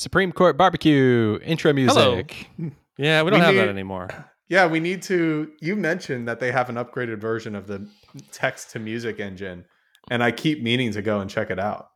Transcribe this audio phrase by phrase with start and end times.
[0.00, 2.48] Supreme Court barbecue intro music.
[2.56, 2.70] Hello.
[2.96, 4.08] Yeah, we don't We have need- that anymore.
[4.50, 5.52] Yeah, we need to.
[5.60, 7.88] You mentioned that they have an upgraded version of the
[8.32, 9.64] text to music engine,
[10.10, 11.86] and I keep meaning to go and check it out.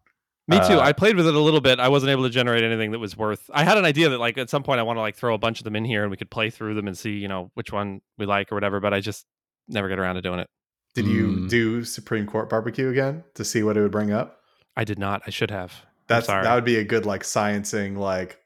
[0.46, 0.74] Me too.
[0.74, 1.80] Uh, I played with it a little bit.
[1.80, 3.50] I wasn't able to generate anything that was worth.
[3.52, 5.38] I had an idea that like at some point I want to like throw a
[5.38, 7.50] bunch of them in here and we could play through them and see you know
[7.54, 8.78] which one we like or whatever.
[8.78, 9.26] But I just
[9.66, 10.46] never get around to doing it.
[10.94, 11.48] Did you Mm.
[11.48, 14.38] do Supreme Court barbecue again to see what it would bring up?
[14.76, 15.22] I did not.
[15.26, 15.86] I should have.
[16.06, 18.38] That's that would be a good like sciencing like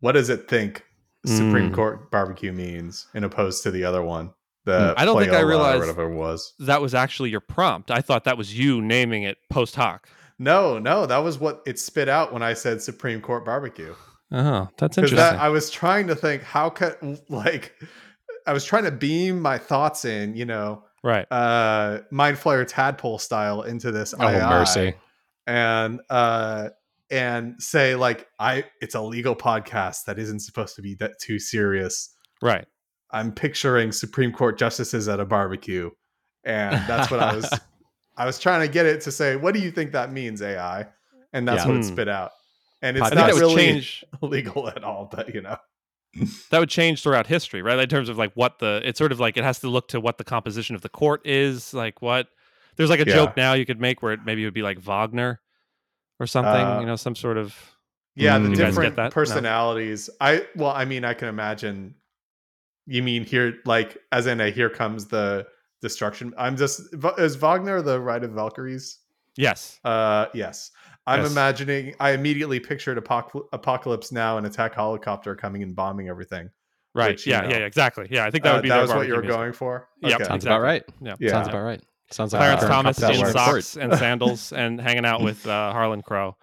[0.00, 0.84] what does it think
[1.26, 1.74] Supreme Mm.
[1.74, 4.32] Court barbecue means in opposed to the other one?
[4.64, 6.54] The I don't think I realized- whatever it was.
[6.60, 7.90] that was actually your prompt.
[7.90, 10.08] I thought that was you naming it post hoc.
[10.38, 13.94] No, no, that was what it spit out when I said Supreme Court barbecue.
[14.32, 15.16] Oh, that's interesting.
[15.18, 16.96] that I was trying to think how could
[17.28, 17.74] like
[18.46, 21.26] I was trying to beam my thoughts in, you know, right.
[21.32, 24.94] uh Mind Flayer tadpole style into this Oh, II, mercy.
[25.46, 26.68] and uh
[27.10, 31.38] and say like I it's a legal podcast that isn't supposed to be that too
[31.38, 32.14] serious.
[32.42, 32.66] Right.
[33.10, 35.90] I'm picturing Supreme Court justices at a barbecue,
[36.44, 37.52] and that's what I was.
[38.16, 40.86] I was trying to get it to say, "What do you think that means, AI?"
[41.32, 41.68] And that's Yeah.
[41.72, 42.30] what it spit out.
[42.82, 44.04] And it's I not really change.
[44.22, 45.56] legal at all, but you know,
[46.50, 47.78] That would change throughout history, right?
[47.78, 48.80] In terms of like what the.
[48.84, 51.20] It's sort of like it has to look to what the composition of the court
[51.26, 51.74] is.
[51.74, 52.28] Like what.
[52.76, 53.14] There's like a Yeah.
[53.14, 55.40] joke now you could make where it maybe it would be like Wagner,
[56.20, 56.52] or something.
[56.52, 57.56] Uh, you know, some sort of.
[58.14, 58.42] yeah, Mm.
[58.44, 59.02] the You guys get different that?
[59.04, 59.10] No.
[59.10, 60.10] personalities.
[60.20, 61.94] I well, I mean, I can imagine.
[62.86, 65.46] You mean here, like as in a here comes the
[65.80, 66.34] destruction.
[66.36, 66.82] I'm just
[67.18, 68.98] is Wagner the Ride of Valkyries?
[69.36, 69.78] Yes.
[69.84, 70.70] Uh, yes.
[71.06, 71.30] I'm Yes.
[71.32, 71.94] imagining.
[72.00, 76.50] I immediately pictured Apoc- Apocalypse Now and attack helicopter coming and bombing everything.
[76.94, 77.10] Right.
[77.12, 77.58] Which, yeah, know, yeah.
[77.58, 77.64] Yeah.
[77.66, 78.06] Exactly.
[78.10, 78.24] Yeah.
[78.26, 79.36] I think that Uh, would be that was what you were music.
[79.36, 79.88] going for.
[80.02, 80.14] Yep.
[80.14, 80.24] Okay.
[80.24, 80.50] Sounds Exactly.
[80.56, 80.84] about right.
[81.00, 81.16] Yeah.
[81.20, 81.30] Yeah.
[81.30, 81.80] Sounds about right.
[82.10, 83.32] Sounds like Clarence Thomas in work.
[83.32, 86.36] socks and sandals and hanging out with uh, Harlan Crow,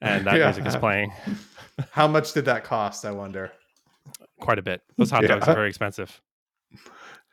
[0.00, 0.46] and that Yeah.
[0.46, 1.12] music is playing
[1.92, 3.04] How much did that cost?
[3.04, 3.52] I wonder.
[4.40, 4.82] quite a bit.
[4.96, 5.28] Those hot Yeah.
[5.28, 6.20] dogs are very expensive.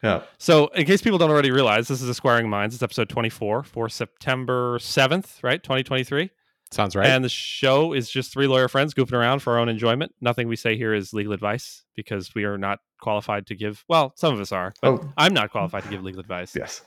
[0.03, 0.21] Yeah.
[0.37, 2.75] So, in case people don't already realize, this is Esquiring Minds.
[2.75, 5.61] It's episode 24 for September 7th, right?
[5.63, 6.29] 2023.
[6.71, 7.07] Sounds right.
[7.07, 10.13] And the show is just three lawyer friends goofing around for our own enjoyment.
[10.21, 13.83] Nothing we say here is legal advice because we are not qualified to give.
[13.87, 15.13] Well, some of us are, but Oh.
[15.17, 16.55] I'm not qualified to give legal advice.
[16.55, 16.81] Yes.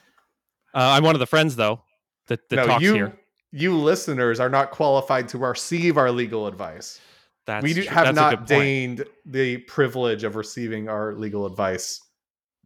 [0.75, 1.83] Uh, I'm one of the friends, though,
[2.29, 3.19] that, that no, talks you here.
[3.53, 7.01] you listeners are not qualified to receive our legal advice.
[7.47, 8.47] That's we do, have that's not point.
[8.49, 12.01] deigned the privilege of receiving our legal advice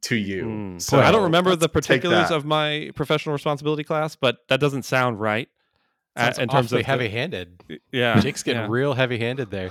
[0.03, 0.45] to you.
[0.45, 0.83] Mm.
[0.83, 5.21] So I don't remember the particulars of my professional responsibility class, but that doesn't sound
[5.21, 5.49] right.
[6.17, 7.63] uh, Sounds in terms awfully of the- heavy-handed.
[7.93, 8.69] yeah, Jake's getting yeah.
[8.69, 9.71] real heavy-handed there.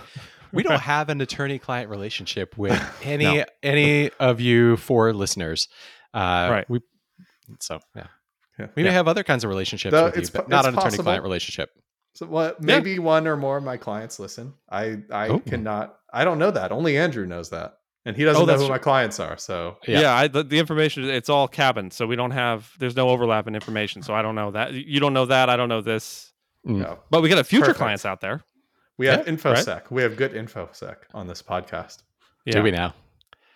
[0.54, 3.46] We don't have an attorney-client relationship with any No.
[3.62, 5.68] any of you four listeners.
[6.14, 6.70] Uh, Right.
[6.70, 6.80] We
[7.60, 8.08] so yeah.
[8.62, 8.68] Yeah.
[8.76, 11.24] We may have other kinds of relationships Though with you, but po- not an attorney-client
[11.24, 11.70] relationship.
[12.14, 12.62] So what?
[12.62, 14.54] Maybe one or more of my clients listen.
[14.70, 15.40] I I Oh.
[15.40, 15.98] cannot.
[16.14, 16.72] I don't know that.
[16.72, 19.38] Only Andrew knows that, and he doesn't Oh, know who tr- my clients are.
[19.38, 20.16] So Yeah, Yeah.
[20.16, 22.70] I, the, the information it's all cabin, so we don't have.
[22.80, 24.74] There's no overlap in information, so I don't know that.
[24.74, 25.50] You don't know that.
[25.50, 26.34] I don't know this.
[26.68, 26.80] Mm.
[26.80, 27.78] no, But we got a future Perfect.
[27.80, 28.44] clients out there.
[28.98, 29.84] we have Yeah, infosec.
[29.90, 32.04] We have good infosec on this podcast.
[32.46, 32.94] Yeah, Do we now?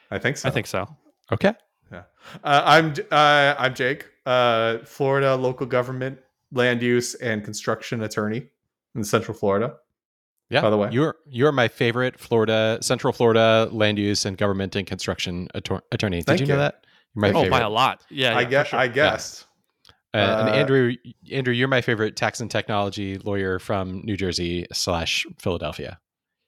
[0.10, 0.48] I think so.
[0.50, 0.88] I think so.
[1.32, 1.54] Okay.
[1.92, 2.04] Uh,
[2.44, 6.20] I'm uh, I'm Jake, uh, Florida local government
[6.52, 8.48] land use and construction attorney
[8.96, 9.76] in Central Florida.
[10.50, 10.62] Yeah.
[10.62, 10.90] By the way.
[10.92, 16.18] you're you're my favorite Florida, Central Florida land use and government and construction attor- attorney.
[16.18, 16.60] Did Thank you know you.
[16.60, 16.86] that?
[17.16, 17.60] You're my Thank Oh, favorite.
[17.60, 18.02] by a lot.
[18.10, 18.68] Yeah, yeah I for guess.
[18.68, 18.80] sure.
[18.80, 19.46] I guessed.
[20.14, 20.96] Uh, and Uh, Andrew,
[21.32, 26.00] Andrew, you're my favorite tax and technology lawyer from New Jersey slash Philadelphia.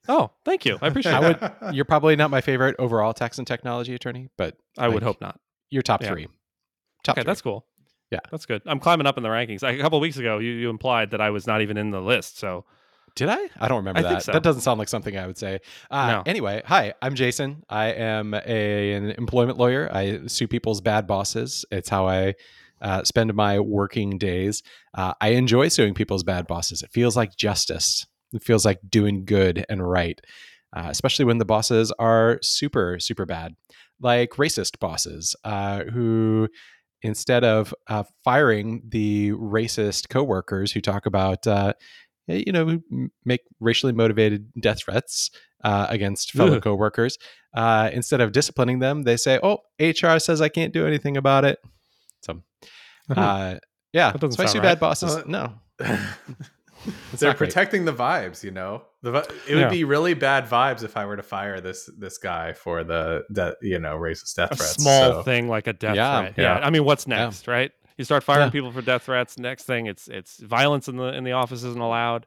[0.07, 0.78] Oh, thank you.
[0.81, 1.62] I appreciate I that.
[1.62, 1.75] would.
[1.75, 5.40] You're probably not my favorite overall tax and technology attorney, but I would hope not.
[5.69, 6.09] you're top Yeah.
[6.09, 6.28] three.
[7.03, 7.28] Top Okay, three.
[7.29, 7.66] that's cool.
[8.12, 8.19] Yeah.
[8.31, 8.62] that's good.
[8.66, 9.63] I'm climbing up in the rankings.
[9.63, 12.00] A couple of weeks ago, you, you implied that I was not even in the
[12.01, 12.40] list.
[12.40, 12.63] So
[13.16, 13.50] Did I?
[13.59, 14.23] I don't remember I that.
[14.23, 14.31] so.
[14.31, 15.59] That doesn't sound like something I would say.
[15.91, 16.23] Uh, No.
[16.25, 17.63] Anyway, hi, I'm Jason.
[17.69, 19.90] I am a, an employment lawyer.
[19.91, 21.66] I sue people's bad bosses.
[21.69, 22.35] It's how I
[22.81, 24.63] uh, spend my working days.
[24.94, 26.84] Uh, I enjoy suing people's bad bosses.
[26.84, 28.06] It feels like justice.
[28.34, 30.20] It feels like doing good and right,
[30.76, 33.56] uh, especially when the bosses are super, super bad,
[34.02, 36.50] like racist bosses uh, who
[37.02, 41.74] instead of uh, firing the racist coworkers who talk about, uh,
[42.28, 42.79] you know,
[43.24, 45.30] make racially motivated death threats
[45.64, 46.62] uh, against fellow Ugh.
[46.62, 47.18] coworkers,
[47.53, 51.46] uh, instead of disciplining them, they say, "Oh, HR says I can't do anything about
[51.46, 51.59] it."
[52.22, 52.44] So,
[53.16, 53.56] uh,
[53.94, 54.64] yeah, That doesn't so I sue right.
[54.64, 55.16] bad bosses.
[55.16, 55.53] Uh, no,
[57.11, 57.47] it's They're not great.
[57.49, 58.84] protecting the vibes, you know.
[59.03, 59.69] The vi- it would Yeah.
[59.69, 63.55] be really bad vibes if I were to fire this this guy for the de-
[63.61, 64.73] you know racist death a threats.
[64.75, 66.34] small so- thing like a death Yeah, threat.
[66.37, 66.59] Yeah.
[66.59, 66.66] yeah.
[66.66, 67.25] I mean, what's Yeah.
[67.25, 67.72] next, right?
[67.97, 68.51] You start firing Yeah.
[68.51, 69.37] people for death threats.
[69.37, 72.25] Next thing, it's it's violence in the in the office isn't allowed.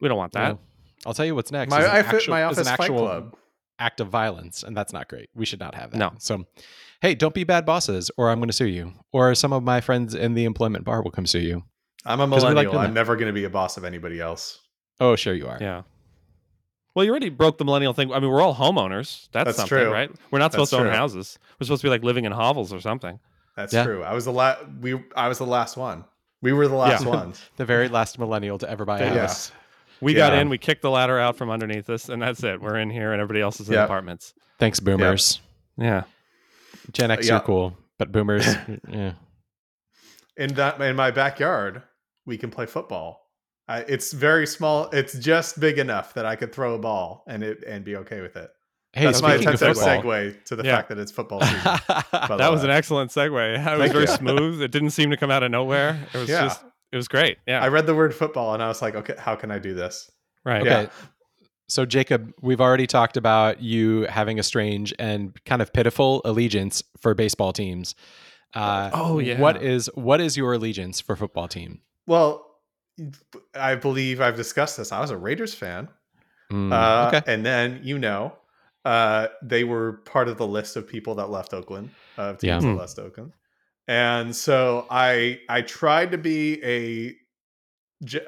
[0.00, 0.58] We don't want that.
[1.04, 1.70] I'll tell you what's next.
[1.70, 3.36] My, is an I fit actual- my is office an fight actual club.
[3.78, 5.28] act of violence, and that's not great.
[5.34, 5.98] We should not have that.
[5.98, 6.12] No.
[6.18, 6.44] So,
[7.02, 9.80] hey, don't be bad bosses, or I'm going to sue you, or some of my
[9.80, 11.62] friends in the employment bar will come sue you.
[12.06, 12.78] I'm a we like millennial.
[12.78, 14.60] I'm never going to be a boss of anybody else.
[15.00, 15.58] Oh, sure you are.
[15.60, 15.82] Yeah.
[16.94, 18.10] Well, you already broke the millennial thing.
[18.12, 19.28] I mean, we're all homeowners.
[19.32, 19.92] That's, That's something, true.
[19.92, 20.10] right?
[20.30, 21.38] We're not That's supposed to own houses.
[21.60, 23.18] We're supposed to be like living in hovels or something.
[23.56, 23.84] That's Yeah.
[23.84, 24.02] true.
[24.02, 24.60] I was the last.
[24.80, 25.02] We.
[25.14, 26.04] I was the last one.
[26.40, 27.10] We were the last Yeah.
[27.10, 27.42] ones.
[27.56, 29.20] The very last millennial to ever buy a Yeah.
[29.22, 29.52] house.
[30.00, 32.60] We got in, we kicked the ladder out from underneath us, and that's it.
[32.60, 33.84] We're in here, and everybody else is in Yeah.
[33.84, 34.34] apartments.
[34.58, 35.40] Thanks, boomers.
[35.78, 36.02] Yeah.
[36.92, 37.34] Gen X, Yeah.
[37.34, 38.46] you're cool, but boomers,
[38.90, 39.12] yeah.
[40.36, 41.82] In that, in my backyard,
[42.26, 43.22] we can play football.
[43.68, 44.90] I, it's very small.
[44.90, 48.20] It's just big enough that I could throw a ball and it and be okay
[48.20, 48.50] with it.
[48.92, 50.76] Hey, That's my attempt at football, segue to the Yeah.
[50.76, 51.58] fact that it's football season.
[52.12, 52.66] That was way.
[52.66, 53.54] an excellent segue.
[53.54, 54.06] It was Thank very you.
[54.06, 54.62] smooth.
[54.62, 55.98] It didn't seem to come out of nowhere.
[56.14, 56.44] It was Yeah.
[56.44, 57.38] just, it was great.
[57.46, 57.60] Yeah.
[57.62, 60.10] I read the word football and I was like, okay, how can I do this?
[60.44, 60.62] right.
[60.62, 60.82] Okay.
[60.82, 60.88] Yeah.
[61.68, 66.84] So, Jacob, we've already talked about you having a strange and kind of pitiful allegiance
[67.00, 67.96] for baseball teams.
[68.54, 69.40] Uh, Oh, yeah.
[69.40, 71.80] What is what is your allegiance for football team?
[72.06, 72.46] Well,
[73.54, 74.92] I believe I've discussed this.
[74.92, 75.88] I was a Raiders fan.
[76.50, 77.32] Mm, Uh, okay.
[77.32, 78.34] And then, you know,
[78.84, 82.70] uh, they were part of the list of people that left Oakland, of teams Yeah.
[82.70, 83.32] that left Oakland.
[83.88, 87.14] And so I I tried to be a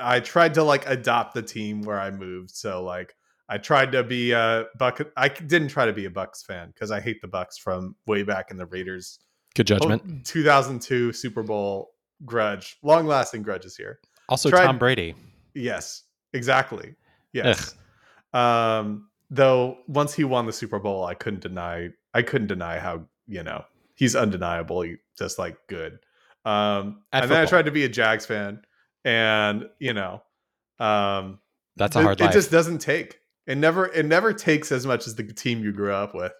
[0.01, 2.51] I tried to like adopt the team where I moved.
[2.51, 3.15] So like
[3.49, 5.11] I tried to be a Buc.
[5.17, 8.23] I didn't try to be a Bucs fan because I hate the Bucs from way
[8.23, 9.19] back in the Raiders
[9.55, 10.03] Good judgment.
[10.07, 11.91] Oh, 2002 Super Bowl
[12.25, 13.99] grudge, long lasting grudges here.
[14.29, 15.15] also, tried- Tom Brady.
[15.55, 16.95] Yes, exactly.
[17.33, 17.75] Yes.
[18.33, 23.05] Um, though once he won the Super Bowl, I couldn't deny I couldn't deny how,
[23.27, 25.99] you know, he's undeniably just like good.
[26.45, 28.63] Um and then I tried to be a Jags fan
[29.05, 30.23] and, you know,
[30.79, 31.39] um
[31.77, 32.33] That's a hard it life.
[32.33, 33.19] just doesn't take.
[33.47, 36.33] It never it never takes as much as the team you grew up with.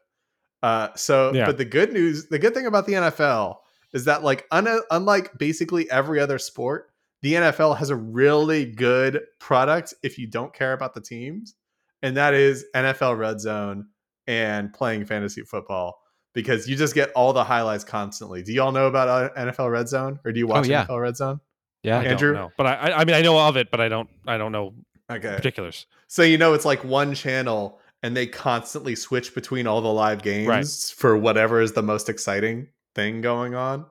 [0.63, 1.47] Uh so Yeah.
[1.47, 3.57] but the good news, the good thing about the NFL
[3.93, 6.91] is that like un- unlike basically every other sport,
[7.23, 11.55] the NFL has a really good product if you don't care about the teams,
[12.03, 13.89] and that is NFL Red Zone
[14.27, 15.99] and playing fantasy football
[16.35, 18.43] because you just get all the highlights constantly.
[18.43, 20.85] Do y'all know about uh, NFL Red Zone or do you watch Oh, yeah.
[20.87, 21.41] NFL Red Zone?
[21.83, 21.99] yeah.
[21.99, 22.35] I Andrew?
[22.35, 22.53] don't know.
[22.57, 24.75] But I, I, I mean, I know of it, but I don't, I don't know
[25.11, 25.35] Okay.
[25.35, 25.87] particulars.
[26.07, 30.23] So you know it's like one channel and they constantly switch between all the live
[30.23, 30.67] games Right.
[30.97, 32.69] for whatever is the most exciting
[32.99, 33.87] thing going on.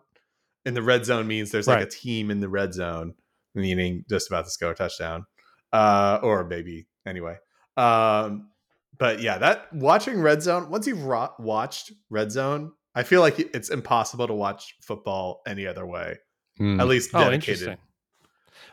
[0.66, 3.14] And the red zone means there's like a team in the red zone,
[3.56, 5.26] meaning just about to score a touchdown.
[5.72, 7.38] Uh or maybe anyway.
[7.78, 8.50] Um
[8.98, 13.40] but yeah, that watching red zone, once you've ro- watched red zone, I feel like
[13.40, 16.18] it's impossible to watch football any other way.
[16.60, 16.82] Mm.
[16.82, 17.50] At least Oh, dedicated.
[17.50, 17.78] interesting.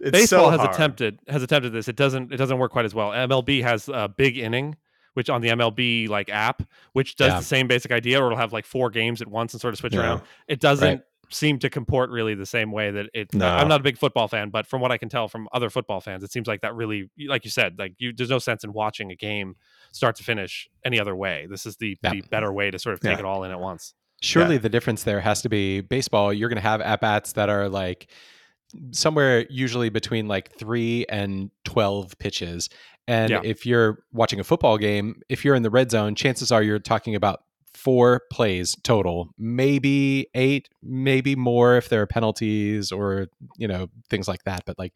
[0.01, 0.75] It's Baseball so has hard.
[0.75, 1.87] attempted has attempted this.
[1.89, 3.11] It doesn't it doesn't work quite as well.
[3.11, 4.77] MLB has a big inning,
[5.15, 6.63] which on the MLB like app,
[6.93, 7.39] which does Yeah.
[7.39, 9.79] the same basic idea, or it'll have like four games at once and sort of
[9.79, 10.01] switch Yeah.
[10.01, 10.23] around.
[10.47, 11.01] It doesn't Right.
[11.31, 13.33] seem to comport really the same way that it.
[13.35, 13.49] No.
[13.49, 16.01] I'm not a big football fan, but from what I can tell from other football
[16.01, 18.73] fans, it seems like that really, like you said, like you, there's no sense in
[18.73, 19.57] watching a game
[19.91, 21.47] start to finish any other way.
[21.49, 22.11] This is the, Yeah.
[22.11, 23.95] the better way to sort of take it all in at once.
[24.23, 26.33] Surely the difference there has to be baseball.
[26.33, 28.09] You're going to have at bats that are like
[28.93, 32.69] somewhere usually between like three and 12 pitches.
[33.07, 33.41] And Yeah.
[33.45, 36.79] if you're watching a football game, if you're in the red zone, chances are you're
[36.79, 37.41] talking about
[37.75, 43.27] four plays total, maybe eight, maybe more if there are penalties or,
[43.57, 44.63] you know, things like that.
[44.65, 44.93] But like,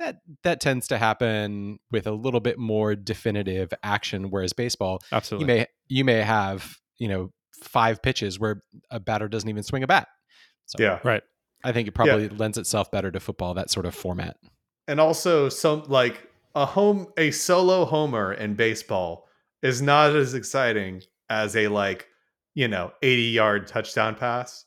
[0.00, 5.42] that, that tends to happen with a little bit more definitive action whereas baseball absolutely
[5.52, 7.30] you may you may have you know
[7.62, 10.08] five pitches where a batter doesn't even swing a bat.
[10.64, 11.00] So Yeah.
[11.04, 11.22] right.
[11.64, 14.38] I think it probably lends itself better to football that sort of format.
[14.88, 19.26] and also some like a home a solo homer in baseball
[19.62, 22.08] is not as exciting as a like
[22.54, 24.64] you know 80 yard touchdown pass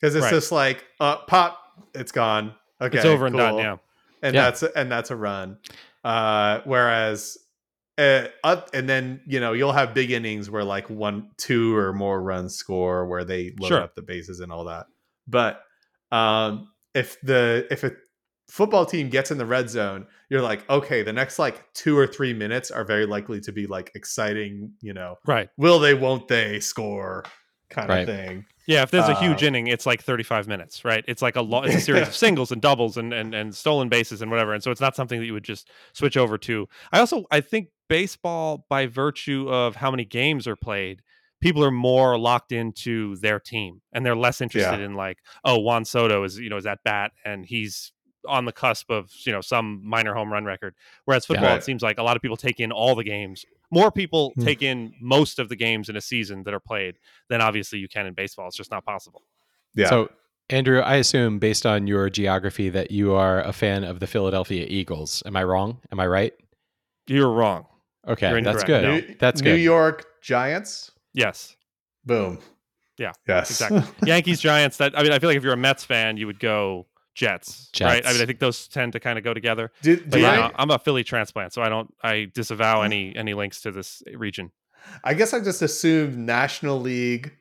[0.00, 0.30] because it's Right.
[0.30, 1.58] just like uh pop
[1.94, 3.56] it's gone okay it's over and done.
[3.58, 3.76] Yeah.
[4.22, 4.42] and Yeah.
[4.50, 5.58] that's and that's a run
[6.04, 7.36] uh whereas
[7.98, 11.92] uh, up, and then you know you'll have big innings where like one two or
[11.92, 13.80] more runs score where they load Sure.
[13.82, 14.86] up the bases and all that
[15.28, 15.62] but
[16.10, 17.92] um if the if a
[18.50, 22.06] football team gets in the red zone you're like okay the next like two or
[22.06, 25.48] three minutes are very likely to be like exciting you know Right.
[25.56, 27.24] will they won't they score
[27.70, 28.00] kind Right.
[28.00, 31.04] of thing Yeah, if there's a huge Uh, inning, it's like 35 minutes, right?
[31.08, 33.88] It's like a lo- it's a series of singles and doubles and, and and stolen
[33.88, 34.52] bases and whatever.
[34.54, 36.68] And so it's not something that you would just switch over to.
[36.92, 41.02] I also I think baseball by virtue of how many games are played,
[41.40, 44.86] people are more locked into their team and they're less interested Yeah.
[44.86, 47.92] in like, oh, Juan Soto is, you know, is at bat and he's
[48.28, 50.74] on the cusp of you know some minor home run record.
[51.04, 51.58] Whereas football, Right.
[51.58, 53.44] it seems like a lot of people take in all the games.
[53.70, 54.44] More people Hmm.
[54.44, 56.96] take in most of the games in a season that are played
[57.28, 58.48] than obviously you can in baseball.
[58.48, 59.22] It's just not possible.
[59.74, 59.88] Yeah.
[59.88, 60.10] So,
[60.50, 64.66] Andrew, I assume based on your geography that you are a fan of the Philadelphia
[64.68, 65.22] Eagles.
[65.24, 65.80] Am I wrong?
[65.92, 66.34] Am I right?
[67.06, 67.66] You're wrong.
[68.08, 69.06] Okay, You're that's good.
[69.08, 69.54] New, That's New.
[69.54, 70.90] York Giants.
[71.12, 71.56] Yes,
[72.04, 72.38] Boom.
[72.98, 73.50] Yeah, Yes.
[73.50, 73.82] exactly.
[74.06, 74.76] Yankees, Giants.
[74.78, 76.86] That I mean, I feel like if you're a Mets fan, you would go
[77.20, 78.04] Jets, right?
[78.06, 79.70] I mean, I think those tend to kind of go together.
[79.82, 81.92] do, But do yeah, they- I'm a Philly transplant, so I don't.
[82.02, 84.52] I disavow any any links to this region.
[85.04, 87.32] I guess I just assumed National League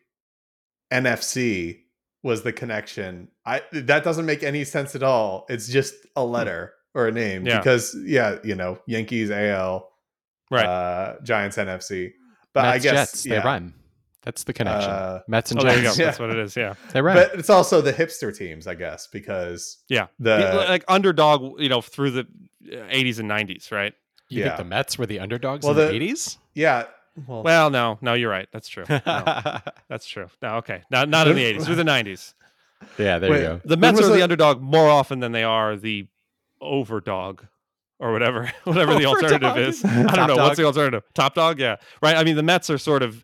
[0.92, 1.80] NFC
[2.24, 3.30] was the connection.
[3.46, 5.46] I that doesn't make any sense at all.
[5.50, 7.48] It's just a letter or a name Hmm.
[7.48, 7.58] Yeah.
[7.60, 9.90] because yeah, you know, Yankees AL,
[10.52, 10.66] Right.
[10.66, 12.12] uh Giants NFC.
[12.54, 13.40] But Mets, I guess Jets, yeah.
[13.40, 13.74] they rhyme.
[14.24, 14.90] That's the connection.
[14.92, 15.84] Uh, Mets and oh, there you go.
[15.84, 16.06] Giants, Yeah.
[16.08, 16.56] That's what it is.
[16.56, 16.74] Yeah.
[16.94, 17.16] they rhyme.
[17.16, 20.08] But it's also the hipster teams, I guess, because Yeah.
[20.20, 22.28] the like underdog, you know, through the
[22.72, 23.94] uh, 80s and 90s, right?
[24.32, 24.50] you yeah.
[24.50, 26.38] think the Mets were the underdogs Well, in the the- eighties?
[26.54, 26.84] yeah.
[27.28, 28.48] Well, Well, no, no, you're right.
[28.54, 28.84] That's true.
[28.88, 29.00] No,
[29.90, 30.28] that's true.
[30.42, 30.84] No, okay.
[30.92, 32.34] Not not in the 80s, through the 90s.
[32.98, 33.38] yeah, there Wait.
[33.42, 33.62] you go.
[33.66, 36.08] The Mets was are the a- underdog more often than they are the
[36.62, 37.48] overdog
[38.00, 39.68] or whatever whatever the alternative Overdog.
[39.68, 39.84] is.
[39.86, 40.48] I don't Top know dog.
[40.48, 41.04] what's the alternative.
[41.14, 41.78] Top dog, yeah.
[42.02, 42.16] Right?
[42.16, 43.24] I mean, the Mets are sort of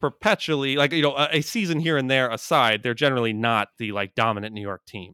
[0.00, 3.92] perpetually like you know, a, a season here and there aside, they're generally not the
[3.92, 5.12] like dominant New York team.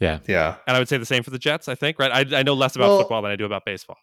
[0.00, 0.18] yeah.
[0.26, 2.10] Yeah and I would say the same for the Jets, I think, right?
[2.32, 3.96] I, I know less about Well- football than I do about baseball.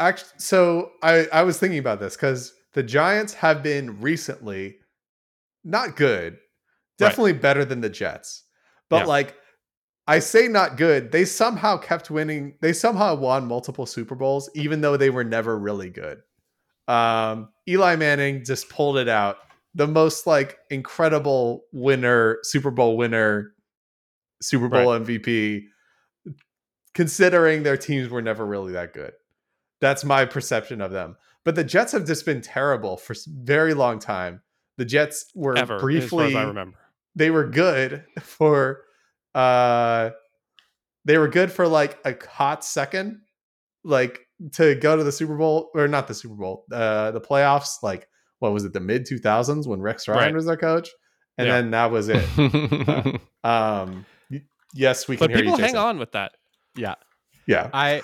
[0.00, 4.76] Actually, so I I was thinking about this because the Giants have been recently
[5.64, 6.38] not good,
[6.98, 8.44] definitely better than the Jets,
[8.88, 9.04] but Yeah.
[9.06, 9.34] like
[10.06, 11.10] I say not good.
[11.12, 12.54] They somehow kept winning.
[12.62, 16.20] They somehow won multiple Super Bowls, even though they were never really good.
[16.86, 19.36] Um, Eli Manning just pulled it out.
[19.78, 23.52] The most like incredible winner, Super Bowl winner,
[24.42, 25.62] Super Bowl MVP,
[26.94, 29.12] considering their teams were never really that good.
[29.80, 31.16] That's my perception of them.
[31.44, 34.42] But the Jets have just been terrible for a very long time.
[34.78, 36.78] The Jets were Ever, as far briefly as I remember.
[37.14, 38.82] they were good for
[39.34, 40.10] uh
[41.04, 43.20] they were good for like a hot second
[43.84, 44.20] like
[44.54, 48.08] to go to the Super Bowl or not the Super Bowl uh the playoffs like
[48.40, 50.34] what was it the mid 2000s when Rex Ryan Right.
[50.34, 50.88] was our coach
[51.36, 51.54] and Yeah.
[51.60, 52.24] then that was it
[53.44, 54.04] um
[54.74, 56.32] yes we can But hear people you hang on with that.
[56.76, 56.94] yeah.
[57.46, 58.02] yeah I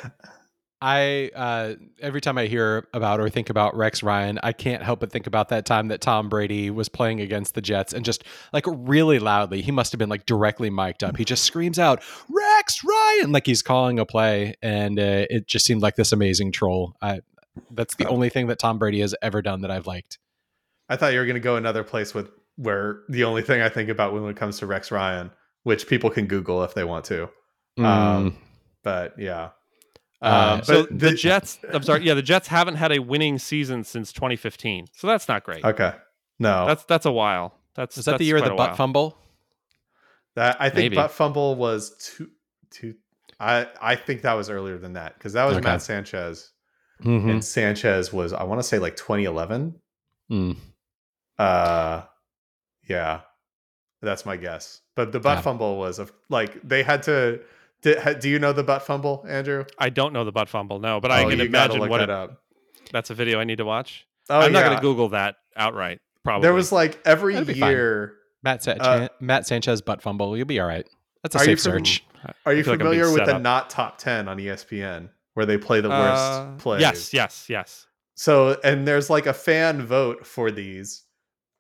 [0.83, 5.01] I uh every time I hear about or think about Rex Ryan, I can't help
[5.01, 8.23] but think about that time that Tom Brady was playing against the Jets and just
[8.53, 11.17] like really loudly, he must have been like directly mic'd up.
[11.17, 15.65] He just screams out, "Rex Ryan!" like he's calling a play and uh, it just
[15.65, 16.97] seemed like this amazing troll.
[17.01, 17.21] I
[17.71, 18.11] that's the Oh.
[18.13, 20.19] only thing that Tom Brady has ever done that I've liked.
[20.89, 23.69] I thought you were going to go another place with where the only thing I
[23.69, 25.31] think about when it comes to Rex Ryan
[25.65, 27.29] which people can google if they want to
[27.79, 27.85] Mm.
[27.85, 28.37] um
[28.85, 29.51] but yeah
[30.23, 33.39] Uh, um, So but the, Jets, I'm sorry, yeah, the Jets haven't had a winning
[33.39, 34.87] season since 2015.
[34.93, 35.65] So that's not great.
[35.65, 35.93] okay
[36.39, 37.59] no That's that's a while.
[37.75, 38.77] That's is that the year of the butt while.
[38.77, 39.19] fumble?
[40.37, 40.97] That I think Maybe.
[40.97, 42.29] butt fumble was two
[42.71, 42.95] two.
[43.41, 45.65] I I think that was earlier than that because that was Okay.
[45.65, 46.53] Matt Sanchez
[47.03, 47.31] Mhm.
[47.31, 49.75] and Sanchez was I want to say like 2011.
[50.31, 50.57] Mm.
[51.39, 52.03] Uh,
[52.89, 53.21] yeah,
[54.03, 54.81] that's my guess.
[54.95, 55.43] But the butt Yeah.
[55.43, 57.41] fumble was of like they had to.
[57.83, 59.65] Did, ha- do you know the butt fumble, Andrew?
[59.79, 62.05] I don't know the butt fumble, no, but I Oh, can imagine look what that
[62.09, 62.43] it, up.
[62.93, 64.07] that's a video I need to watch.
[64.31, 66.01] Oh, I'm not going to Google that outright.
[66.25, 67.71] Probably There was like every That'd fine.
[67.71, 68.15] year.
[68.43, 70.35] Matt Sa- Uh, Matt Sanchez butt fumble.
[70.35, 70.89] You'll be all right.
[71.23, 72.05] That's a Are you safe from- search.
[72.47, 73.43] Are you I feel like familiar with the up.
[73.43, 76.81] not top 10 on ESPN where they play the worst Uh, plays?
[76.81, 77.87] Yes, yes, yes.
[78.15, 81.03] So, and there's like a fan vote for these.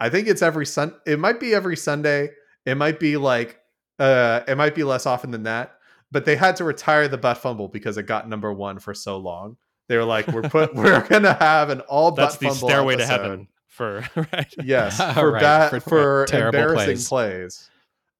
[0.00, 0.94] I think it's every Sun.
[1.06, 2.30] It might be every Sunday.
[2.66, 3.58] It might be like,
[3.98, 5.72] uh, it might be less often than that.
[6.10, 9.16] But they had to retire the butt fumble because it got number one for so
[9.16, 9.56] long.
[9.88, 12.96] They were like, we're put, we're gonna have an all That's butt the fumble stairway
[12.96, 14.54] to heaven for right.
[14.62, 17.08] Yes, for Right, bad for for, terrible embarrassing plays.
[17.08, 17.70] plays.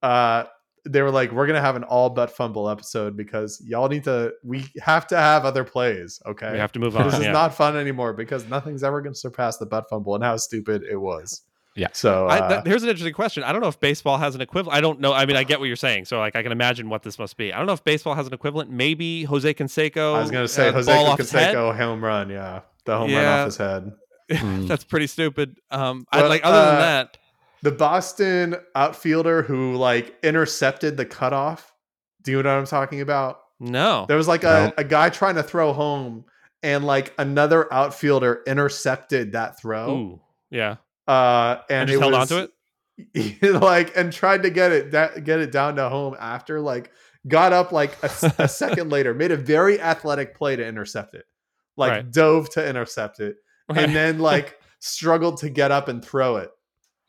[0.02, 0.44] Uh,
[0.86, 4.32] they were like, we're gonna have an all butt fumble episode because y'all need to.
[4.42, 6.20] We have to have other plays.
[6.26, 7.06] Okay, We have to move on.
[7.06, 7.32] this is yeah.
[7.32, 10.82] not fun anymore because nothing's ever going to surpass the butt fumble and how stupid
[10.82, 11.42] it was.
[11.76, 11.88] Yeah.
[11.92, 13.42] So I, uh, that, here's an interesting question.
[13.42, 14.76] I don't know if baseball has an equivalent.
[14.76, 15.12] I don't know.
[15.12, 16.04] I mean, I get what you're saying.
[16.04, 17.52] So, like, I can imagine what this must be.
[17.52, 18.70] I don't know if baseball has an equivalent.
[18.70, 20.14] Maybe Jose Canseco.
[20.14, 21.54] I was going to say uh, Jose ball off his head.
[21.54, 22.30] Canseco home run.
[22.30, 23.92] Yeah, the home run off his head.
[24.30, 24.66] Mm.
[24.68, 25.58] That's pretty stupid.
[25.70, 27.18] Um, I But, like other than uh, that.
[27.60, 31.74] The Boston outfielder who like intercepted the cutoff.
[32.22, 33.40] Do you know what I'm talking about?
[33.60, 34.06] No.
[34.08, 34.72] There was like No.
[34.78, 36.24] a, a guy trying to throw home,
[36.62, 39.90] and like another outfielder intercepted that throw.
[39.90, 40.20] Ooh.
[40.50, 40.76] Yeah.
[41.06, 43.42] Uh, and, it held was, on to it.
[43.60, 46.92] like and tried to get it that get it down to home after like
[47.26, 48.08] got up like a
[48.48, 51.24] second later, made a very athletic play to intercept it,
[51.76, 52.10] like Right.
[52.10, 53.36] dove to intercept it,
[53.68, 53.78] Right.
[53.78, 56.50] and then like struggled to get up and throw it.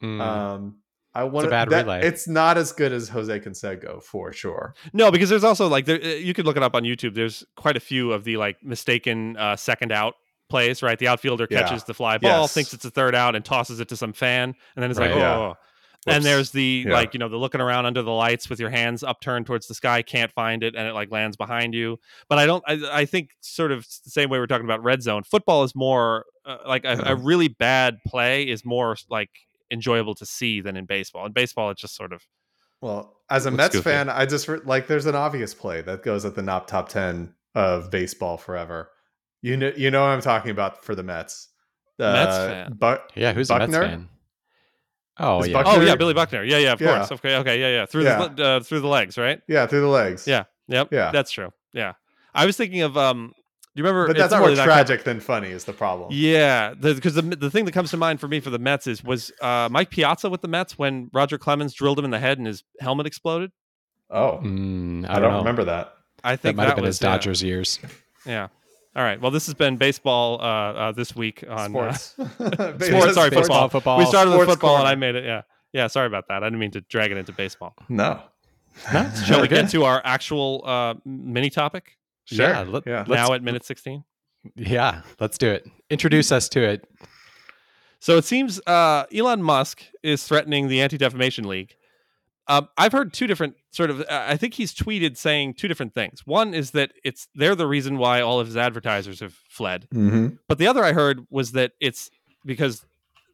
[0.03, 0.21] Mm.
[0.21, 0.77] Um,
[1.13, 2.05] I want bad that, relay.
[2.05, 4.75] It's not as good as Jose Canseco for sure.
[4.91, 7.13] No, because there's also like there, uh, you could look it up on YouTube.
[7.13, 10.15] There's quite a few of the like mistaken uh, second out
[10.49, 10.81] plays.
[10.83, 11.61] Right, the outfielder Yeah.
[11.63, 12.53] catches the fly ball, Yes.
[12.53, 15.11] thinks it's a third out, and tosses it to some fan, and then it's like,
[15.11, 15.19] Right.
[15.19, 15.37] Yeah.
[15.37, 15.57] oh.
[16.07, 16.93] And there's the Yeah.
[16.93, 19.73] like you know the looking around under the lights with your hands upturned towards the
[19.73, 21.99] sky, can't find it, and it like lands behind you.
[22.29, 22.63] But I don't.
[22.67, 25.23] I, I think sort of the same way we're talking about red zone.
[25.23, 27.11] Football is more uh, like a, Yeah.
[27.13, 29.31] a really bad play is more like
[29.71, 31.25] enjoyable to see than in baseball.
[31.25, 32.21] In baseball, it's just sort of
[32.81, 33.89] Well, as a Mets goofy.
[33.89, 36.87] fan, I just re- like there's an obvious play that goes at the top top
[36.89, 38.91] ten of baseball forever.
[39.45, 41.49] You know, you know what I'm talking about for the Mets.
[41.99, 42.73] Uh, Mets fan.
[42.79, 43.79] But yeah, who's a Buckner?
[43.81, 44.09] Mets fan?
[45.19, 46.43] Oh Is yeah, Buckner- Oh yeah, Billy Buckner.
[46.43, 46.97] Yeah, yeah, of Yeah.
[46.97, 47.11] course.
[47.11, 47.85] Okay, okay, yeah, yeah.
[47.85, 48.27] Through Yeah.
[48.35, 49.39] the uh, through the legs, right?
[49.47, 50.27] yeah, through the legs.
[50.27, 50.45] Yeah.
[50.67, 50.87] Yep.
[50.91, 51.11] Yeah.
[51.11, 51.51] That's true.
[51.73, 51.93] Yeah.
[52.33, 55.03] I was thinking of um do you remember but that's more really that kind- tragic
[55.05, 55.49] than funny.
[55.49, 56.09] Is the problem?
[56.11, 59.03] Yeah, because the, the thing that comes to mind for me for the Mets is
[59.03, 62.39] was uh, Mike Piazza with the Mets when Roger Clemens drilled him in the head
[62.39, 63.51] and his helmet exploded.
[64.09, 65.37] Oh, Mm, I, I, don't, don't know.
[65.39, 65.93] remember that.
[66.23, 67.79] I think That think might that, have been was his Dodgers years.
[68.25, 68.47] Yeah, yeah.
[68.95, 69.19] All right.
[69.19, 72.01] Well, this has been baseball uh, uh, this week on uh, Sports.
[72.17, 73.13] sports.
[73.13, 73.69] Sorry, Baseball, football.
[73.69, 73.97] football.
[73.97, 74.87] we started with Sports football and.
[74.87, 75.25] I made it.
[75.25, 75.41] Yeah,
[75.73, 75.87] yeah.
[75.87, 76.43] Sorry about that.
[76.43, 77.75] I didn't mean to drag it into baseball.
[77.89, 78.21] No.
[79.25, 82.49] Shall we get to our actual uh, mini topic Sure.
[82.49, 83.05] Yeah, let- yeah.
[83.07, 84.03] let's- now at minute sixteen?
[84.55, 85.65] Yeah, let's do it.
[85.89, 86.87] Introduce us to it.
[87.99, 91.75] So it seems uh, Elon Musk is threatening the Anti Defamation League.
[92.47, 94.01] Um, I've heard two different sort of.
[94.01, 96.25] Uh, I think he's tweeted saying two different things.
[96.27, 100.35] One is that it's they're the reason why all of his advertisers have fled, Mm-hmm.
[100.47, 102.11] but the other I heard was that it's
[102.45, 102.85] because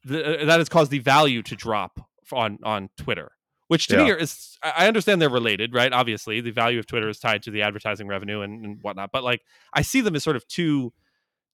[0.06, 2.00] the, uh, that has caused the value to drop
[2.32, 3.32] on on Twitter.
[3.68, 4.14] Which to me Yeah.
[4.14, 5.92] are- is, I understand they're related, right?
[5.94, 9.12] Obviously, the value of Twitter is tied to the advertising revenue and, and whatnot.
[9.14, 9.42] But like,
[9.74, 10.92] I see them as sort of two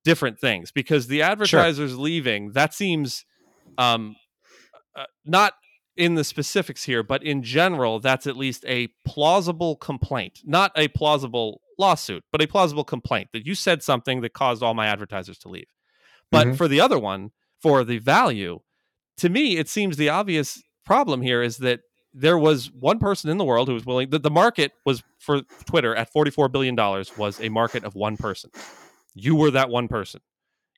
[0.04, 3.26] different things because the advertisers leaving that seems
[3.78, 4.16] um
[4.96, 5.54] uh, not
[5.98, 10.88] in the specifics here but in general that's at least a plausible complaint not a
[10.90, 15.38] plausible lawsuit but a plausible complaint that you said something that caused all my advertisers
[15.38, 15.68] to leave
[16.32, 16.58] but Mhm.
[16.58, 17.32] for the other one
[17.62, 18.60] for the value
[19.18, 21.82] to me it seems the obvious problem here is that
[22.14, 25.42] there was one person in the world who was willing that the market was for
[25.66, 28.50] twitter at 44 billion dollars was a market of one person
[29.20, 30.22] you were that one person.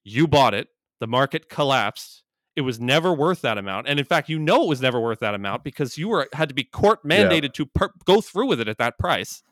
[0.06, 0.70] You bought it.
[1.02, 2.24] The market collapsed.
[2.60, 3.88] It was never worth that amount.
[3.88, 6.50] And in fact, you know it was never worth that amount because you were had
[6.50, 9.44] to be court mandated to per- go through with it at that price.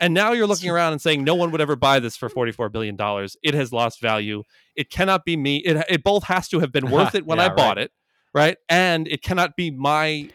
[0.00, 2.70] And now you're looking around and saying no one would ever buy this for 44
[2.70, 3.36] billion dollars.
[3.42, 4.44] It has lost value.
[4.74, 5.58] It cannot be me.
[5.58, 7.92] It it both has to have been worth it when Yeah, I bought it,
[8.32, 8.56] right?
[8.70, 10.30] And it cannot be my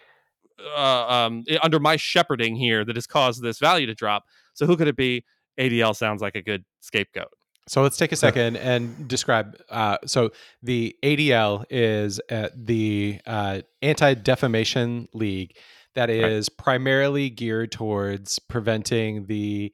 [0.78, 4.26] uh, um, under my shepherding here that has caused this value to drop.
[4.54, 5.26] So who could it be?
[5.60, 7.34] ADL sounds like a good scapegoat.
[7.70, 9.56] So let's take a second and describe.
[9.70, 10.32] Uh, so
[10.64, 15.56] the ADL is uh, the uh, Anti Defamation League
[15.94, 19.72] that is primarily geared towards preventing the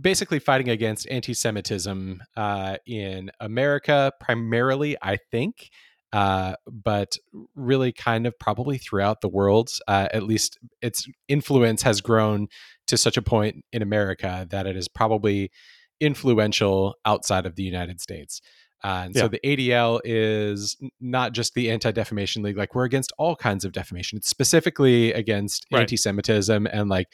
[0.00, 5.70] basically fighting against anti Semitism uh, in America, primarily, I think.
[6.12, 7.16] Uh, but
[7.56, 9.70] really, kind of probably throughout the world.
[9.88, 12.46] Uh, at least its influence has grown
[12.86, 15.50] to such a point in America that it is probably
[16.02, 18.40] influential outside of the United States.
[18.84, 19.22] Uh, and Yeah.
[19.22, 23.64] so the ADL is not just the Anti Defamation League, like we're against all kinds
[23.64, 24.16] of defamation.
[24.18, 25.80] It's specifically against Right.
[25.80, 27.06] anti Semitism and like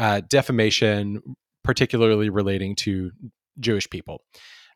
[0.00, 1.22] uh, defamation,
[1.62, 3.12] particularly relating to
[3.60, 4.22] Jewish people.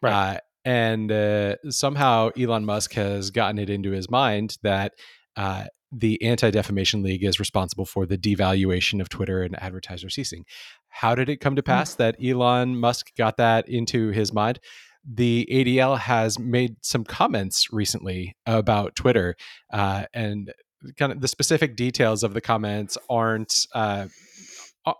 [0.01, 0.37] Right.
[0.37, 4.92] Uh, and uh, somehow Elon Musk has gotten it into his mind that
[5.37, 10.44] uh, the Anti Defamation League is responsible for the devaluation of Twitter and advertiser ceasing.
[10.88, 14.59] How did it come to pass that Elon Musk got that into his mind?
[15.05, 19.37] The ADL has made some comments recently about Twitter,
[19.72, 20.53] uh, and
[20.98, 24.07] kind of the specific details of the comments aren't uh,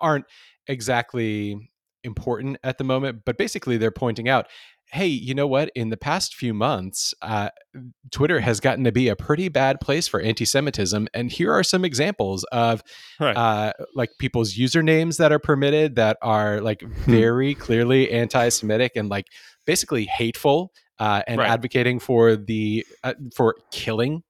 [0.01, 0.27] aren't
[0.67, 1.71] exactly
[2.05, 3.23] important at the moment.
[3.25, 4.47] But basically, they're pointing out,
[4.91, 5.71] hey, you know what?
[5.75, 7.51] In the past few months, uh,
[8.11, 11.85] Twitter has gotten to be a pretty bad place for anti-Semitism, and here are some
[11.85, 12.83] examples of
[13.21, 13.37] Right.
[13.37, 19.27] uh, like people's usernames that are permitted that are like very clearly anti-Semitic and like
[19.67, 21.51] basically hateful uh, and Right.
[21.51, 24.23] advocating for the uh, for killing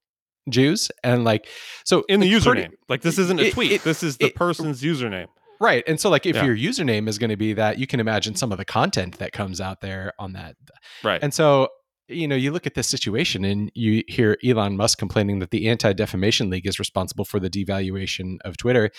[0.51, 1.47] Jews and like
[1.85, 2.45] so in the like, username.
[2.55, 3.73] pretty- like this isn't a it- tweet.
[3.73, 5.29] it- this is the it- person's username.
[5.61, 5.83] Right.
[5.87, 6.45] And so like if Yeah.
[6.45, 9.33] your username is going to be that, you can imagine some of the content that
[9.33, 10.57] comes out there on that.
[11.03, 11.23] Right.
[11.23, 11.69] And so,
[12.07, 15.69] you know, you look at this situation and you hear Elon Musk complaining that the
[15.69, 18.91] Anti-Defamation League is responsible for the devaluation of Twitter.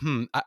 [0.00, 0.42] hmm, I,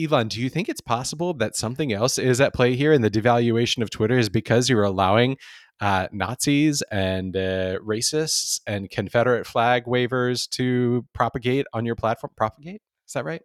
[0.00, 3.10] Elon, do you think it's possible that something else is at play here, and the
[3.10, 5.36] devaluation of Twitter is because you're allowing
[5.80, 12.32] uh, Nazis and uh, racists and Confederate flag wavers to propagate on your platform?
[12.36, 12.82] Propagate?
[13.08, 13.42] Is that right?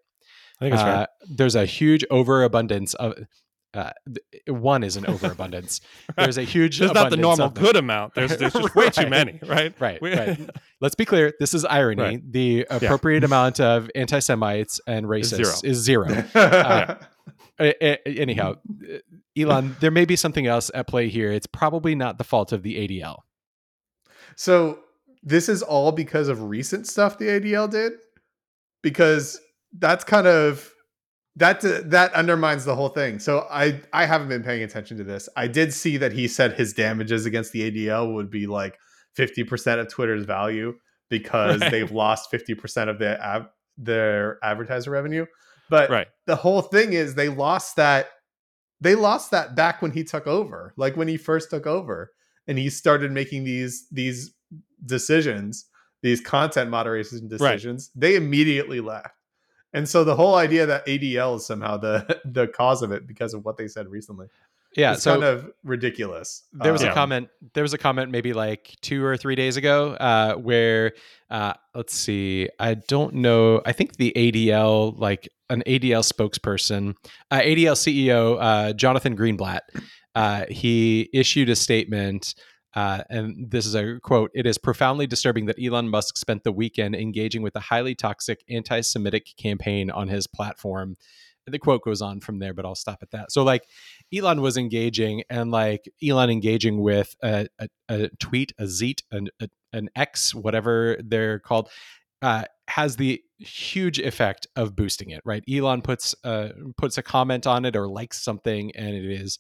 [0.62, 1.02] I think it's right.
[1.04, 3.14] Uh, there's a huge overabundance of.
[3.72, 5.80] Uh, th- one is an overabundance.
[6.18, 6.80] There's a huge.
[6.80, 8.16] There's not the normal good amount.
[8.16, 9.80] There's there's just way too many, right?
[9.80, 10.50] Right, We- right.
[10.82, 11.34] Let's be clear.
[11.40, 12.02] This is irony.
[12.02, 12.32] Right.
[12.32, 16.08] The appropriate amount of anti-Semites and racists is zero.
[16.34, 16.98] yeah.
[17.60, 18.56] A- a- anyhow,
[18.92, 18.98] uh,
[19.38, 21.32] Elon, there may be something else at play here.
[21.32, 23.18] It's probably not the fault of the ADL.
[24.36, 24.80] So
[25.22, 27.94] this is all because of recent stuff the ADL did,
[28.82, 29.40] because
[29.78, 30.72] that's kind of
[31.36, 33.20] that that undermines the whole thing.
[33.20, 35.30] So I I haven't been paying attention to this.
[35.36, 38.78] I did see that he said his damages against the ADL would be like
[39.16, 40.74] fifty percent of Twitter's value
[41.10, 41.72] because Right.
[41.72, 45.26] they've lost fifty percent of their av- their advertiser revenue.
[45.70, 46.08] But right.
[46.26, 48.10] the whole thing is they lost that
[48.82, 52.12] they lost that back when he took over like when he first took over
[52.48, 54.34] and he started making these these
[54.86, 55.66] decisions
[56.02, 59.14] these content moderation decisions they immediately left
[59.74, 63.34] and so the whole idea that adl is somehow the the cause of it because
[63.34, 64.28] of what they said recently
[64.76, 67.30] Yeah, it's so kind of ridiculous there was a Um, comment.
[67.54, 70.94] There was a comment maybe like two or three days ago uh, where
[71.32, 72.50] uh, let's see.
[72.60, 73.62] I don't know.
[73.66, 76.94] I think the ADL like an ADL spokesperson,
[77.32, 79.62] uh, ADL CEO uh, Jonathan Greenblatt.
[80.16, 82.36] Uh, he issued a statement.
[82.76, 86.52] Uh, and this is a quote It is profoundly disturbing that Elon Musk spent the
[86.52, 90.96] weekend engaging with a highly toxic anti Semitic campaign on his platform.
[91.46, 93.32] And the quote goes on from there, but I'll stop at that.
[93.32, 93.64] So, like,
[94.14, 99.30] Elon was engaging, and like Elon engaging with a, a, a tweet, a zeet, an,
[99.42, 101.70] a, an X, whatever they're called,
[102.22, 105.22] uh, has the huge effect of boosting it.
[105.26, 105.44] Right?
[105.52, 109.40] Elon puts uh, puts a comment on it or likes something, and it is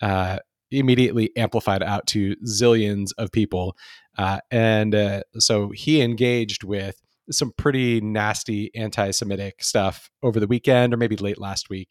[0.00, 0.38] uh,
[0.78, 3.76] immediately amplified out to zillions of people.
[4.16, 10.92] Uh, and uh, so he engaged with some pretty nasty anti-Semitic stuff over the weekend,
[10.94, 11.88] or maybe late last week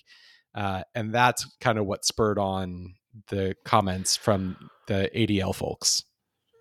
[0.56, 2.96] uh, and that's kind of what spurred on
[3.30, 6.04] the comments from the ADL folks.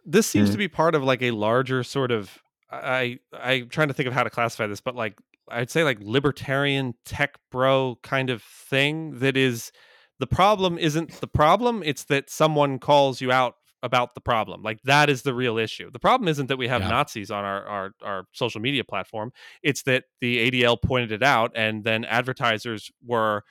[0.05, 0.53] this seems Mm.
[0.53, 2.39] to be part of like a larger sort of
[2.71, 5.17] I I'm trying to think of how to classify this, but like
[5.51, 9.73] I'd say like libertarian tech bro kind of thing that is
[10.19, 14.63] the problem isn't the problem, it's that someone calls you out about the problem.
[14.63, 15.91] Like that is the real issue.
[15.91, 16.89] The problem isn't that we have Yeah.
[16.89, 19.33] Nazis on our, our our social media platform.
[19.63, 23.45] It's that the ADL pointed it out and then advertisers were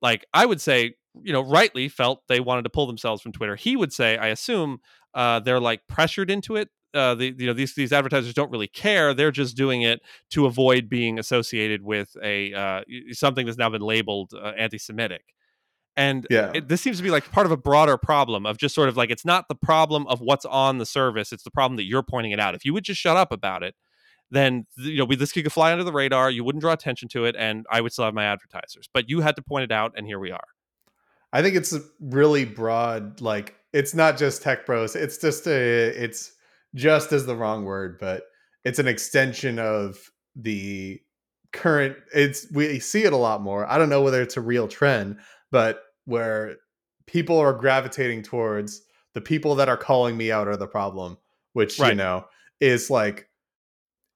[0.00, 3.56] like I would say, you know, rightly felt they wanted to pull themselves from Twitter.
[3.56, 4.78] He would say, I assume,
[5.12, 6.70] uh, they're like pressured into it.
[6.94, 9.12] Uh, the you know these these advertisers don't really care.
[9.14, 12.82] They're just doing it to avoid being associated with a uh,
[13.12, 15.33] something that's now been labeled uh, anti-Semitic.
[15.96, 16.50] And Yeah.
[16.54, 18.96] it, this seems to be like part of a broader problem of just sort of
[18.96, 22.02] like it's not the problem of what's on the service; it's the problem that you're
[22.02, 22.54] pointing it out.
[22.54, 23.74] If you would just shut up about it,
[24.30, 26.30] then you know we, this could fly under the radar.
[26.30, 28.88] You wouldn't draw attention to it, and I would still have my advertisers.
[28.92, 30.44] But you had to point it out, and here we are.
[31.32, 33.20] I think it's a really broad.
[33.20, 34.96] Like it's not just tech bros.
[34.96, 35.52] It's just a.
[35.52, 36.32] It's
[36.74, 38.24] just as the wrong word, but
[38.64, 41.00] it's an extension of the
[41.52, 41.96] current.
[42.12, 43.64] It's we see it a lot more.
[43.70, 45.18] I don't know whether it's a real trend,
[45.52, 46.56] but where
[47.06, 48.82] people are gravitating towards
[49.14, 51.18] the people that are calling me out are the problem,
[51.52, 52.24] which you know
[52.60, 53.28] is like,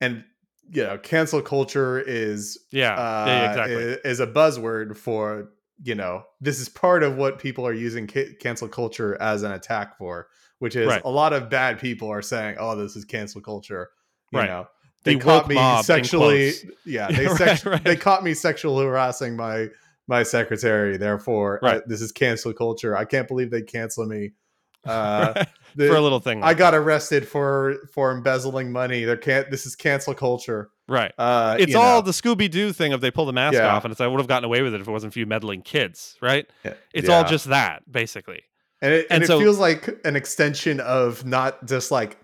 [0.01, 0.24] and
[0.70, 3.92] you know, cancel culture is Yeah, uh, yeah, exactly.
[3.94, 5.51] i- is a buzzword for
[5.85, 9.53] you know this is part of what people are using ca- cancel culture as an
[9.53, 10.27] attack for
[10.59, 11.01] which is Right.
[11.05, 13.88] a lot of bad people are saying oh this is cancel culture
[14.33, 14.48] you Right.
[14.48, 14.66] know
[15.05, 16.53] they The caught me sexually
[16.85, 17.85] yeah they Right, sex- right.
[17.85, 19.68] they caught me sexually harassing my
[20.09, 21.77] my secretary therefore Right.
[21.77, 24.33] uh, this is cancel culture i can't believe they cancel me
[24.87, 25.44] uh
[25.77, 26.42] the- for a little thing.
[26.42, 31.12] i got arrested for for embezzling money there can't this is cancel culture right.
[31.18, 32.07] uh It's all know.
[32.07, 33.75] the Scooby Doo thing of they pull the mask Yeah.
[33.75, 35.27] off, and it's I would have gotten away with it if it wasn't for you
[35.27, 36.47] meddling kids, right?
[36.64, 36.75] Yeah.
[36.94, 38.40] It's all just that, basically.
[38.81, 42.16] and it, and And it feels like an extension of not just like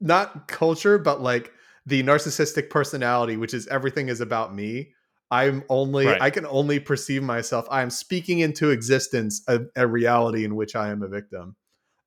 [0.00, 1.52] not culture but like
[1.86, 4.92] the narcissistic personality which is everything is about me
[5.32, 6.22] i'm only Right.
[6.22, 10.88] i can only perceive myself i'm speaking into existence a, a reality in which i
[10.90, 11.56] am a victim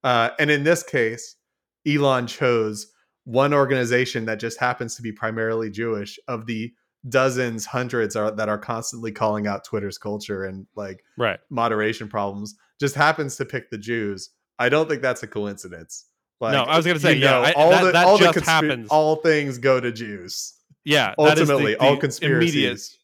[0.06, 1.36] uh, and in this case
[1.86, 2.88] elon chose
[3.26, 6.72] one organization that just happens to be primarily jewish of the
[7.10, 11.40] dozens hundreds are, that are constantly calling out twitter's culture and like Right.
[11.50, 14.32] moderation problems just happens to pick the Jews.
[14.60, 16.08] I don't think that's a coincidence.
[16.42, 18.34] Like, No, I was gonna say, you yeah, I- all that- the that all just
[18.44, 18.88] the.
[18.90, 20.56] All things go to Jews.
[20.84, 21.14] Yeah.
[21.18, 22.98] that is the- Ultimately, the all immediate conspiracies.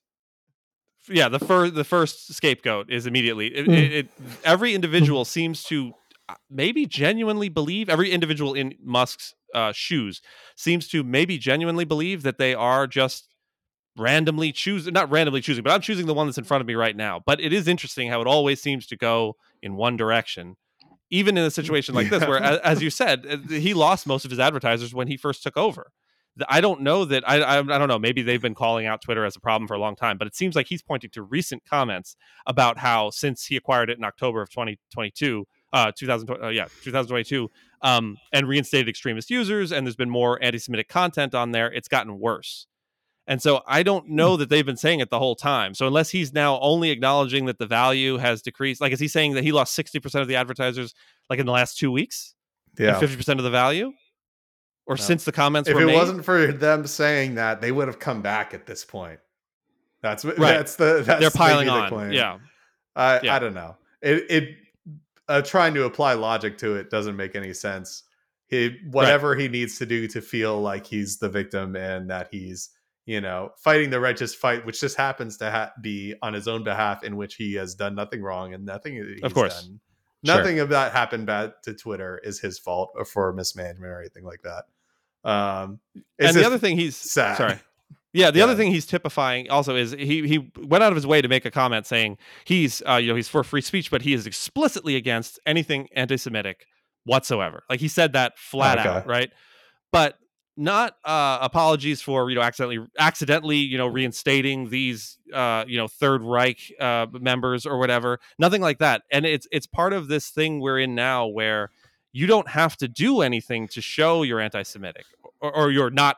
[1.10, 3.78] Yeah the first the first scapegoat is immediately it, Mm.
[3.78, 4.08] it, it
[4.44, 5.94] every individual seems to
[6.30, 10.22] uh, maybe genuinely believe every individual in musk's uh, shoes
[10.56, 13.28] seems to maybe genuinely believe that they are just
[13.98, 16.76] randomly choosing not randomly choosing but i'm choosing the one that's in front of me
[16.76, 17.22] right now.
[17.26, 20.56] But it is interesting how it always seems to go in one direction
[21.10, 24.32] even in a situation like this where as you said uh, he lost most of
[24.32, 25.92] his advertisers when he first took over
[26.48, 28.00] I don't know that I, I I don't know.
[28.00, 30.36] Maybe they've been calling out Twitter as a problem for a long time, but it
[30.36, 32.16] seems like he's pointing to recent comments
[32.46, 37.50] about how since he acquired it in October of 2022, uh, 2000, uh, yeah, 2022,
[37.82, 41.72] um, and reinstated extremist users, and there's been more anti-Semitic content on there.
[41.72, 42.66] It's gotten worse,
[43.28, 45.74] and so I don't know that they've been saying it the whole time.
[45.74, 49.34] So unless he's now only acknowledging that the value has decreased, like is he saying
[49.34, 50.94] that he lost 60 percent of the advertisers
[51.30, 52.36] like in the last two weeks,
[52.80, 52.98] Yeah.
[53.00, 53.92] fifty percent of the value,
[54.88, 55.02] or No.
[55.02, 55.94] since the comments If it made?
[55.96, 59.20] wasn't for them saying that, they would have come back at this point.
[60.02, 60.54] That's what Right.
[60.54, 62.12] that's the that's they're piling the on.
[62.12, 62.40] Yeah.
[62.96, 63.36] I Yeah.
[63.36, 63.78] I don't know.
[64.02, 64.58] It it
[65.30, 68.04] uh, trying to apply logic to it doesn't make any sense.
[68.48, 72.70] He whatever he needs to do to feel like he's the victim and that he's
[73.06, 76.64] you know fighting the righteous fight, which just happens to ha- be on his own
[76.64, 78.96] behalf, in which he has done nothing wrong and nothing.
[79.22, 79.64] He's course.
[79.64, 79.80] done.
[80.26, 80.36] Sure.
[80.38, 84.24] nothing of that happened bad to Twitter is his fault or for mismanagement or anything
[84.24, 84.66] like that.
[85.30, 85.80] Um,
[86.20, 87.38] and the other thing he's sad.
[87.38, 87.60] sorry.
[88.14, 91.22] Yeah, the other thing he's typifying also is he he went out of his way
[91.22, 94.14] to make a comment saying he's uh, you know he's for free speech, but he
[94.14, 96.66] is explicitly against anything anti-Semitic
[97.06, 97.64] whatsoever.
[97.70, 98.90] Like he said that flat Okay.
[98.90, 99.32] out, right?
[99.94, 100.18] But
[100.58, 105.88] not uh, apologies for you know accidentally accidentally you know reinstating these uh, you know
[105.88, 108.20] Third Reich uh, members or whatever.
[108.38, 109.04] Nothing like that.
[109.12, 111.70] And it's it's part of this thing we're in now where
[112.14, 115.06] you don't have to do anything to show you're anti-Semitic
[115.40, 116.18] or, or you're not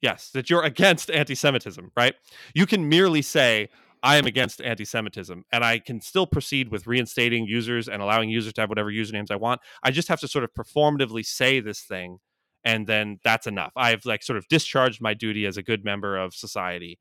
[0.00, 2.14] yes that you're against anti-semitism right
[2.54, 3.68] you can merely say
[4.02, 8.52] i am against anti-semitism and i can still proceed with reinstating users and allowing users
[8.52, 11.80] to have whatever usernames i want i just have to sort of performatively say this
[11.80, 12.18] thing
[12.64, 16.16] and then that's enough i've like sort of discharged my duty as a good member
[16.16, 16.98] of society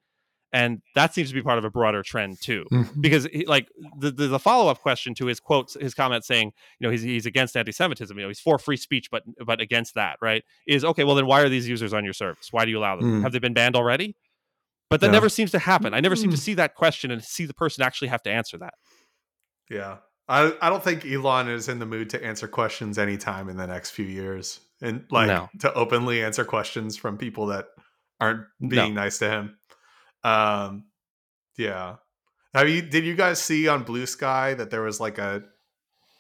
[0.52, 3.02] and that seems to be part of a broader trend too Mm-hmm.
[3.02, 3.68] because he, like
[4.00, 7.04] the the, the follow up question to his quotes, his comment saying, you know, he's
[7.04, 8.18] he's against anti-Semitism.
[8.18, 10.44] You know, he's for free speech, but but against that, right?
[10.66, 11.04] Is okay.
[11.04, 12.48] Well, then why are these users on your service?
[12.50, 13.18] Why do you allow them?
[13.18, 13.22] Hmm.
[13.22, 14.16] Have they been banned already?
[14.90, 15.12] But that Yeah.
[15.12, 15.94] never seems to happen.
[15.94, 16.42] I never seem to Hmm.
[16.42, 18.74] see that question and see the person actually have to answer that.
[19.70, 19.98] Yeah.
[20.30, 23.66] I, I don't think Elon is in the mood to answer questions anytime in the
[23.68, 24.60] next few years.
[24.82, 25.50] And like No.
[25.62, 27.66] to openly answer questions from people that
[28.22, 29.58] aren't being nice to him.
[30.24, 30.86] Um
[31.58, 31.96] yeah.
[32.54, 35.44] Have you did you guys see on Blue Sky that there was like a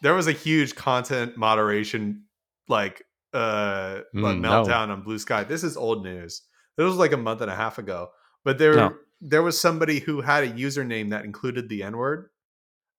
[0.01, 2.23] there was a huge content moderation
[2.67, 4.49] like uh Mm, no.
[4.49, 5.43] meltdown on Blue Sky.
[5.43, 6.41] This is old news.
[6.77, 8.09] This was like a month and a half ago.
[8.43, 8.95] But there No.
[9.21, 12.29] there was somebody who had a username that included the N-word.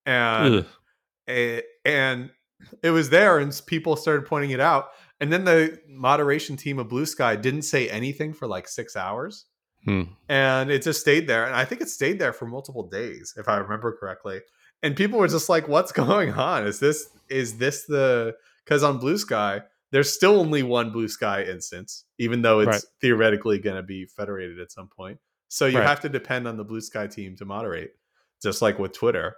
[0.06, 0.66] And Ugh.
[1.30, 2.30] A- and
[2.82, 4.90] it was there and people started pointing it out
[5.20, 9.46] and then the moderation team of blue sky didn't say anything for like six hours
[9.86, 10.02] Hmm.
[10.28, 13.48] and it just stayed there and i think it stayed there for multiple days if
[13.48, 14.40] i remember correctly
[14.82, 18.98] and people were just like what's going on is this is this the because on
[18.98, 22.84] blue sky there's still only one blue sky instance even though it's Right.
[23.00, 25.88] theoretically going to be federated at some point so you Right.
[25.88, 27.92] have to depend on the blue sky team to moderate
[28.42, 29.34] just like with twitter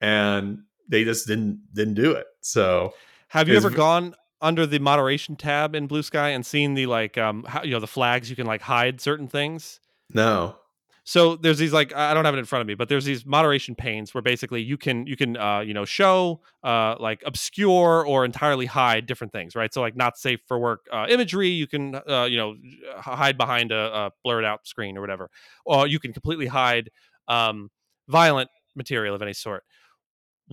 [0.00, 0.58] and
[0.92, 2.26] they just didn't didn't do it.
[2.42, 2.92] So
[3.28, 7.16] Have you ever gone under the moderation tab in Blue Sky and seen the like
[7.18, 9.80] um how, you know the flags you can like hide certain things?
[10.10, 10.56] no.
[11.04, 13.26] So there's these like i don't have it in front of me but there's these
[13.26, 18.06] moderation panes where basically you can you can uh you know show uh like obscure
[18.06, 19.74] or entirely hide different things right?
[19.74, 22.54] So like not safe for work uh, imagery you can uh you know
[23.00, 25.28] hide behind a, a blurred out screen or whatever.
[25.64, 26.90] Or you can completely hide
[27.26, 27.70] um
[28.08, 29.64] violent material of any sort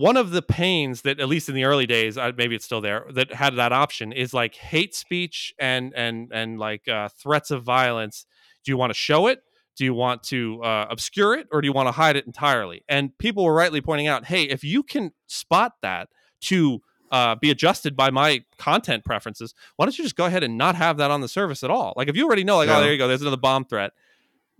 [0.00, 2.80] one of the panes that at least in the early days uh, maybe it's still
[2.80, 7.50] there that had that option is like hate speech and and and like uh, threats
[7.50, 8.24] of violence.
[8.64, 9.42] Do you want to show it?
[9.76, 12.82] Do you want to uh, obscure it or do you want to hide it entirely?
[12.88, 16.08] And people were rightly pointing out hey if you can spot that
[16.42, 16.80] to
[17.12, 20.76] uh, be adjusted by my content preferences why don't you just go ahead and not
[20.76, 21.92] have that on the service at all?
[21.96, 22.78] Like if you already know like Yeah.
[22.78, 23.92] oh there you go there's another bomb threat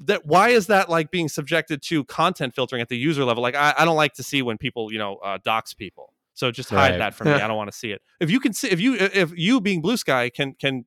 [0.00, 3.54] that why is that like being subjected to content filtering at the user level like
[3.54, 6.70] i, I don't like to see when people you know uh, dox people so just
[6.70, 6.98] hide Right.
[6.98, 8.94] that from me i don't want to see it if you can see if you
[8.94, 10.84] if you being blue sky can can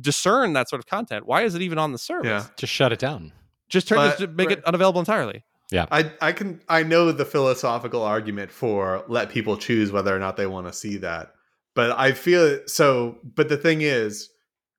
[0.00, 2.92] discern that sort of content why is it even on the service yeah Just shut
[2.92, 3.32] it down.
[3.68, 4.58] just turn But- just make right.
[4.58, 5.86] it unavailable entirely Yeah.
[5.90, 10.36] I, I can I know the philosophical argument for let people choose whether or not
[10.36, 11.34] they want to see that.
[11.74, 14.30] But I feel so but the thing is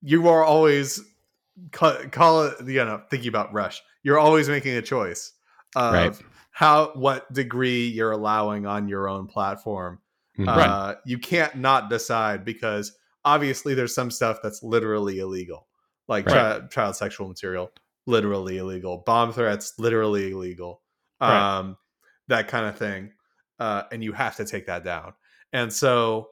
[0.02, 1.00] you are always
[1.72, 3.82] ca- call it you know thinking about rush.
[4.04, 5.34] You're always making a choice
[5.76, 6.22] of Right.
[6.52, 10.00] how what degree you're allowing on your own platform.
[10.38, 10.48] Mhm.
[10.48, 15.68] Uh, you can't not decide because obviously there's some stuff that's literally illegal,
[16.08, 16.62] like Right.
[16.62, 17.72] chi- child sexual material,
[18.08, 20.82] literally illegal, bomb threats, literally illegal,
[21.22, 21.58] Right.
[21.58, 21.78] um,
[22.30, 23.12] that kind of thing,
[23.60, 25.14] uh, and you have to take that down.
[25.52, 26.30] And so,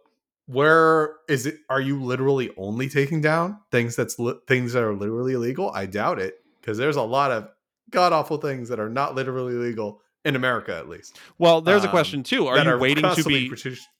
[0.48, 1.60] where is it?
[1.70, 5.72] Are you literally only taking down things that's li- things that are literally illegal?
[5.74, 7.50] I doubt it because there's a lot of
[7.90, 11.20] god awful things that are not literally legal in America, at least.
[11.38, 12.48] Well, there's a Um, question too.
[12.48, 13.52] Are you waiting to be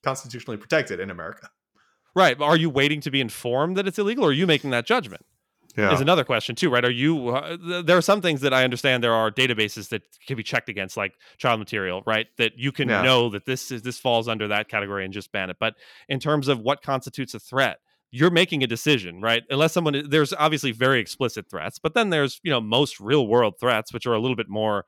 [0.04, 1.50] constitutionally protected in America?
[2.16, 2.42] right?
[2.42, 5.24] Are you waiting to be informed that it's illegal, or are you making that judgment?
[5.78, 5.94] Yeah.
[5.94, 6.84] Is another question too, right?
[6.84, 7.30] Are you?
[7.30, 10.70] Uh, there are some things that I understand there are databases that can be checked
[10.70, 12.26] against, like child material, right?
[12.38, 13.04] That you can Yeah.
[13.04, 15.58] know that this is this falls under that category and just ban it.
[15.60, 15.76] But
[16.10, 17.78] in terms of what constitutes a threat,
[18.10, 19.44] you're making a decision, right?
[19.52, 23.60] Unless someone there's obviously very explicit threats, but then there's you know most real world
[23.60, 24.86] threats which are a little bit more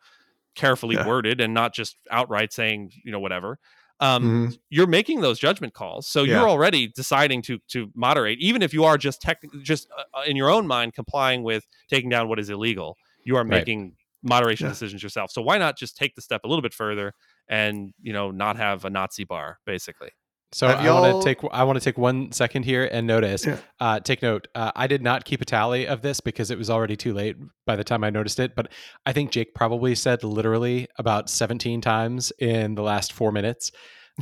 [0.56, 1.06] carefully Yeah.
[1.08, 3.60] worded and not just outright saying you know whatever.
[4.00, 4.60] Um, Mhm.
[4.70, 6.24] you're making those judgment calls so Yeah.
[6.24, 10.36] you're already deciding to to moderate even if you are just tech just uh, in
[10.38, 13.68] your own mind complying with taking down what is illegal you are Right.
[13.68, 14.70] making moderation Yeah.
[14.70, 17.14] decisions yourself so why not just take the step a little bit further
[17.50, 20.12] and you know not have a nazi bar basically
[20.52, 23.46] So Have I want to take I want to take one second here and notice.
[23.46, 23.58] Yeah.
[23.80, 24.48] Uh, take note.
[24.56, 27.36] Uh, I did not keep a tally of this because it was already too late
[27.68, 28.56] by the time I noticed it.
[28.56, 28.72] But
[29.06, 33.72] I think Jake probably said literally about 17 times in the last four minutes.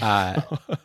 [0.01, 0.41] Uh,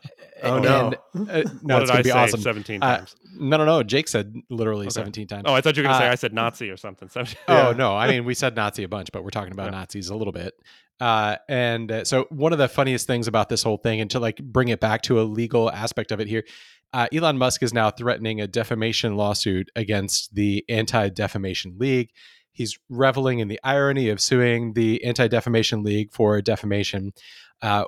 [0.44, 0.88] Oh no!
[0.90, 2.40] uh, no, what it's gonna i be say awesome.
[2.40, 3.84] 17 Uh, times No, no, no.
[3.84, 4.94] Jake said literally Okay.
[4.94, 5.44] 17 times.
[5.46, 7.36] oh i thought you were going to say uh, i said nazi or something 17
[7.48, 9.78] Oh no, I mean we said Nazi a bunch, but we're talking about Yeah.
[9.78, 10.54] Nazis a little bit.
[11.02, 14.20] Uh, and uh, so one of the funniest things about this whole thing, and to
[14.20, 16.44] like bring it back to a legal aspect of it here,
[16.92, 22.10] uh, Elon Musk is now threatening a defamation lawsuit against the Anti Defamation League.
[22.52, 27.14] He's reveling in the irony of suing the Anti Defamation League for defamation.
[27.60, 27.82] Uh,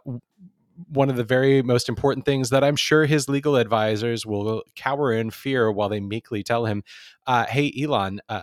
[0.88, 5.12] one of the very most important things that I'm sure his legal advisors will cower
[5.12, 6.82] in fear while they meekly tell him,
[7.28, 8.42] uh, "Hey, Elon, uh,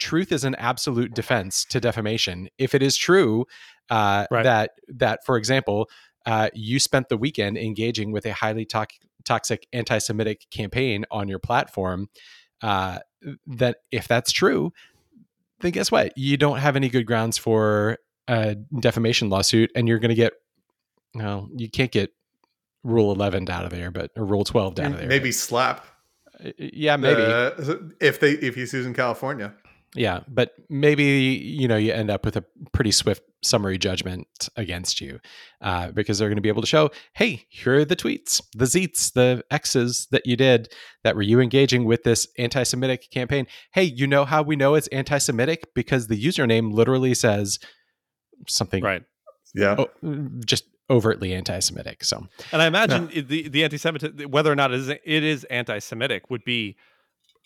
[0.00, 2.48] truth is an absolute defense to defamation.
[2.58, 3.46] If it is true
[3.90, 4.42] uh, Right.
[4.44, 5.88] that that, for example,
[6.26, 11.38] uh, you spent the weekend engaging with a highly tox- toxic anti-Semitic campaign on your
[11.38, 12.08] platform,
[12.62, 12.98] uh,
[13.46, 14.72] that if that's true,
[15.60, 16.16] then guess what?
[16.16, 20.32] You don't have any good grounds for a defamation lawsuit, and you're going to get
[21.14, 22.10] well, you can't get
[22.84, 25.06] Rule 11 out of there, but or Rule 12 out of there.
[25.08, 25.84] Maybe slap.
[26.58, 27.20] yeah, maybe.
[27.22, 27.50] Uh,
[28.00, 29.54] if they if he's using California.
[29.94, 35.00] Yeah, but maybe you know you end up with a pretty swift summary judgment against
[35.00, 35.18] you
[35.60, 38.64] uh, because they're going to be able to show, hey, here are the tweets, the
[38.66, 40.72] zeets, the X's that you did
[41.04, 43.46] that were you engaging with this anti-Semitic campaign.
[43.72, 47.58] Hey, you know how we know it's anti-Semitic because the username literally says
[48.48, 49.02] something right
[49.54, 49.76] Yeah.
[49.78, 49.90] oh,
[50.44, 52.04] just overtly anti-Semitic.
[52.04, 55.44] So And I imagine it- the the anti-Semitic, whether or not it is it is
[55.44, 56.76] anti-Semitic, would be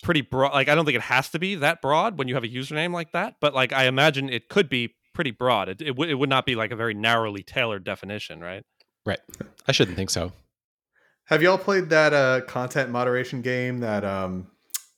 [0.02, 0.52] pretty broad.
[0.52, 2.92] Like I don't think it has to be that broad when you have a username
[2.92, 5.68] like that, but like I imagine it could be pretty broad.
[5.68, 8.64] It it, would it would not be like a very narrowly tailored definition, right?
[9.04, 9.20] Right.
[9.66, 10.32] I shouldn't think so.
[11.26, 14.48] Have y'all played that uh, content moderation game that um,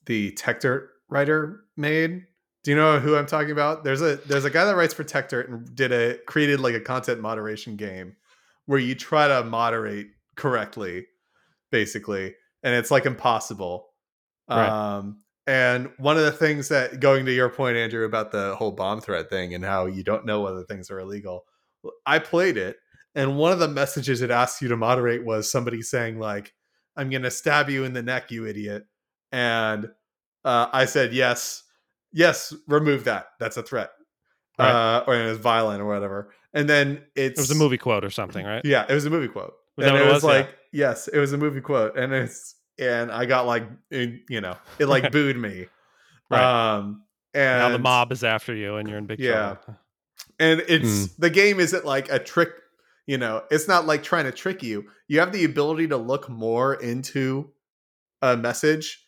[0.06, 2.24] the Techdirt writer made?
[2.64, 3.84] Do you know who I'm talking about?
[3.84, 6.80] There's a there's a guy that writes for Techdirt and did a created like a
[6.80, 8.16] content moderation game
[8.66, 11.06] where you try to moderate correctly,
[11.70, 13.87] basically, and it's like impossible.
[14.48, 14.68] Right.
[14.68, 18.72] Um, and one of the things that going to your point, Andrew, about the whole
[18.72, 21.44] bomb threat thing and how you don't know whether things are illegal,
[22.04, 22.76] I played it,
[23.14, 26.52] and one of the messages it asked you to moderate was somebody saying like,
[26.96, 28.84] "I'm gonna stab you in the neck, you idiot,"
[29.32, 29.86] and
[30.44, 31.62] uh, I said yes,
[32.12, 33.28] yes, remove that.
[33.40, 33.90] That's a threat,
[34.58, 34.70] Right.
[34.70, 36.32] uh, or it's violent or whatever.
[36.52, 38.64] And then it's It was a movie quote or something, right?
[38.64, 39.54] yeah, it was a movie quote.
[39.76, 40.24] Was and it was, was?
[40.24, 40.28] Yeah.
[40.30, 41.96] like, yes, it was a movie quote.
[41.96, 45.66] And it's and I got like in- you know, it like booed me.
[46.30, 46.42] Right.
[46.76, 47.02] Um
[47.34, 49.54] and now the mob is after you, and you're in big Yeah.
[49.56, 49.78] trouble.
[50.40, 51.16] and it's Mm.
[51.18, 52.50] the game isn't like a trick,
[53.06, 54.86] you know, it's not like trying to trick you.
[55.08, 57.50] You have the ability to look more into
[58.22, 59.04] a message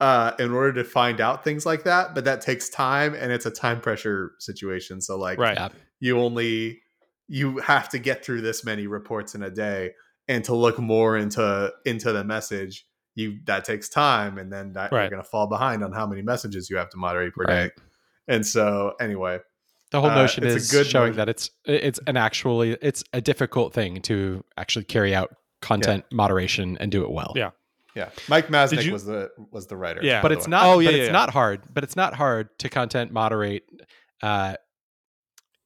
[0.00, 3.46] uh in order to find out things like that, but that takes time and it's
[3.46, 5.00] a time pressure situation.
[5.00, 5.56] So like Right.
[5.56, 5.68] Yeah.
[6.00, 6.80] you only
[7.28, 9.92] you have to get through this many reports in a day
[10.28, 14.90] and to look more into into the message you that takes time and then that,
[14.92, 17.70] you're going to fall behind on how many messages you have to moderate per day
[18.28, 19.38] and so anyway
[19.92, 21.16] The whole Uh, notion it's a is good showing notion.
[21.18, 26.76] that it's it's an actually it's a difficult thing to actually carry out content moderation
[26.80, 27.32] and do it well.
[27.36, 27.50] Yeah.
[27.94, 30.20] yeah mike masnick you- was the was the writer Yeah.
[30.20, 30.50] But it's way.
[30.50, 31.12] not Oh, yeah, but yeah, it's yeah.
[31.12, 31.62] not hard.
[31.72, 33.62] But it's not hard to content moderate
[34.22, 34.56] uh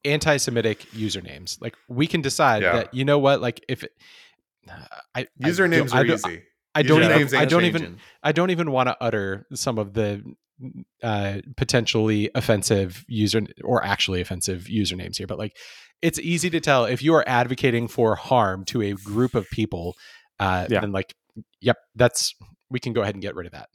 [0.05, 1.61] anti-Semitic usernames.
[1.61, 2.73] Like we can decide Yeah.
[2.73, 3.91] that you know what, like if it,
[4.69, 6.43] I, I Usernames don't- I are don't- easy.
[6.75, 7.35] I don't even.
[7.39, 7.97] I don't even.
[8.23, 10.23] I don't even want to utter some of the
[11.03, 15.55] uh, potentially offensive user or actually offensive usernames here, but like
[16.01, 19.95] it's easy to tell if you are advocating for harm to a group of people.
[20.39, 20.81] Uh, Yeah.
[20.81, 21.13] Then like,
[21.59, 22.33] yep, that's
[22.69, 23.67] we can go ahead and get rid of that.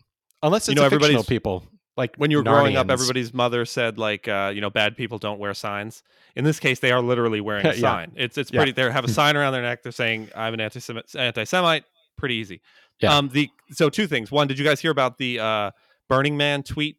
[0.43, 1.67] Unless You it's know, everybody's- people.
[1.97, 5.19] Like when you were growing up, everybody's mother said like, uh, you know, bad people
[5.19, 6.03] don't wear signs.
[6.35, 7.81] In this case, they are literally wearing a Yeah.
[7.81, 8.13] sign.
[8.17, 8.59] It's it's Yeah.
[8.61, 8.73] pretty.
[8.73, 9.83] They have a sign around their neck.
[9.85, 11.85] They're saying, "I'm an anti-Semite." Anti-Semite.
[12.19, 12.63] Pretty easy.
[13.01, 13.17] Yeah.
[13.17, 13.29] Um.
[13.29, 14.31] The so two things.
[14.31, 15.71] One, did you guys hear about the uh,
[16.09, 16.97] Burning Man tweet?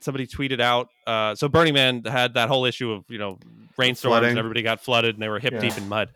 [0.00, 0.88] Somebody tweeted out.
[1.06, 3.38] Uh, so Burning Man had that whole issue of you know
[3.78, 4.30] rainstorms Flooding.
[4.30, 5.60] and everybody got flooded and they were hip Yeah.
[5.60, 6.10] deep in mud.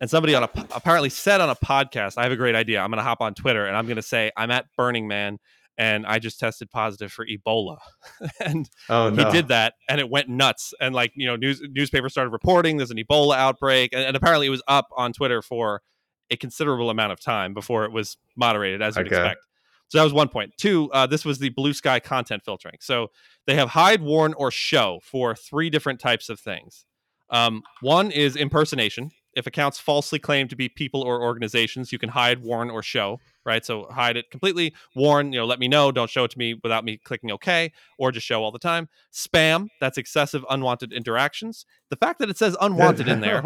[0.00, 2.80] And somebody on a apparently said on a podcast, I have a great idea.
[2.80, 5.38] I'm going to hop on Twitter and I'm going to say I'm at Burning Man
[5.76, 7.78] and I just tested positive for Ebola.
[8.44, 9.24] and Oh no.
[9.26, 12.76] he did that and it went nuts and like you know news newspapers started reporting
[12.78, 15.82] there's an ebola outbreak and, and apparently it was up on twitter for
[16.30, 19.16] a considerable amount of time before it was moderated as you'd Okay.
[19.16, 19.40] expect.
[19.88, 20.52] So that was one point.
[20.56, 22.76] Two uh, this was the blue sky content filtering.
[22.80, 23.10] So
[23.46, 26.84] they have hide warn or show for three different types of things.
[27.30, 29.10] Um, one is impersonation.
[29.34, 33.20] If accounts falsely claim to be people or organizations you can hide warn or show
[33.44, 33.64] right?
[33.64, 36.54] So hide it completely warn you know let me know don't show it to me
[36.62, 38.88] without me clicking okay or just show all the time.
[39.12, 41.66] Spam that's excessive unwanted interactions.
[41.90, 43.42] The fact that it says unwanted in there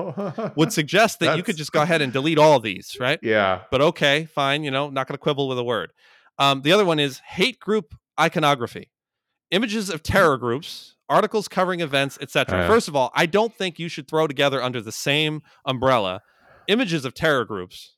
[0.56, 3.18] would suggest that you could just go ahead and delete all these right?
[3.22, 3.62] Yeah.
[3.70, 5.92] but okay fine you know not going to quibble with a word.
[6.38, 8.90] Um, the other one is hate group iconography.
[9.50, 12.66] Images of terror groups articles covering events etc Uh.
[12.68, 16.20] first of all i don't think you should throw together under the same umbrella
[16.66, 17.94] images of terror groups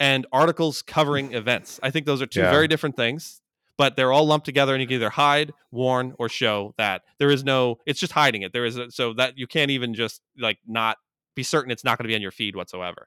[0.00, 1.80] and articles covering events.
[1.82, 2.50] I think those are two Yeah.
[2.50, 3.40] very different things
[3.76, 7.30] but they're all lumped together and you can either hide warn or show that there
[7.30, 8.52] is no it's just hiding it.
[8.52, 10.96] There is a, so that you can't even just like not
[11.36, 13.06] be certain it's not going to be on your feed whatsoever.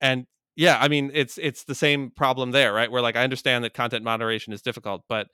[0.00, 2.90] And yeah i mean it's it's the same problem there right?
[2.90, 5.26] Where like i understand that content moderation is difficult but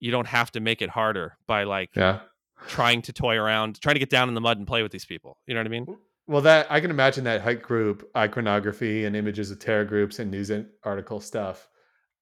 [0.00, 2.20] you don't have to make it harder by like Yeah.
[2.68, 5.04] trying to toy around trying to get down in the mud and play with these
[5.06, 5.38] people.
[5.46, 5.86] You know what i mean
[6.26, 10.30] Well, that I can imagine that hate group iconography and images of terror groups and
[10.30, 11.68] news and article stuff.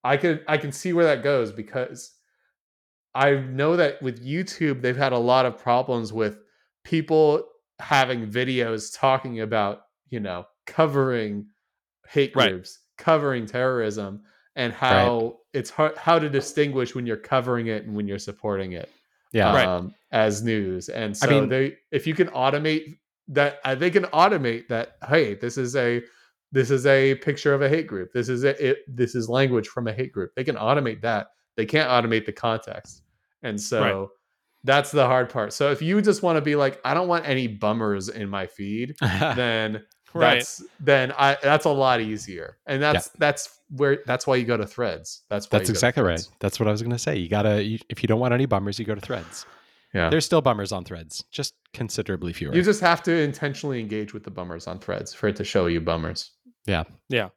[0.02, 2.14] I could I can see where that goes because
[3.14, 6.38] I know that with YouTube they've had a lot of problems with
[6.84, 7.44] people
[7.78, 11.46] having videos talking about you know covering
[12.08, 12.50] hate Right.
[12.52, 14.22] groups, covering terrorism,
[14.56, 18.72] and how it's hard how to distinguish when you're covering it and when you're supporting
[18.72, 18.88] it
[19.32, 19.66] yeah, Right.
[19.68, 20.88] um, as news.
[20.88, 22.98] And so mean- they, if you can automate
[23.30, 24.96] that, uh, they can automate that.
[25.08, 26.02] Hey, this is a,
[26.52, 28.12] this is a picture of a hate group.
[28.12, 30.32] This is a, it, this is language from a hate group.
[30.34, 31.28] They can automate that.
[31.56, 33.02] They can't automate the context.
[33.42, 34.10] And so
[34.64, 35.52] that's the hard part.
[35.52, 38.46] So if you just want to be like, I don't want any bummers in my
[38.46, 42.58] feed, then right that's then I that's a lot easier.
[42.66, 45.22] And that's that's where that's why you go to threads.
[45.28, 46.28] That's why That's you go to exactly right.
[46.40, 47.16] That's what I was going to say.
[47.16, 49.46] You gotta, you, if you don't want any bummers, you go to Threads.
[49.94, 50.10] Yeah.
[50.10, 52.54] There's still bummers on Threads, just considerably fewer.
[52.54, 55.66] You just have to intentionally engage with the bummers on threads for it to show
[55.66, 56.32] you bummers.
[56.66, 56.84] Yeah.
[57.08, 57.28] Yeah.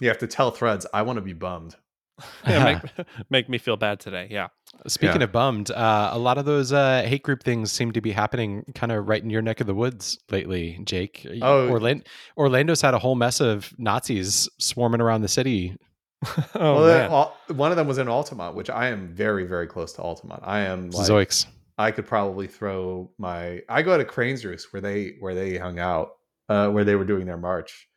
[0.00, 1.76] You have to tell threads, I want to be bummed.
[2.46, 4.48] yeah, make, make me feel bad today yeah
[4.86, 5.24] Speaking Yeah.
[5.24, 8.64] of bummed, uh, a lot of those uh, hate group things seem to be happening
[8.74, 11.26] kind of right in your neck of the woods lately, Jake.
[11.42, 11.68] Oh.
[11.68, 12.04] Orlando,
[12.36, 15.76] Orlando's had a whole mess of Nazis swarming around the city.
[16.26, 17.10] oh well, man.
[17.10, 20.40] Al- one of them was in Altamonte, which I am very, very close to Altamonte.
[20.42, 21.46] I am like, Zoiks.
[21.78, 23.62] I could probably throw my.
[23.68, 26.16] I go to Cranes Roost where they where they hung out,
[26.48, 27.88] uh, where they were doing their march.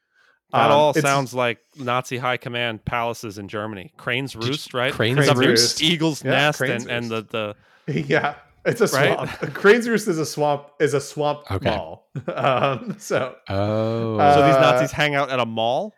[0.52, 5.20] that Um, all sounds like nazi high command palaces in germany crane's roost right Crane's
[5.20, 5.82] It's up Roost.
[5.82, 7.56] eagle's Yeah, nest Crane's and, and the
[7.88, 9.14] the yeah, it's a Right?
[9.30, 9.54] swamp.
[9.54, 10.70] Cranes Roost is a swamp.
[10.80, 11.70] Is a swamp Okay.
[11.70, 12.10] mall.
[12.34, 14.18] um, so Oh.
[14.18, 15.94] Uh, so these nazis hang out at a mall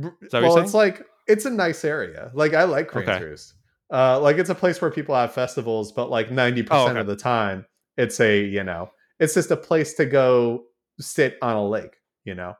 [0.00, 2.30] R- that what well, you're it's like it's a nice area.
[2.34, 3.24] Like I like Cranes Okay.
[3.24, 3.54] Roost.
[3.92, 7.00] Uh, like it's a place where people have festivals, but like ninety percent Oh, okay.
[7.00, 7.66] of the time,
[7.96, 10.64] it's a you know, it's just a place to go
[11.00, 11.96] sit on a lake.
[12.24, 12.54] You know,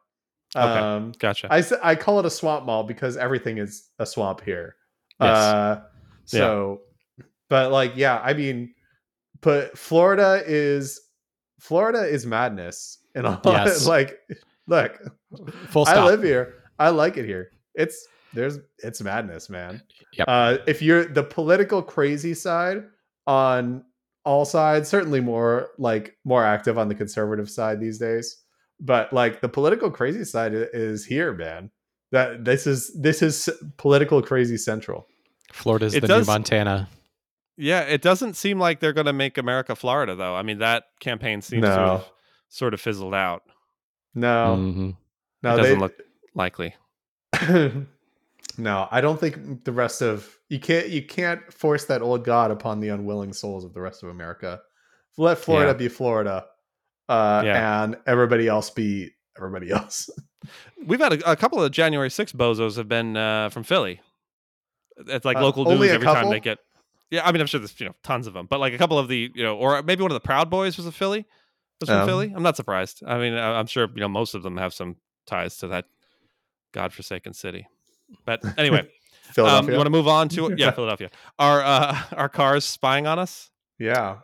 [0.57, 0.79] Okay.
[0.79, 4.75] um, gotcha I I call it a swamp mall because everything is a swamp here.
[5.21, 5.37] Yes.
[5.37, 5.83] Uh,
[6.25, 6.81] so,
[7.49, 8.75] but like, yeah, I mean,
[9.41, 11.01] but Florida is
[11.61, 13.87] Florida is madness, and Yes.
[13.95, 14.19] like,
[14.67, 14.99] look,
[15.69, 16.55] Full I live here.
[16.79, 17.51] I like it here.
[17.75, 19.83] It's there's it's madness, man.
[20.15, 20.25] Yep.
[20.29, 22.85] Uh, if you're the political crazy side
[23.27, 23.85] on
[24.25, 28.37] all sides, certainly more like more active on the conservative side these days.
[28.81, 31.71] But like the political crazy side is here, man.
[32.13, 35.07] That this is this is political crazy central.
[35.53, 36.89] Florida's It the does- new Montana.
[37.57, 40.85] yeah it doesn't seem like they're going to make america florida though i mean that
[41.01, 42.05] campaign seems to have
[42.49, 43.43] sort of fizzled out.
[44.15, 44.97] No, Mhm.
[45.43, 45.95] no, it doesn't they, look
[46.35, 46.75] likely.
[48.63, 52.51] no, I don't think the rest of you can't you can't force that old god
[52.51, 54.61] upon the unwilling souls of the rest of America.
[55.17, 55.77] Let Florida Yeah.
[55.77, 56.47] be Florida,
[57.09, 57.83] uh, Yeah.
[57.85, 60.09] and everybody else be everybody else.
[60.87, 64.01] We've had a, a couple of January 6 bozos have been uh, from Philly.
[65.07, 66.59] It's like Uh, local news every time they get.
[67.11, 68.99] Yeah, I mean, I'm sure there's you know tons of them, but like a couple
[68.99, 71.27] of the you know, or maybe one of the Proud Boys was a Philly.
[71.81, 72.07] Was from Um.
[72.07, 72.33] Philly.
[72.35, 73.03] I'm not surprised.
[73.07, 74.97] I mean, I- I'm sure you know most of them have some
[75.27, 75.87] ties to that
[76.73, 77.67] godforsaken city.
[78.25, 78.89] But anyway,
[79.39, 81.11] um, you want to move on to yeah, Philadelphia.
[81.39, 83.51] Are uh, our cars spying on us?
[83.79, 84.19] Yeah.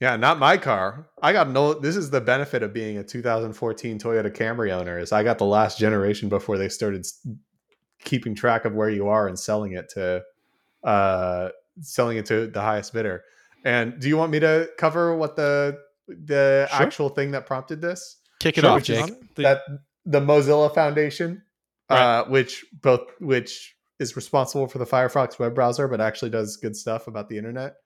[0.00, 1.08] Yeah, not my car.
[1.22, 5.10] I got no this is the benefit of being a 2014 Toyota Camry owner is
[5.10, 7.06] I got the last generation before they started
[8.04, 10.22] keeping track of where you are and selling it to
[10.84, 11.48] uh
[11.80, 13.24] selling it to the highest bidder.
[13.64, 15.78] And do you want me to cover what the
[16.08, 16.82] the Sure.
[16.86, 18.18] actual thing that prompted this?
[18.38, 19.34] Kick it Sure, off, which is- Jake.
[19.36, 19.62] The- that
[20.04, 21.42] the Mozilla Foundation,
[21.88, 22.00] Right.
[22.00, 26.76] uh, which both which is responsible for the Firefox web browser, but actually does good
[26.76, 27.76] stuff about the internet,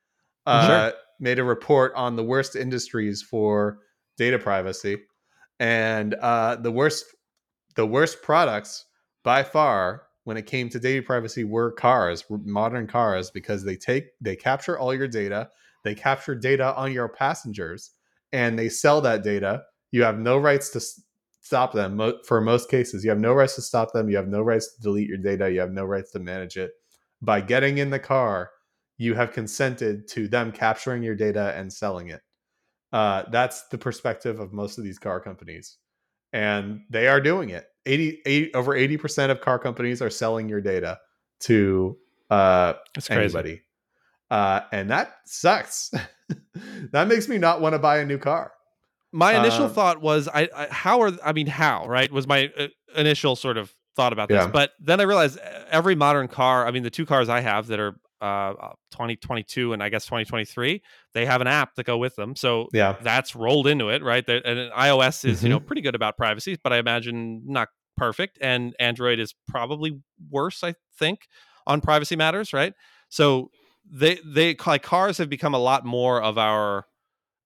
[0.46, 3.80] uh, made a report on the worst industries for
[4.16, 4.96] data privacy,
[5.58, 7.04] and uh, the worst
[7.76, 8.86] the worst products
[9.22, 14.06] by far when it came to data privacy were cars, modern cars, because they take
[14.20, 15.48] they capture all your data,
[15.84, 17.90] they capture data on your passengers,
[18.32, 19.62] and they sell that data.
[19.92, 20.80] You have no rights to
[21.50, 21.96] stop them.
[21.96, 24.08] Mo- For most cases, you have no rights to stop them.
[24.08, 25.50] You have no rights to delete your data.
[25.50, 26.70] You have no rights to manage it.
[27.22, 28.50] By getting in the car,
[28.98, 32.20] you have consented to them capturing your data and selling it.
[32.92, 35.78] Uh, that's the perspective of most of these car companies,
[36.32, 37.66] and they are doing it.
[37.84, 41.00] 80, 80 over eighty percent of car companies are selling your data
[41.40, 41.96] to
[42.30, 42.74] uh,
[43.34, 43.62] anybody,
[44.30, 45.90] uh, and that sucks.
[46.92, 48.52] that makes me not want to buy a new car.
[49.12, 52.50] My initial Um, thought was, I, I how are I mean how right was my
[52.56, 54.50] uh, initial sort of thought about this, Yeah.
[54.50, 56.66] but then I realized uh, every modern car.
[56.66, 58.52] I mean, the two cars I have that are uh
[58.92, 60.82] 2022 and I guess 2023,
[61.14, 64.24] they have an app that go with them, so Yeah, that's rolled into it, right?
[64.26, 65.54] There- And iOS is you Mm-hmm.
[65.54, 70.00] know pretty good about privacy, but I imagine not perfect, and Android is probably
[70.30, 70.62] worse.
[70.62, 71.26] I think
[71.66, 72.74] on privacy matters, right?
[73.08, 73.50] So
[73.90, 76.86] they they like cars have become a lot more of our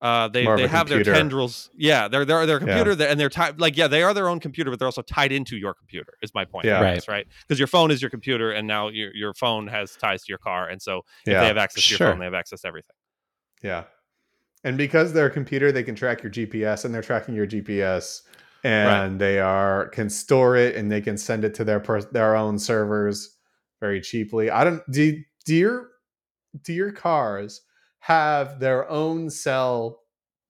[0.04, 3.18] uh they More they a have their tendrils yeah they're they're their computer they're- and
[3.18, 5.72] they're tied like yeah they are their own computer but they're also tied into your
[5.74, 6.80] computer is my point Yeah.
[6.80, 9.96] I guess, right because your phone is your computer and now your your phone has
[9.96, 11.40] ties to your car and so if yeah.
[11.40, 12.10] they have access to your Sure.
[12.10, 12.94] phone they have access to everything
[13.62, 13.84] Yeah.
[14.62, 18.22] And because they're a computer, they can track your GPS and they're tracking your GPS
[18.62, 22.34] and they are can store it and they can send it to their per, their
[22.34, 23.36] own servers
[23.80, 24.50] very cheaply.
[24.50, 25.88] I don't do do your
[26.62, 27.60] do your cars
[28.06, 30.00] have their own cell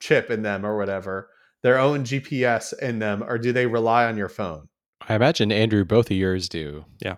[0.00, 1.30] chip in them or whatever,
[1.62, 4.68] their own GPS in them or do they rely on your phone?
[5.08, 6.84] I imagine Andrew, both of yours do.
[7.00, 7.16] yeah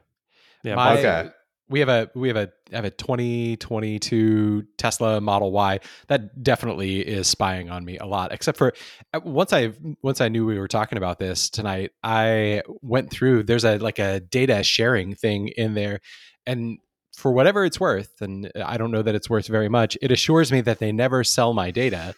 [0.63, 0.75] Yeah.
[0.75, 1.31] My- Okay.
[1.69, 7.27] We have a we have a have a 2022 Tesla Model Y that definitely is
[7.27, 8.31] spying on me a lot.
[8.33, 8.73] Except for
[9.13, 13.43] uh, once I once I knew we were talking about this tonight, I went through.
[13.43, 15.99] There's a like a data sharing thing in there,
[16.47, 16.79] and
[17.17, 19.97] for whatever it's worth, and I don't know that it's worth very much.
[20.03, 22.15] It assures me that they never sell my data.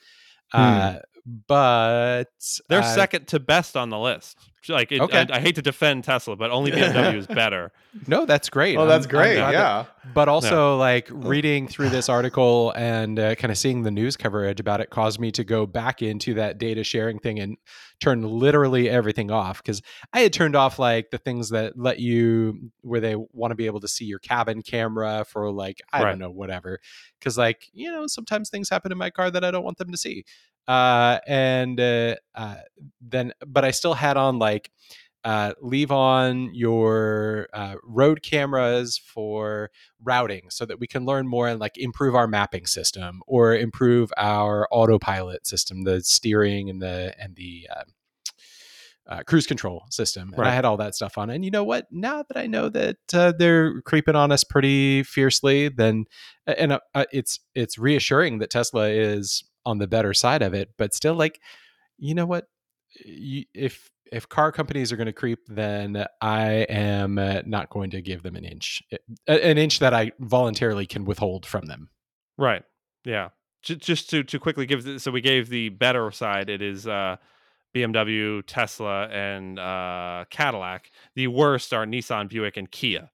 [0.53, 0.99] Uh,
[1.47, 2.25] but
[2.69, 4.39] they're uh, second to best on the list
[4.71, 5.25] like it, Okay.
[5.31, 7.73] I, I hate to defend tesla but only bmw is better
[8.07, 8.77] No, that's great.
[8.77, 9.35] Oh, I'm- that's I'm great.
[9.37, 9.85] glad that- yeah.
[10.15, 14.61] but also like reading through this article and uh, kind of seeing the news coverage
[14.61, 17.57] about it caused me to go back into that data sharing thing and
[17.99, 19.81] turn literally everything off because
[20.13, 23.67] i had turned off like the things that let you where they want to be
[23.67, 26.11] able to see your cabin camera for like i Right.
[26.11, 26.79] don't know whatever
[27.19, 29.91] because like you know sometimes things happen in my car that i don't want them
[29.91, 30.25] to see
[30.69, 32.57] uh and uh, uh
[33.01, 34.71] then but i still had on like
[35.25, 39.71] uh, leave on your uh, road cameras for
[40.03, 44.13] routing so that we can learn more and like improve our mapping system or improve
[44.17, 47.83] our autopilot system the steering and the and the uh,
[49.09, 51.31] uh, cruise control system and i had all that stuff on.
[51.31, 51.87] And you know what?
[51.91, 56.05] Now that i know that uh, they're creeping on us pretty fiercely then
[56.47, 60.95] and uh, it's it's reassuring that tesla is on the better side of it but
[60.95, 61.41] still like
[61.99, 62.47] you know what
[63.05, 67.91] you, if if car companies are going to creep, then I am uh, not going
[67.91, 68.83] to give them an inch
[69.27, 71.91] an inch that I voluntarily can withhold from them.
[72.37, 72.63] Right.
[73.05, 73.31] Yeah.
[73.63, 76.49] Just to to quickly give so we gave the better side.
[76.49, 77.17] It is uh,
[77.75, 80.91] BMW, Tesla, and uh, Cadillac.
[81.15, 83.11] The worst are Nissan, Buick, and Kia,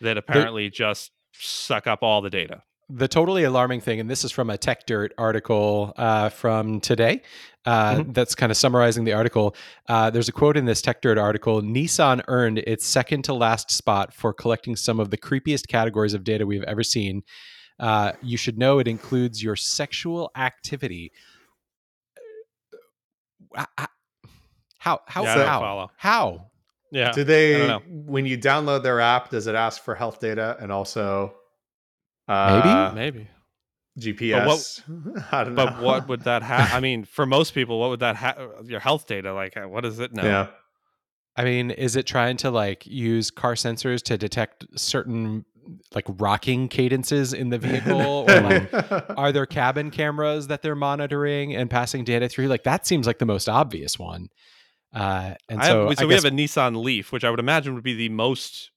[0.00, 2.64] that apparently just suck up all the data.
[2.90, 7.22] The totally alarming thing, and this is from a Tech Dirt article uh, from today.
[7.66, 8.12] Uh, Mhm.
[8.14, 9.56] That's kind of summarizing the article.
[9.88, 13.70] Uh, there's a quote in this Tech Dirt article Nissan earned its second to last
[13.70, 17.22] spot for collecting some of the creepiest categories of data we've ever seen.
[17.80, 21.10] Uh, you should know it includes your sexual activity.
[23.56, 23.86] Uh, uh,
[24.78, 25.00] How?
[25.06, 25.22] How?
[25.22, 25.90] Yeah, how?
[25.96, 26.50] How?
[26.92, 27.12] Yeah.
[27.12, 30.56] Do they I don't when you download their app, does it ask for health data
[30.60, 31.34] and also
[32.28, 33.28] uh, Maybe.
[33.98, 34.82] GPS?
[35.32, 35.66] I don't know.
[35.66, 36.72] But what would that have?
[36.72, 38.38] I mean, for most people, what would that have?
[38.64, 40.24] Your health data, like, uh, what does it know?
[40.24, 40.48] Yeah.
[41.36, 45.44] I mean, is it trying to like use car sensors to detect certain
[45.94, 48.70] like rocking cadences in the vehicle or like
[49.18, 53.18] are there cabin cameras that they're monitoring and passing data through like that seems like
[53.18, 54.28] the most obvious one
[54.92, 57.72] uh and so have, so we guess, have a Nissan Leaf, which I would imagine
[57.74, 58.72] would be the most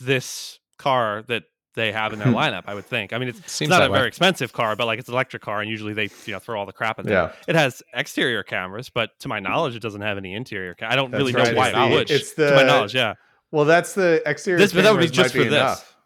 [0.00, 1.44] this car that
[1.74, 2.36] they have in their hmm.
[2.36, 2.64] lineup.
[2.66, 3.12] I would think.
[3.12, 3.98] I mean, it's, it's not a way.
[3.98, 6.58] very expensive car, but like it's an electric car, and usually they you know throw
[6.58, 7.14] all the crap in there.
[7.14, 7.32] yeah.
[7.48, 10.74] It has exterior cameras, but to my knowledge, it doesn't have any interior.
[10.74, 11.52] Ca- I don't That's really right.
[11.52, 12.10] know why It's it the- would.
[12.10, 13.14] it's to my knowledge, yeah.
[13.50, 14.58] Well, that's the exterior.
[14.58, 15.48] This, but that would be just for this.
[15.48, 15.96] enough.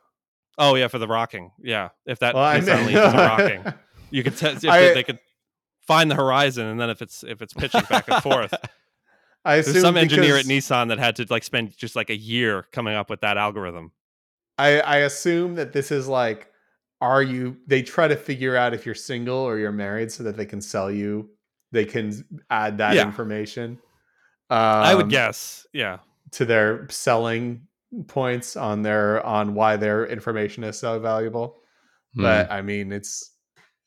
[0.59, 1.53] Oh yeah, for the rocking.
[1.63, 3.65] Yeah, if that Well, Nissan is rocking,
[4.11, 5.19] you could te- if I- they, they could
[5.87, 8.53] find the horizon, and then if it's if it's pitching back and forth,
[9.45, 12.67] I there's some engineer at Nissan that had to like spend just like a year
[12.73, 13.93] coming up with that algorithm.
[14.59, 16.53] I, I assume that this is like,
[17.01, 17.57] are you?
[17.67, 20.61] They try to figure out if you're single or you're married, so that they can
[20.61, 21.31] sell you.
[21.71, 23.05] They can add that Yeah.
[23.05, 23.79] information.
[24.51, 25.99] Um, I would guess, yeah.
[26.33, 27.67] to their selling
[28.07, 31.57] points on their on why their information is so valuable.
[32.15, 32.23] Hmm.
[32.23, 33.31] But I mean, it's.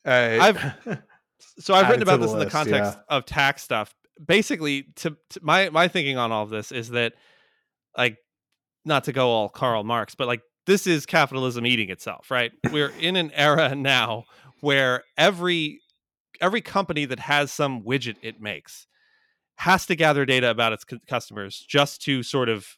[0.06, 0.60] Uh, I've-
[1.60, 3.16] so I've written about this in the context yeah.
[3.18, 3.94] of tax stuff.
[4.26, 7.14] Basically, to, to my my thinking on all of this is that,
[7.98, 8.18] like,
[8.86, 12.52] not to go all Karl Marx, but like this is capitalism eating itself, right?
[12.72, 14.26] We're in an era now
[14.60, 15.82] where every
[16.40, 18.88] every company that has some widget it makes
[19.58, 22.78] has to gather data about its cu- customers just to sort of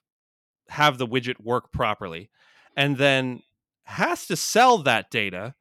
[0.70, 2.30] have the widget work properly,
[2.76, 3.42] and then
[3.86, 5.56] has to sell that data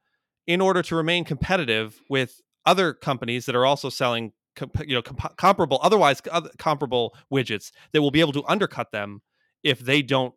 [0.47, 5.01] in order to remain competitive with other companies that are also selling comp- you know
[5.01, 9.21] comp- comparable otherwise other comparable widgets that will be able to undercut them
[9.63, 10.33] if they don't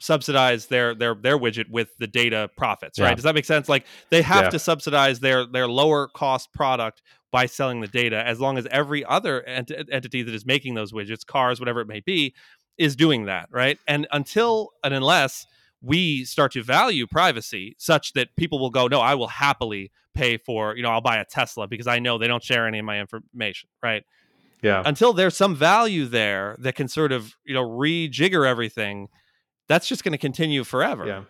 [0.00, 3.14] subsidize their their their widget with the data profits right Yeah.
[3.14, 4.50] does that make sense like they have Yeah.
[4.50, 9.04] to subsidize their their lower cost product by selling the data as long as every
[9.04, 12.34] other ent- entity that is making those widgets cars whatever it may be
[12.78, 15.46] is doing that right and until and unless
[15.82, 20.36] we start to value privacy such that people will go no i will happily pay
[20.36, 22.84] for you know i'll buy a tesla because i know they don't share any of
[22.84, 24.04] my information right
[24.62, 24.82] yeah.
[24.86, 29.08] until there's some value there that can sort of you know rejigger everything
[29.68, 31.22] that's just going to continue forever Yeah.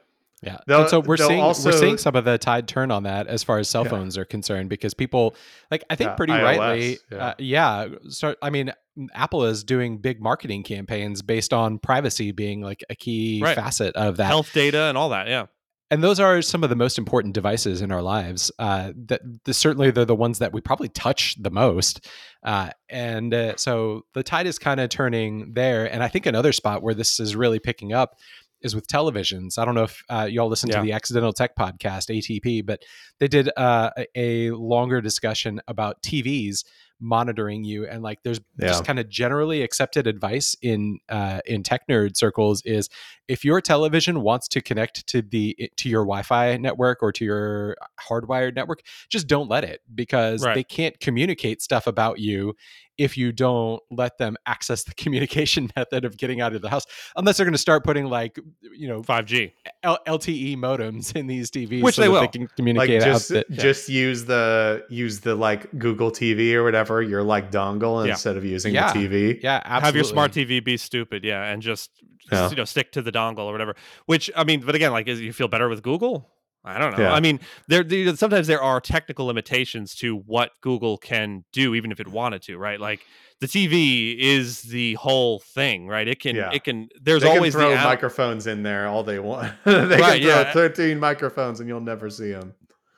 [0.43, 0.59] Yeah.
[0.69, 3.27] They'll- and so we're seeing also- we're seeing some of the tide turn on that
[3.27, 3.91] as far as cell Yeah.
[3.91, 5.35] phones are concerned because people
[5.71, 7.19] like I think Yeah, pretty iOS, rightly yeah.
[7.27, 8.73] uh, yeah start I mean
[9.15, 13.57] Apple is doing big marketing campaigns based on privacy being like a key Right.
[13.57, 14.27] facet of that.
[14.27, 15.47] health data and all that yeah
[15.91, 18.53] And those are some of the most important devices in our lives.
[18.59, 22.07] Uh, that the, certainly they're the ones that we probably touch the most.
[22.43, 25.91] Uh, and uh, so the tide is kind of turning there.
[25.91, 28.17] And I think another spot where this is really picking up
[28.61, 29.57] is with televisions.
[29.59, 30.77] I don't know if uh, y'all listen Yeah.
[30.77, 32.83] to the Accidental Tech podcast, ATP, but
[33.21, 36.65] they did uh, a, a longer discussion about TVs
[37.01, 41.87] monitoring you and like there's just kind of generally accepted advice in uh, in tech
[41.89, 42.89] nerd circles is
[43.29, 47.77] if your television wants to connect to the to your Wi-Fi network or to your
[48.01, 50.55] hardwired network, just don't let it because Right.
[50.55, 52.55] they can't communicate stuff about you
[52.99, 56.85] if you don't let them access the communication method of getting out of the house.
[57.17, 58.39] Unless they're going to start putting like
[58.77, 59.53] you know 5g
[59.85, 62.21] L- LTE modems in these TVs, Which so they that will.
[62.21, 63.45] they can Like communicate just out.
[63.49, 68.13] The, just use the use the like Google TV or whatever your like dongle Yeah.
[68.13, 68.93] instead of using Yeah.
[68.93, 69.41] the TV.
[69.43, 69.87] yeah, absolutely.
[69.87, 71.91] have your smart TV be stupid, yeah, and just,
[72.29, 72.51] just, Yeah.
[72.51, 73.77] you know stick to the dongle or whatever.
[74.07, 76.29] Which I mean, but again, like, is you feel better with Google?
[76.65, 77.05] I don't know.
[77.05, 77.13] Yeah.
[77.13, 81.93] I mean, there, there sometimes there are technical limitations to what Google can do, even
[81.93, 82.79] if it wanted to, right?
[82.81, 83.01] Like
[83.41, 86.07] the TV is the whole thing, right?
[86.07, 86.51] It can, Yeah.
[86.53, 86.89] it can.
[87.01, 89.53] There's they always can throw the microphones in there all they want.
[89.65, 90.53] they Right, can throw yeah.
[90.53, 92.55] 13 microphones and you'll never see them.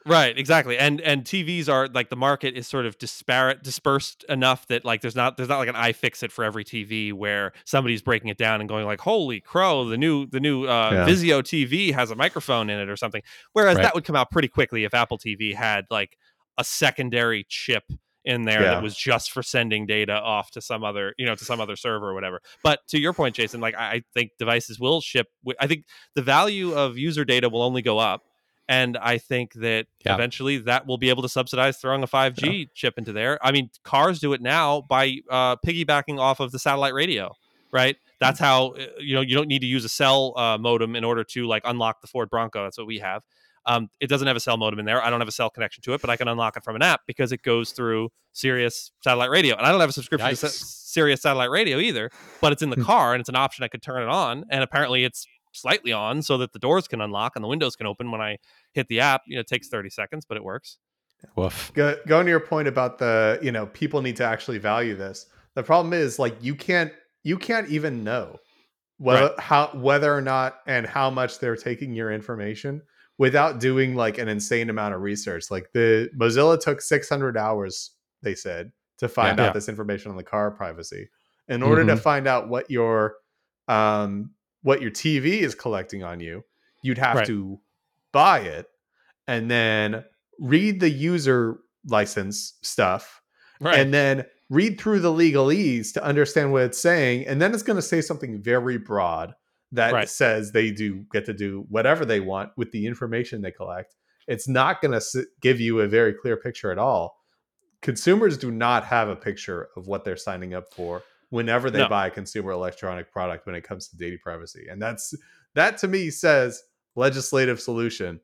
[0.07, 0.79] Right, exactly.
[0.79, 5.03] And and TVs are like the market is sort of disparate dispersed enough that like
[5.03, 8.61] there's not there's not like an iFixit for every TV where somebody's breaking it down
[8.61, 11.07] and going like, "Holy crow, the new the new uh Yeah.
[11.07, 13.23] Vizio TV has a microphone in it or something."
[13.53, 13.83] Whereas Right.
[13.83, 16.17] that would come out pretty quickly if Apple TV had like
[16.57, 17.85] a secondary chip
[18.25, 18.71] in there Yeah.
[18.75, 21.77] that was just for sending data off to some other, you know, to some other
[21.77, 22.41] server or whatever.
[22.63, 25.29] But to your point, Jason, like I I think devices will ship.
[25.59, 25.85] I think
[26.15, 28.23] the value of user data will only go up
[28.71, 30.15] And I think that Yeah.
[30.15, 33.37] eventually that will be able to subsidize throwing a 5G chip into there.
[33.43, 37.35] I mean, cars do it now by uh, piggybacking off of the satellite radio,
[37.73, 37.97] right?
[38.21, 41.03] That's how uh, you know you don't need to use a cell uh, modem in
[41.05, 42.63] order to like unlock the Ford Bronco.
[42.63, 43.23] That's what we have.
[43.67, 45.03] Um, it doesn't have a cell modem in there.
[45.05, 46.83] I don't have a cell connection to it, but I can unlock it from an
[46.83, 49.57] app because it goes through Sirius satellite radio.
[49.57, 50.39] And I don't have a subscription to Yikes.
[50.39, 52.11] Sa- Sirius satellite radio either,
[52.41, 52.83] but it's in the Hmm.
[52.85, 54.45] car and it's an option I could turn it on.
[54.51, 57.87] And apparently it's slightly on so that the doors can unlock and the windows can
[57.87, 58.39] open when I
[58.73, 59.23] hit the app.
[59.27, 60.79] You know, it takes 30 seconds, but it works.
[61.37, 61.71] Woof.
[61.75, 65.27] Go, going to your point about the you know people need to actually value this
[65.55, 66.93] the problem is like you can't
[67.25, 68.39] you can't even know
[68.97, 72.81] whether how whether or not and how much they're taking your information
[73.19, 77.91] without doing like an insane amount of research like the mozilla took 600 hours
[78.23, 79.45] they said to find Yeah.
[79.45, 79.53] out Yeah.
[79.53, 81.11] this information on the car privacy
[81.49, 82.01] in order to Mhm.
[82.01, 83.17] find out what your
[83.69, 84.31] um
[84.63, 86.43] what your tv is collecting on you
[86.83, 87.27] you'd have Right.
[87.27, 87.61] to
[88.13, 88.67] buy it
[89.27, 90.05] and then
[90.39, 93.21] read the user license stuff
[93.79, 97.77] and then read through the legalese to understand what it's saying and then it's going
[97.77, 99.35] to say something very broad
[99.73, 100.09] that Right.
[100.09, 103.95] says they do get to do whatever they want with the information they collect
[104.27, 107.17] it's not going to give you a very clear picture at all
[107.83, 111.89] consumers do not have a picture of what they're signing up for whenever they No.
[111.89, 115.15] buy a consumer electronic product when it comes to data privacy and that's
[115.55, 116.63] that to me says
[116.97, 118.21] legislative solution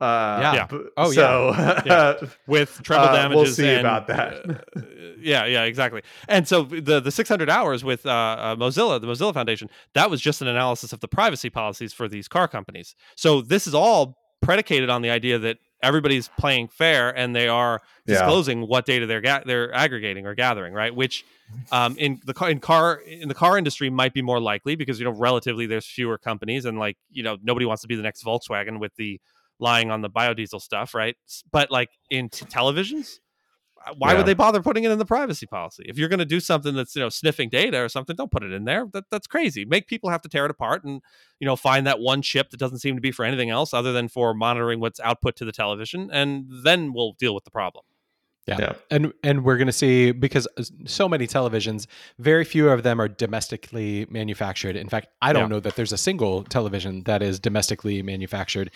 [0.00, 0.54] uh Yeah.
[0.54, 0.66] Yeah.
[0.66, 1.54] b- Oh, so
[1.86, 2.14] Yeah.
[2.46, 3.36] with treble Uh, damages.
[3.42, 4.50] we'll see and, about that.
[4.76, 4.80] uh,
[5.18, 6.02] yeah, yeah, exactly.
[6.28, 10.20] And so the the 600 hours with uh, uh, Mozilla, the Mozilla Foundation, that was
[10.20, 12.94] just an analysis of the privacy policies for these car companies.
[13.16, 17.80] So this is all predicated on the idea that everybody's playing fair and they are
[18.06, 18.14] Yeah.
[18.14, 20.94] disclosing what data they're ga- they're aggregating or gathering, right?
[20.94, 21.24] Which
[21.70, 24.98] um, in the car in car in the car industry might be more likely because
[24.98, 28.02] you know relatively there's fewer companies and like you know nobody wants to be the
[28.02, 29.20] next Volkswagen with the
[29.58, 31.16] lying on the biodiesel stuff, right?
[31.52, 33.18] But like in t- televisions,
[33.84, 34.18] Uh, why Yeah.
[34.18, 35.84] would they bother putting it in the privacy policy?
[35.86, 38.42] If you're going to do something that's you know sniffing data or something, don't put
[38.42, 38.86] it in there.
[38.92, 39.64] That that's crazy.
[39.64, 41.02] Make people have to tear it apart and
[41.40, 43.92] you know find that one chip that doesn't seem to be for anything else other
[43.92, 47.84] than for monitoring what's output to the television, and then we'll deal with the problem.
[48.46, 48.56] Yeah.
[48.60, 48.72] Yeah.
[48.92, 50.46] And and we're going to see because
[50.86, 51.86] so many televisions,
[52.20, 54.76] very few of them are domestically manufactured.
[54.76, 55.48] In fact, I don't Yeah.
[55.48, 58.70] know that there's a single television that is domestically manufactured.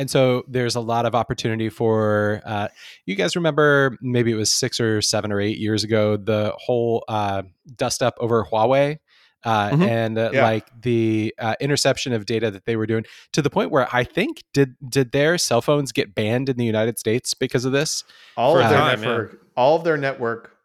[0.00, 2.68] And so there's a lot of opportunity for uh,
[3.04, 7.04] you guys remember maybe it was six or seven or eight years ago the whole
[7.06, 7.42] uh,
[7.76, 8.98] dust up over Huawei
[9.44, 9.86] uh, Mhm.
[9.86, 10.42] and uh, Yeah.
[10.42, 14.04] like the uh, interception of data that they were doing to the point where I
[14.04, 18.02] think did did their cell phones get banned in the United States because of this?
[18.38, 20.56] all of their time, network all of their network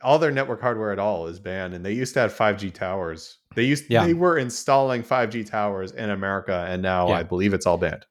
[0.00, 3.38] all their network hardware at all is banned and they used to have 5g towers
[3.54, 4.04] they used Yeah.
[4.06, 7.14] they were installing 5g towers in america and now Yeah.
[7.18, 8.04] i believe it's all banned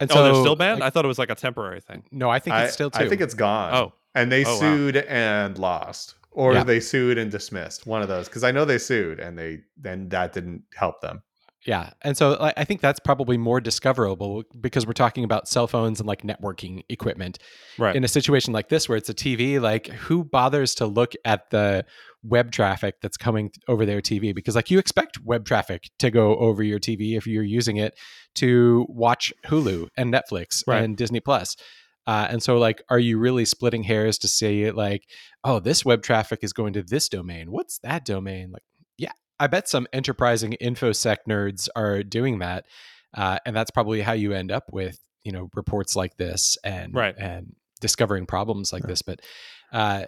[0.00, 0.82] And oh, they're still like, banned.
[0.82, 2.02] I thought it was like a temporary thing.
[2.10, 3.04] No, I think I, it's still too.
[3.04, 4.60] I think it's gone Oh, and they Oh, wow.
[4.60, 6.64] sued and lost or Yeah.
[6.64, 10.08] they sued and dismissed one of those because i know they sued and they then
[10.08, 11.22] that didn't help them
[11.66, 15.66] yeah, and so like, I think that's probably more discoverable because we're talking about cell
[15.66, 17.38] phones and like networking equipment.
[17.78, 17.96] right.
[17.96, 21.48] In a situation like this, where it's a TV, like who bothers to look at
[21.48, 21.86] the
[22.24, 24.34] web traffic that's coming over their TV?
[24.34, 27.94] Because like you expect web traffic to go over your TV if you're using it
[28.36, 30.82] to watch Hulu and Netflix Right.
[30.82, 31.56] and Disney Plus.
[32.06, 35.04] Uh, and so, like, are you really splitting hairs to say, like,
[35.42, 37.50] oh, this web traffic is going to this domain?
[37.50, 38.50] What's that domain?
[38.52, 38.62] Like,
[38.98, 42.66] yeah, I bet some enterprising infosec nerds are doing that,
[43.16, 46.92] uh, and that's probably how you end up with you know reports like this and
[46.94, 47.14] Right.
[47.16, 49.00] and discovering problems like this.
[49.00, 49.20] But
[49.72, 50.04] uh,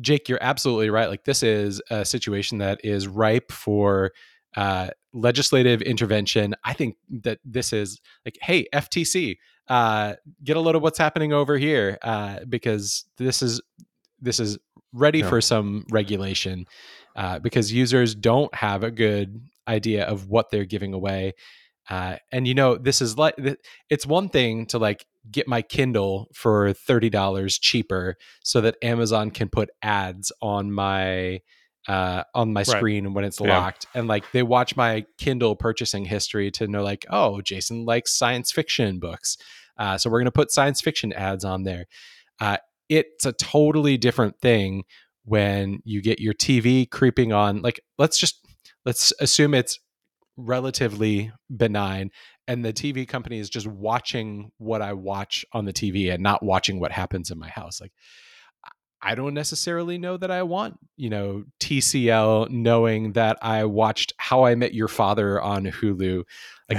[0.00, 1.08] Jake, you're absolutely right.
[1.08, 4.12] Like, this is a situation that is ripe for.
[4.56, 6.54] Uh, legislative intervention.
[6.64, 9.36] I think that this is like, hey, FTC,
[9.68, 10.14] uh,
[10.44, 13.60] get a load of what's happening over here uh, because this is
[14.20, 14.56] this is
[14.94, 15.28] ready Yeah.
[15.28, 16.64] for some regulation
[17.16, 21.34] uh, because users don't have a good idea of what they're giving away.
[21.90, 23.34] Uh, and you know, this is like
[23.90, 29.30] it's one thing to like get my Kindle for thirty dollars cheaper so that Amazon
[29.30, 31.40] can put ads on my
[31.88, 32.66] uh, on my Right.
[32.66, 33.58] screen when it's Yeah.
[33.60, 38.12] locked, and like they watch my Kindle purchasing history to know like, oh, Jason likes
[38.12, 39.36] science fiction books,
[39.78, 41.86] uh, so we're gonna put science fiction ads on there.
[42.40, 42.56] Uh,
[42.88, 44.84] it's a totally different thing
[45.24, 47.62] when you get your TV creeping on.
[47.62, 48.44] Like, let's just
[48.84, 49.78] let's assume it's
[50.36, 52.10] relatively benign
[52.48, 56.42] and the TV company is just watching what I watch on the TV and not
[56.42, 57.80] watching what happens in my house.
[57.80, 57.92] Like
[59.02, 64.44] I don't necessarily know that I want, you know, TCL knowing that I watched How
[64.44, 66.24] I Met Your Father on Hulu.
[66.70, 66.78] Like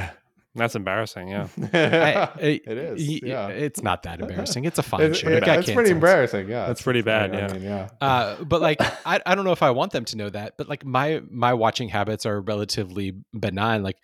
[0.55, 1.27] That's embarrassing.
[1.29, 1.47] Yeah.
[1.73, 3.07] I- I- it is.
[3.07, 3.47] y- Yeah.
[3.49, 4.65] It's not that embarrassing.
[4.65, 5.29] It's a fun It- show.
[5.29, 6.49] it- It it's pretty embarrassing.
[6.49, 7.53] Yeah, That's it's- pretty bad, I yeah.
[7.53, 7.89] mean, yeah.
[8.01, 10.67] Uh, but like, I, I don't know if I want them to know that, but
[10.67, 13.83] like my my watching habits are relatively benign.
[13.83, 13.97] Like,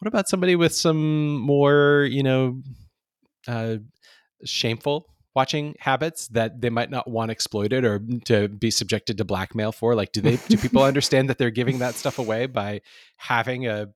[0.00, 2.62] what about somebody with some more, you know,
[3.46, 3.76] uh,
[4.44, 9.72] shameful watching habits that they might not want exploited or to be subjected to blackmail
[9.72, 9.94] for?
[9.94, 12.80] Like, do they do people understand that they're giving that stuff away by
[13.16, 13.90] having a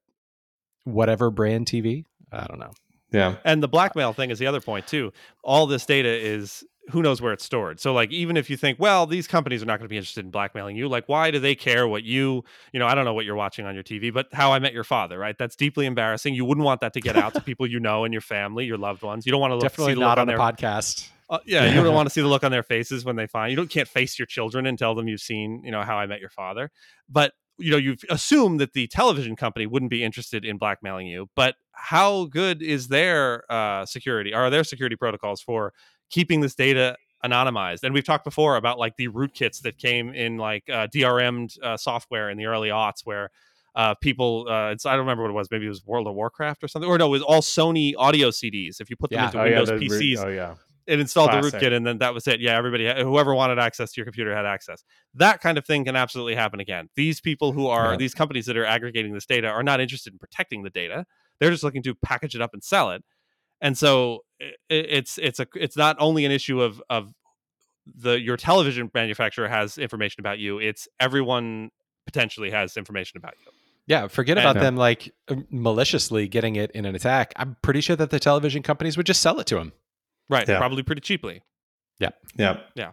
[0.84, 2.04] whatever brand TV?
[2.30, 2.72] I don't know.
[3.10, 3.36] Yeah.
[3.44, 5.12] And the blackmail thing is the other point too.
[5.42, 7.80] All this data is who knows where it's stored.
[7.80, 10.24] So like even if you think, well, these companies are not going to be interested
[10.24, 13.14] in blackmailing you, like why do they care what you, you know, I don't know
[13.14, 15.36] what you're watching on your TV, but how I met your father, right?
[15.38, 16.34] That's deeply embarrassing.
[16.34, 18.78] You wouldn't want that to get out to people you know and your family, your
[18.78, 19.24] loved ones.
[19.24, 21.08] You don't want to look, Definitely not on on the their podcast.
[21.30, 23.50] uh, yeah, you don't want to see the look on their faces when they find
[23.50, 23.56] you.
[23.56, 26.20] Don't can't face your children and tell them you've seen, you know, how I met
[26.20, 26.70] your father.
[27.08, 31.28] But you know, you assume that the television company wouldn't be interested in blackmailing you.
[31.36, 34.34] But how good is their uh, security?
[34.34, 35.72] Are their security protocols for
[36.14, 37.82] keeping this data anonymized?
[37.82, 41.76] And we've talked before about like the rootkits that came in like uh, DRM'd uh,
[41.76, 43.30] software in the early aughts, where
[43.74, 45.48] uh, people, uh, it's, I don't remember what it was.
[45.50, 46.88] Maybe it was World of Warcraft or something.
[46.90, 48.80] Or no, it was all Sony audio CDs.
[48.80, 49.26] If you put them Yeah.
[49.26, 50.54] into Oh, yeah, Windows root- PCs, oh yeah.
[50.86, 53.98] it installed the rootkit and then that was it yeah everybody whoever wanted access to
[53.98, 54.84] your computer had access
[55.14, 57.96] that kind of thing can absolutely happen again these people who are Yeah.
[57.96, 61.06] these companies that are aggregating this data are not interested in protecting the data
[61.40, 63.02] they're just looking to package it up and sell it
[63.62, 64.24] and so
[64.68, 67.12] it's it's a it's not only an issue of of
[67.86, 71.70] the your television manufacturer has information about you it's everyone
[72.06, 73.52] potentially has information about you
[73.86, 75.12] Yeah, forget And- about them like
[75.50, 77.32] maliciously getting it in an attack.
[77.36, 79.72] I'm pretty sure that the television companies would just sell it to them.
[80.30, 80.58] right Yeah.
[80.58, 81.42] probably pretty cheaply
[81.98, 82.10] Yeah.
[82.36, 82.60] Yeah.
[82.74, 82.92] Yeah.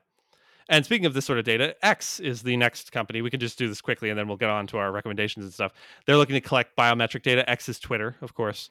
[0.69, 3.21] And speaking of this sort of data, X is the next company.
[3.21, 5.53] We can just do this quickly and then we'll get on to our recommendations and
[5.53, 5.73] stuff.
[6.05, 7.49] They're looking to collect biometric data.
[7.49, 8.69] X is Twitter, of course.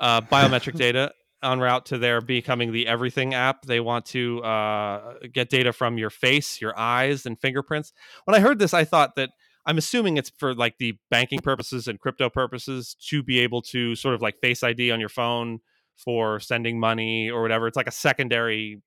[0.00, 1.12] Uh, biometric data
[1.42, 3.62] en route to their becoming the everything app.
[3.62, 7.92] They want to uh, get data from your face, your eyes, and fingerprints.
[8.24, 9.30] When I heard this, I thought that
[9.66, 13.94] I'm assuming it's for like the banking purposes and crypto purposes to be able to
[13.94, 15.60] sort of like face ID on your phone
[15.96, 17.66] for sending money or whatever.
[17.66, 18.82] It's like a secondary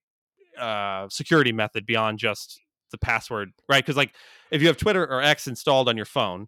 [0.60, 2.60] uh, security method beyond just
[2.92, 3.84] the password, right?
[3.84, 4.14] Because like
[4.52, 6.48] if you have Twitter or X installed on your phone,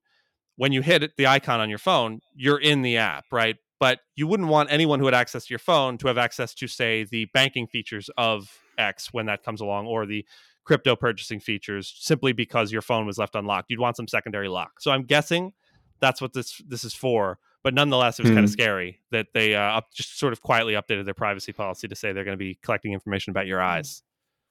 [0.55, 3.58] when you hit the icon on your phone, you're in the app, right?
[3.80, 6.67] But you wouldn't want anyone who had access to your phone to have access to,
[6.67, 10.25] say, the banking features of X when that comes along, or the
[10.63, 13.69] crypto purchasing features, simply because your phone was left unlocked.
[13.69, 14.82] You'd want some secondary lock.
[14.82, 15.53] So I'm guessing
[15.99, 17.39] that's what this this is for.
[17.63, 18.45] But nonetheless, it was kind Hmm.
[18.45, 21.95] of scary that they uh, up, just sort of quietly updated their privacy policy to
[21.95, 24.03] say they're going to be collecting information about your eyes.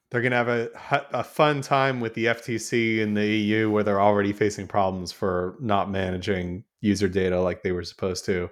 [0.09, 0.69] They're gonna have a
[1.11, 5.55] a fun time with the FTC and the EU, where they're already facing problems for
[5.59, 8.49] not managing user data like they were supposed to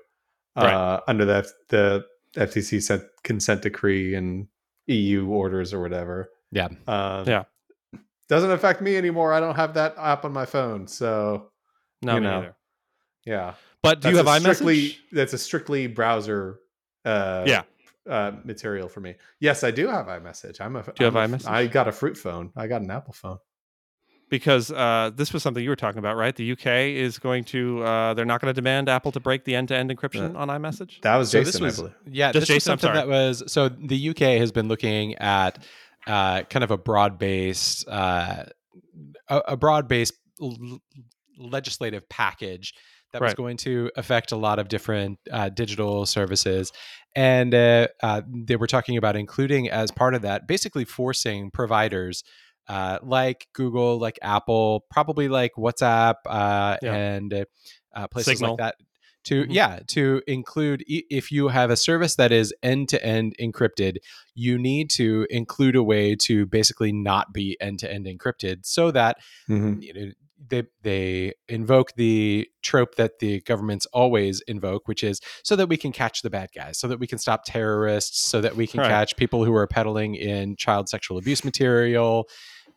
[0.56, 0.74] Right.
[0.74, 4.48] uh, under the F- the FTC sent consent decree and
[4.88, 6.30] EU orders or whatever.
[6.52, 6.70] Yeah.
[6.88, 7.44] Um, Yeah.
[8.30, 9.34] doesn't affect me anymore.
[9.34, 11.52] I don't have that app on my phone, so
[12.02, 12.40] No, You know.
[12.42, 12.56] neither.
[13.26, 13.54] yeah.
[13.82, 14.56] But do you have That's a iMessage?
[14.56, 16.60] strictly that's a strictly browser
[17.06, 17.64] uh Yeah.
[18.10, 19.16] uh material for me.
[19.40, 20.60] Yes, I do have iMessage.
[20.62, 21.50] I'm a Do you have I'm a- iMessage?
[21.50, 22.52] I got a fruit phone.
[22.56, 23.40] I got an Apple phone.
[24.36, 26.36] Because uh, this was something you were talking about, right?
[26.36, 26.66] The UK
[26.98, 30.36] is going to uh, they're not going to demand Apple to break the end-to-end encryption
[30.36, 31.00] on iMessage.
[31.02, 31.96] That was So Jason, this was I believe.
[32.14, 35.16] yeah, Just this was Jason, I'm something that was so the UK has been looking
[35.16, 35.64] at
[36.06, 38.44] uh, kind of a broad-based uh,
[39.30, 40.80] a, a broad-based l-
[41.40, 42.74] legislative package
[43.14, 46.74] that was going to affect a lot of different uh, digital services,
[47.16, 52.26] and uh, uh, they were talking about including as part of that, basically forcing providers.
[52.68, 56.94] Uh, like Google, like Apple, probably like WhatsApp, uh, Yeah.
[56.96, 57.46] and uh,
[57.94, 58.52] uh, places Signal.
[58.52, 58.76] like that,
[59.26, 59.54] to Mhm.
[59.54, 63.98] yeah to include if you have a service that is end to end encrypted
[64.36, 68.92] you need to include a way to basically not be end to end encrypted so
[68.92, 69.18] that
[69.50, 69.82] Mhm.
[69.82, 70.12] you know,
[70.48, 75.78] they they invoke the trope that the governments always invoke which is so that we
[75.78, 78.82] can catch the bad guys so that we can stop terrorists so that we can
[78.82, 78.90] Right.
[78.90, 82.28] catch people who are peddling in child sexual abuse material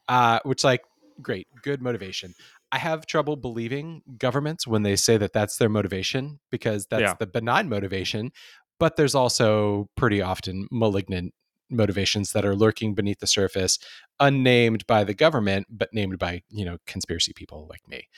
[0.09, 0.83] uh, which like
[1.21, 2.35] great good motivation
[2.71, 7.15] I have trouble believing governments when they say that that's their motivation because that's Yeah.
[7.19, 8.31] the benign motivation.
[8.79, 11.33] But there's also pretty often malignant
[11.71, 13.79] motivations that are lurking beneath the surface,
[14.21, 18.09] unnamed by the government, but named by you know conspiracy people like me.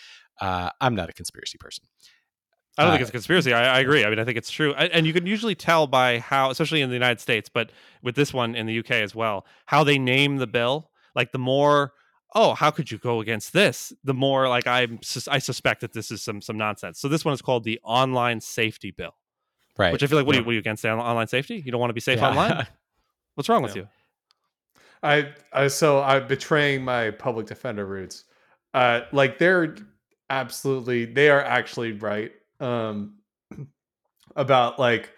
[0.41, 1.85] Uh, I'm not a conspiracy person.
[2.77, 3.53] I don't think Uh, it's a conspiracy.
[3.53, 4.05] I, I agree.
[4.05, 6.81] I mean, I think it's true, I, and you can usually tell by how, especially
[6.83, 7.71] in the United States, but
[8.03, 10.90] with this one in the UK as well, how they name the bill.
[11.15, 11.93] Like the more,
[12.35, 13.93] oh, how could you go against this?
[14.05, 17.01] The more like I'm, sus- I suspect that this is some some nonsense.
[17.01, 19.15] So this one is called the Online Safety Bill.
[19.79, 19.93] right.
[19.93, 21.57] Which I feel like, what, are you, what are you against online safety?
[21.65, 22.29] You don't want to be safe Yeah.
[22.31, 22.67] online?
[23.35, 23.83] What's wrong with Yeah.
[23.83, 23.89] you?
[25.03, 28.25] I, I so I'm betraying my public defender roots.
[28.75, 29.77] Uh, like they're
[30.29, 32.33] absolutely they are actually right.
[32.61, 33.19] Um,
[34.37, 35.11] about like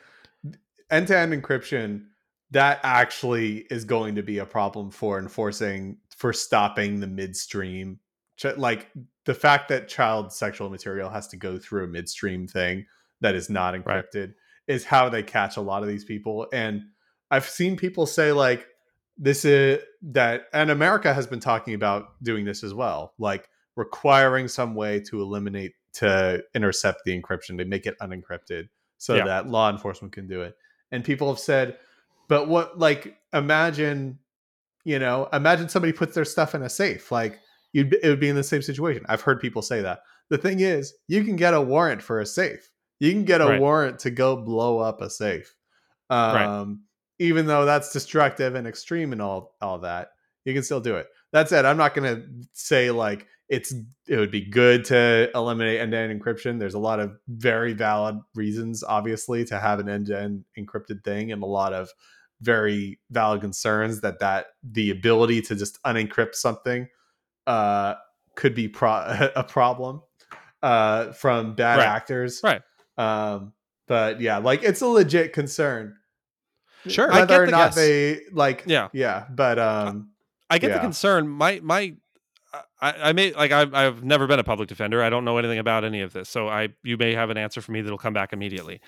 [0.90, 2.04] end to end encryption.
[2.52, 7.98] That actually is going to be a problem for enforcing for stopping the midstream.
[8.36, 8.88] Ch- Like
[9.24, 12.86] the fact that child sexual material has to go through a midstream thing
[13.20, 14.04] that is not Right.
[14.04, 14.34] encrypted
[14.66, 16.46] is how they catch a lot of these people.
[16.52, 16.82] And
[17.30, 18.66] I've seen people say like
[19.18, 24.48] this is that and America has been talking about doing this as well, like requiring
[24.48, 29.24] some way to eliminate to intercept the encryption to make it unencrypted so Yeah.
[29.26, 30.56] that law enforcement can do it.
[30.90, 31.78] And people have said,
[32.28, 34.18] but what like imagine,
[34.84, 37.10] you know, imagine somebody puts their stuff in a safe.
[37.12, 37.40] Like
[37.72, 39.04] you'd be, it would be in the same situation.
[39.08, 40.00] I've heard people say that.
[40.30, 42.70] The thing is, you can get a warrant for a safe.
[43.00, 43.60] You can get a Right.
[43.60, 45.54] warrant to go blow up a safe.
[46.10, 46.76] Um, Right.
[47.18, 50.10] even though that's destructive and extreme and all all that,
[50.44, 51.08] you can still do it.
[51.32, 53.72] That said, I'm not going to say like it's
[54.08, 56.58] it would be good to eliminate end-to-end encryption.
[56.58, 61.42] There's a lot of very valid reasons, obviously, to have an end-to-end encrypted thing, and
[61.42, 61.90] a lot of
[62.40, 66.88] very valid concerns that that the ability to just unencrypt something
[67.46, 67.94] uh,
[68.34, 70.00] could be pro- a problem
[70.62, 71.86] uh, from bad Right.
[71.86, 72.40] actors.
[72.42, 72.62] Right.
[72.96, 73.52] Um,
[73.86, 75.94] but yeah, like it's a legit concern.
[76.86, 77.12] Sure.
[77.12, 77.74] I Whether get or the- not yes.
[77.76, 78.88] they like, Yeah.
[78.94, 79.26] yeah.
[79.30, 80.10] But um,
[80.50, 81.28] I get the concern.
[81.28, 81.94] My my,
[82.80, 85.02] I, I may like I've I've never been a public defender.
[85.02, 86.28] I don't know anything about any of this.
[86.28, 88.80] So I you may have an answer for me that'll come back immediately.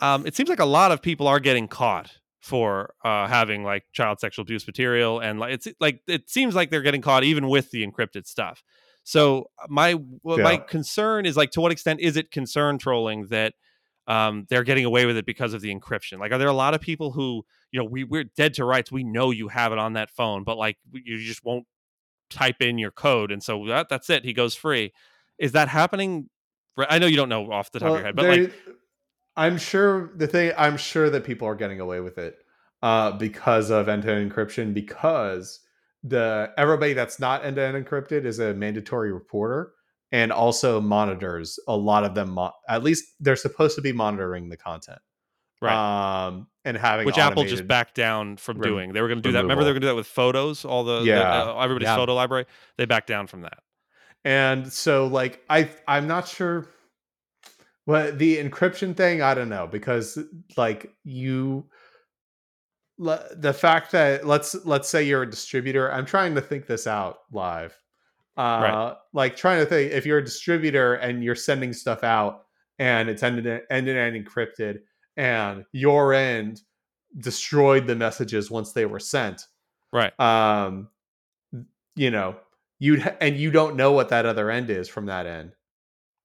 [0.00, 3.84] Um, it seems like a lot of people are getting caught for uh, having like
[3.92, 7.48] child sexual abuse material, and like it's like it seems like they're getting caught even
[7.48, 8.62] with the encrypted stuff.
[9.02, 13.54] So my what my concern is like to what extent is it concern trolling that
[14.06, 16.18] um, they're getting away with it because of the encryption?
[16.18, 18.92] Like, are there a lot of people who you know we we're dead to rights?
[18.92, 21.66] We know you have it on that phone, but like you just won't
[22.30, 24.24] type in your code, and so that that's it.
[24.24, 24.92] He goes free.
[25.38, 26.28] Is that happening?
[26.76, 28.52] I know you don't know off the top of your head, but like,
[29.36, 30.52] I'm sure the thing.
[30.56, 32.38] I'm sure that people are getting away with it
[32.82, 34.74] uh, because of end-to-end encryption.
[34.74, 35.60] Because
[36.02, 39.72] the everybody that's not end-to-end encrypted is a mandatory reporter
[40.12, 41.58] and also monitors.
[41.66, 45.00] A lot of them, mo- at least, they're supposed to be monitoring the content.
[45.60, 46.26] Right.
[46.26, 48.92] Um, and having which Apple just backed down from rem- doing.
[48.92, 49.42] They were going to do that.
[49.42, 51.96] Remember, they were going to do that with photos, all the, the, uh, everybody's Yeah.
[51.96, 52.46] photo library.
[52.76, 53.58] They backed down from that.
[54.24, 56.66] and so like i i'm not sure
[57.84, 60.18] what the encryption thing i don't know because
[60.56, 61.64] like you
[62.98, 67.18] the fact that let's let's say you're a distributor i'm trying to think this out
[67.30, 67.72] live
[68.36, 68.96] uh Right.
[69.12, 72.46] like trying to think if you're a distributor and you're sending stuff out
[72.80, 74.80] and it's ended end to end encrypted
[75.18, 76.62] and your end
[77.18, 79.46] destroyed the messages once they were sent
[79.92, 80.18] Right.
[80.20, 80.88] um
[81.96, 82.36] you know
[82.78, 85.52] you'd ha- and you don't know what that other end is from that end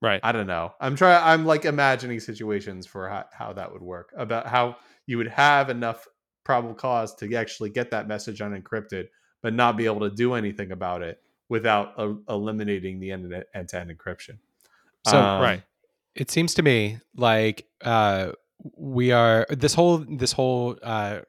[0.01, 0.19] Right.
[0.23, 4.13] i don't know i'm trying i'm like imagining situations for how, how that would work
[4.15, 4.75] about how
[5.07, 6.07] you would have enough
[6.43, 9.07] probable cause to actually get that message unencrypted
[9.41, 13.43] but not be able to do anything about it without uh, eliminating the end to
[13.57, 14.37] end encryption
[15.05, 15.63] So, Um, right.
[16.15, 18.33] it seems to me like uh,
[18.75, 21.19] we are this whole this whole uh,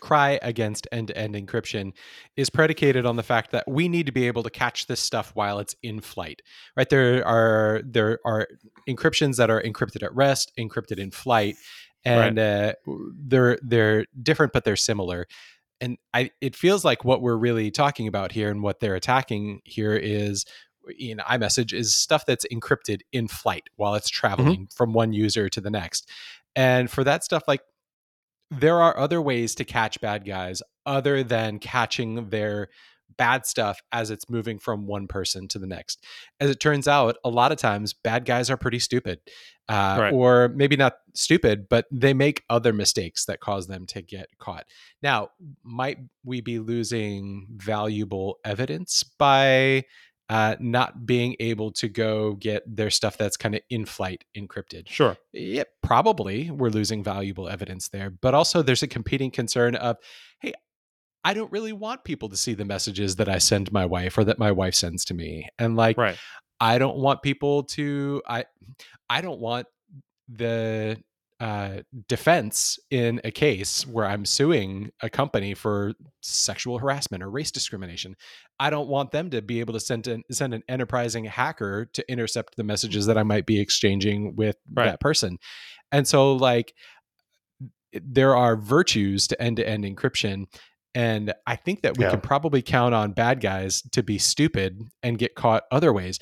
[0.00, 1.92] cry against end-to-end encryption
[2.36, 5.32] is predicated on the fact that we need to be able to catch this stuff
[5.34, 6.42] while it's in flight
[6.76, 6.88] right?
[6.88, 8.48] There are there are
[8.88, 11.56] encryptions that are encrypted at rest encrypted in flight
[12.04, 12.72] and uh,
[13.26, 15.26] they're they're different but they're similar.
[15.80, 19.60] And I it feels like what we're really talking about here and what they're attacking
[19.64, 20.44] here is
[20.98, 25.60] in iMessage is stuff that's encrypted in flight while it's traveling from one user to
[25.60, 26.08] the next.
[26.56, 27.60] And for that stuff, like
[28.50, 32.68] there are other ways to catch bad guys other than catching their
[33.16, 36.04] bad stuff as it's moving from one person to the next.
[36.40, 39.20] As it turns out, a lot of times bad guys are pretty stupid,
[39.68, 40.12] uh, Right.
[40.12, 44.64] or maybe not stupid, but they make other mistakes that cause them to get caught.
[45.02, 45.30] Now,
[45.62, 49.84] might we be losing valuable evidence by
[50.30, 54.88] uh, not being able to go get their stuff that's kind of in flight encrypted?
[54.88, 55.16] Sure.
[55.32, 58.10] Yeah, probably we're losing valuable evidence there.
[58.10, 59.96] But also, there's a competing concern of,
[60.40, 60.54] hey,
[61.24, 64.24] I don't really want people to see the messages that I send my wife or
[64.24, 66.16] that my wife sends to me, and like, Right.
[66.60, 68.44] I don't want people to, I,
[69.08, 69.66] I don't want
[70.28, 70.96] the
[71.40, 77.50] uh, defense in a case where I'm suing a company for sexual harassment or race
[77.50, 78.14] discrimination.
[78.58, 82.12] I don't want them to be able to send an, send an enterprising hacker to
[82.12, 84.84] intercept the messages that I might be exchanging with Right.
[84.86, 85.38] that person.
[85.90, 86.74] And so, like,
[87.92, 90.44] there are virtues to end-to-end encryption
[90.94, 92.10] and i think that we Yeah.
[92.12, 96.20] can probably count on bad guys to be stupid and get caught other ways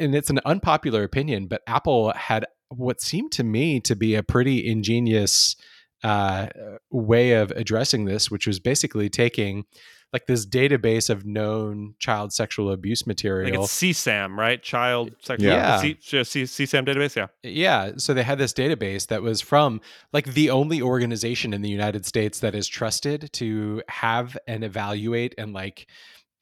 [0.00, 2.46] and it's an unpopular opinion but apple had
[2.76, 5.56] what seemed to me to be a pretty ingenious
[6.02, 6.48] uh,
[6.90, 9.64] way of addressing this which was basically taking
[10.12, 13.50] like this database of known child sexual abuse material.
[13.50, 14.62] Like it's CSAM, right?
[14.62, 15.80] Child sexual Yeah.
[15.80, 17.16] C- C- CSAM database.
[17.16, 17.28] Yeah.
[17.42, 17.92] Yeah.
[17.96, 19.80] So they had this database that was from
[20.12, 25.34] like the only organization in the United States that is trusted to have and evaluate
[25.38, 25.86] and like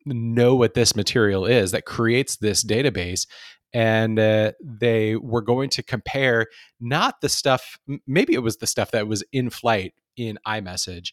[0.04, 3.26] know what this material is that creates this database.
[3.72, 6.46] And uh, they were going to compare
[6.80, 11.12] not the stuff, maybe it was the stuff that was in flight in iMessage,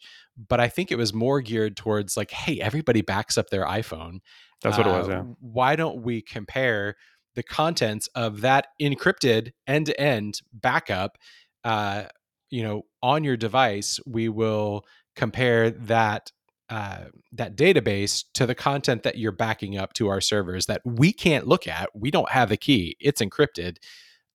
[0.50, 4.20] but I think it was more geared towards like, hey, everybody backs up their iPhone.
[4.62, 5.08] That's what it was.
[5.08, 5.24] Uh, Yeah.
[5.40, 6.96] Why don't we compare
[7.36, 11.18] the contents of that encrypted end-to-end backup?
[11.64, 12.06] Uh,
[12.50, 14.84] you know, on your device, we will
[15.16, 16.32] compare that
[16.70, 21.14] uh, that database to the content that you're backing up to our servers that we
[21.14, 21.90] can't look at.
[21.96, 23.78] We don't have the key; it's encrypted.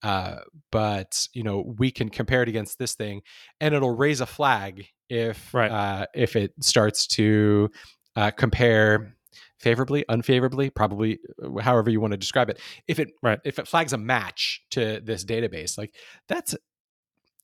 [0.03, 0.39] Uh,
[0.73, 3.23] but you know, we can compare it against this thing,
[3.61, 5.71] and it'll raise a flag if Right.
[5.71, 7.71] uh, if it starts to
[8.17, 9.15] uh, compare
[9.61, 12.59] favorably, unfavorably, probably uh, however you want to describe it.
[12.89, 13.39] If it Right.
[13.45, 15.95] if it flags a match to this database, like
[16.29, 16.55] that's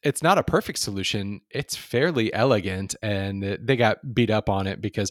[0.03, 1.41] it's not a perfect solution.
[1.51, 5.11] It's fairly elegant, and they got beat up on it because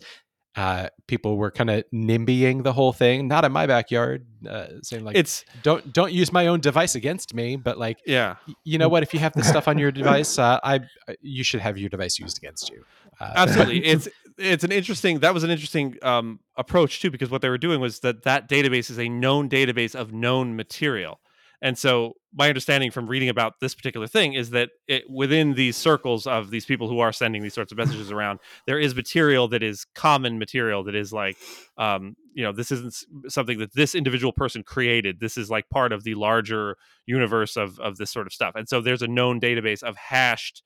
[0.55, 3.27] uh, people were kind of nimbying the whole thing.
[3.27, 7.33] Not in my backyard, uh, saying like, It's "Don't don't use my own device against
[7.33, 8.35] me." But like, yeah.
[8.63, 9.03] you know what?
[9.03, 10.79] If you have this stuff on your device, uh, I
[11.21, 12.83] you should have your device used against you.
[13.19, 14.07] Uh, absolutely it's
[14.37, 17.79] it's an interesting that was an interesting um, approach too because what they were doing
[17.79, 21.19] was that that database is a known database of known material
[21.61, 25.75] and so my understanding from reading about this particular thing is that it, within these
[25.75, 29.47] circles of these people who are sending these sorts of messages around there is material
[29.47, 31.37] that is common material that is like
[31.77, 32.95] um, you know this isn't
[33.27, 37.79] something that this individual person created this is like part of the larger universe of
[37.79, 40.63] of this sort of stuff and so there's a known database of hashed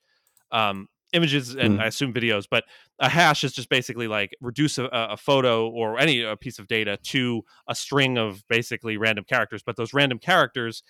[0.50, 1.80] um, images and Hmm.
[1.80, 2.64] I assume videos, but
[2.98, 6.68] a hash is just basically like reduce a, a photo or any a piece of
[6.68, 9.62] data to a string of basically random characters.
[9.64, 10.82] But those random characters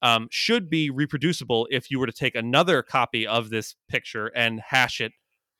[0.00, 4.60] um, should be reproducible if you were to take another copy of this picture and
[4.60, 5.12] hash it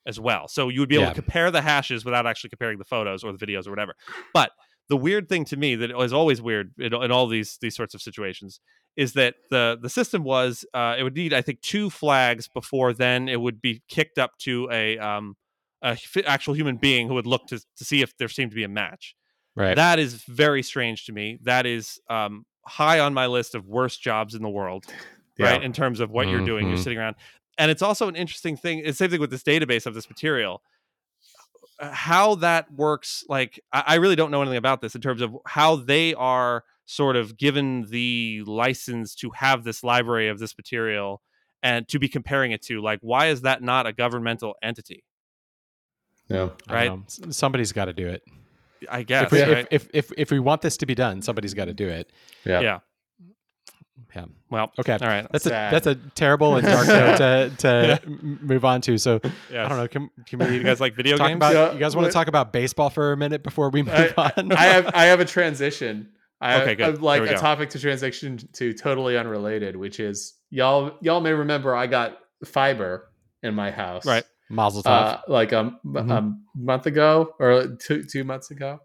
[0.07, 0.47] as well.
[0.47, 1.09] So you would be able Yeah.
[1.09, 3.93] to compare the hashes without actually comparing the photos or the videos or whatever.
[4.33, 4.51] But
[4.87, 7.93] the weird thing to me that is always weird in, in all these these sorts
[7.93, 8.59] of situations
[8.95, 12.93] is that the the system was uh, it would need I think two flags before
[12.93, 15.35] then it would be kicked up to a um
[15.81, 18.55] a f- actual human being who would look to to see if there seemed to
[18.55, 19.15] be a match.
[19.55, 19.75] right.
[19.75, 21.39] That is very strange to me.
[21.43, 24.85] That is um high on my list of worst jobs in the world,
[25.39, 25.61] right?
[25.63, 26.83] In terms of what you're doing, you're Mhm.
[26.83, 27.15] sitting around,
[27.57, 28.79] and it's also an interesting thing.
[28.79, 30.61] It's the same thing with this database of this material.
[31.79, 35.21] Uh, How that works, like I, I really don't know anything about this in terms
[35.21, 40.57] of how they are sort of given the license to have this library of this
[40.57, 41.21] material
[41.63, 42.81] and to be comparing it to.
[42.81, 45.03] Like, why is that not a governmental entity?
[46.29, 46.49] Yeah.
[46.69, 46.87] Right?
[46.87, 47.03] know.
[47.07, 48.21] Somebody's got to do it.
[48.89, 49.25] I guess.
[49.25, 49.67] if, we, right?
[49.71, 52.11] if, if, if, if we want this to be done, somebody's got to do it.
[52.45, 52.61] Yeah.
[52.61, 52.79] yeah.
[54.15, 54.25] Yeah.
[54.49, 54.71] Well.
[54.79, 54.93] Okay.
[54.93, 55.27] All right.
[55.31, 58.97] That's a that's a terrible and dark note to, to m- move on to.
[58.97, 59.65] So Yes.
[59.65, 59.87] I don't know.
[59.87, 61.37] Can, can we You guys like video talk games?
[61.37, 61.53] about?
[61.53, 64.31] Yeah, you guys want to talk about baseball for a minute before we move I,
[64.37, 64.51] on?
[64.51, 66.09] I have I have a transition.
[66.41, 66.85] I have, Okay, good.
[66.85, 67.35] Have, like a go.
[67.35, 73.11] topic to transition to totally unrelated, which is y'all y'all may remember I got fiber
[73.43, 74.05] in my house.
[74.05, 74.23] Right.
[74.49, 74.89] Mazel tov.
[74.89, 76.11] Uh, like a, m- Mhm.
[76.11, 78.79] a month ago or two two months ago.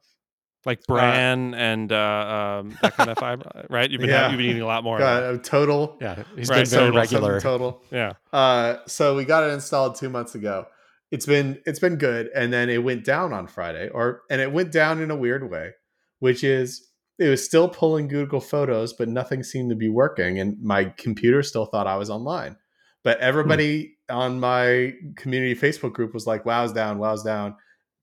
[0.67, 3.91] like bran and uh, um, that kind of fiber, right?
[3.91, 4.31] You've been Yeah.
[4.31, 4.97] you've been eating a lot more.
[4.97, 5.99] of Got a total.
[6.01, 7.41] yeah, he's right, been very total, regular.
[7.41, 7.83] Total.
[7.91, 10.67] Yeah, Uh, so we got it installed two months ago.
[11.11, 14.53] It's been it's been good, and then it went down on Friday, or and it
[14.53, 15.73] went down in a weird way,
[16.21, 20.57] which is it was still pulling Google Photos, but nothing seemed to be working, and
[20.63, 22.57] my computer still thought I was online.
[23.05, 27.57] But everybody on my community Facebook group was like, "Wow's down, wow's down."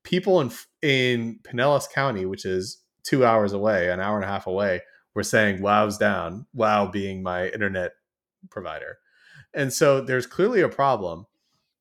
[0.04, 0.50] People in
[0.82, 4.80] in Pinellas County, which is two hours away, an hour and a half away,
[5.14, 7.92] were saying, "Wow's down." Wow, being my internet
[8.50, 8.98] provider
[9.54, 11.24] and so there's clearly a problem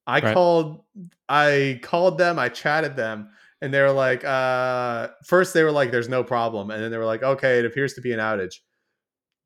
[0.06, 0.34] i Right.
[0.34, 0.84] called
[1.28, 3.32] i called them i chatted them
[3.62, 6.98] and they were like uh first they were like there's no problem and then they
[6.98, 8.58] were like okay it appears to be an outage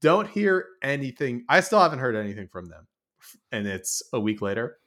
[0.02, 2.85] don't hear anything i still haven't heard anything from them
[3.51, 4.77] and it's a week later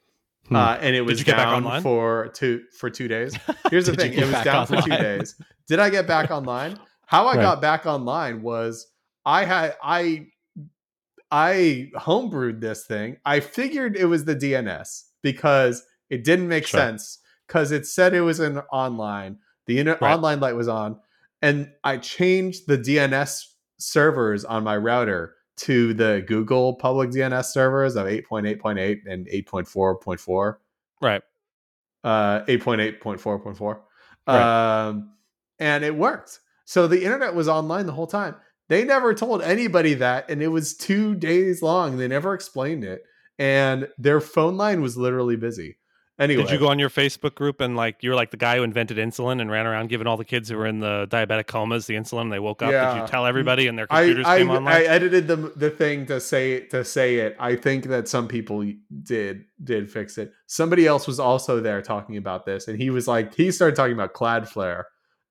[0.49, 0.57] Hmm.
[0.57, 1.83] uh, and it was you back down online?
[1.83, 3.37] for two for two days
[3.71, 5.35] here's the thing it was back down for two days
[5.67, 7.43] did i get back online how i Right.
[7.43, 8.87] got back online was
[9.27, 10.27] i had i
[11.31, 16.81] i homebrewed this thing i figured it was the dns because it didn't make Sure.
[16.81, 19.39] sense because it said it was an online.
[19.67, 20.15] The inter- Right.
[20.15, 20.99] online light was on,
[21.43, 23.45] and I changed the DNS
[23.79, 30.57] servers on my router to the Google public DNS servers of 8.8.8 and 8.4.4
[31.01, 31.23] Right.
[32.05, 33.79] uh 8.8.4.4
[34.27, 34.89] Right.
[34.89, 35.13] um
[35.59, 36.41] and it worked.
[36.65, 38.37] So the internet was online the whole time.
[38.69, 41.97] They never told anybody that and it was two days long.
[41.97, 43.03] They never explained it.
[43.39, 45.78] And their phone line was literally busy
[46.19, 48.57] anyway Did you go on your Facebook group and like you were like the guy
[48.57, 51.47] who invented insulin and ran around giving all the kids who were in the diabetic
[51.47, 52.71] comas the insulin and they woke up?
[52.71, 54.75] Did you tell everybody and their computers I, came online?
[54.75, 57.37] I edited the the thing to say to say it.
[57.39, 58.71] I think that some people
[59.03, 60.33] did did fix it.
[60.47, 63.95] Somebody else was also there talking about this, and he was like, he started talking
[63.95, 64.85] about Cloudflare,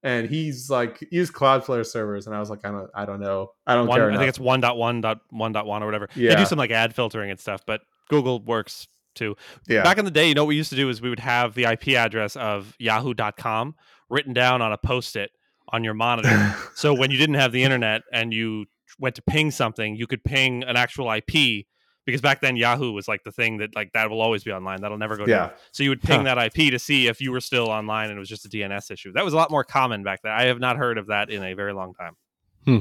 [0.03, 3.51] and he's like, use Cloudflare servers, and I was like, I don't, I don't know,
[3.65, 4.11] I don't one, care.
[4.11, 6.09] I think it's one dot one dot one dot one or whatever.
[6.15, 6.31] Yeah.
[6.31, 9.35] They do some like ad filtering and stuff, but Google works too.
[9.67, 11.19] yeah, Back in the day, you know what we used to do is we would
[11.19, 13.75] have the IP address of yahoo.com
[14.09, 15.31] written down on a post-it
[15.69, 16.55] on your monitor.
[16.75, 18.65] so when you didn't have the internet and you
[18.99, 21.65] went to ping something, you could ping an actual IP
[22.05, 24.79] because back then Yahoo was like the thing that like that will always be online.
[24.79, 25.51] That'll never go down.
[25.73, 26.35] So you would ping Huh.
[26.35, 28.91] that IP to see if you were still online and it was just a DNS
[28.91, 29.11] issue.
[29.11, 30.31] That was a lot more common back then.
[30.31, 32.15] I have not heard of that in a very long time.
[32.63, 32.79] Hmm.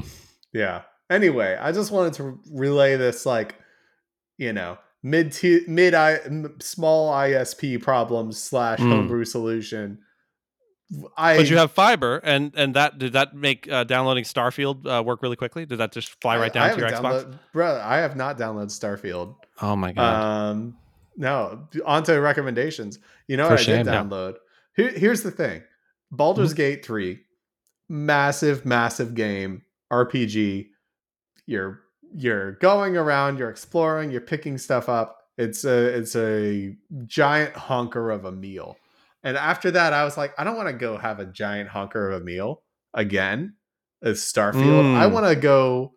[0.53, 0.83] yeah.
[1.09, 3.55] Anyway, I just wanted to relay this, like,
[4.37, 6.19] you know, mid t- mid I
[6.59, 8.89] small ISP problems slash Mm.
[8.89, 9.99] homebrew solution.
[11.17, 15.03] I But you have fiber, and and that did that make uh, downloading Starfield uh,
[15.03, 15.65] work really quickly?
[15.65, 17.01] Did that just fly right I- I down to your Xbox?
[17.25, 19.35] download- Bro, I have not downloaded Starfield.
[19.61, 20.23] Oh my god.
[20.51, 20.77] Um,
[21.17, 22.99] no, onto recommendations.
[23.27, 24.35] You know For what I did download?
[24.77, 25.63] Here, here's the thing
[26.11, 27.19] Baldur's Gate 3,
[27.89, 30.67] massive, massive game, RPG.
[31.47, 31.81] You're
[32.13, 35.17] you're going around, you're exploring, you're picking stuff up.
[35.37, 36.75] It's a it's a
[37.05, 38.77] giant honker of a meal.
[39.23, 42.09] And after that, I was like, I don't want to go have a giant honker
[42.11, 42.63] of a meal
[42.93, 43.55] again
[44.03, 44.95] as Starfield.
[44.95, 45.11] I Mm.
[45.11, 45.93] want to go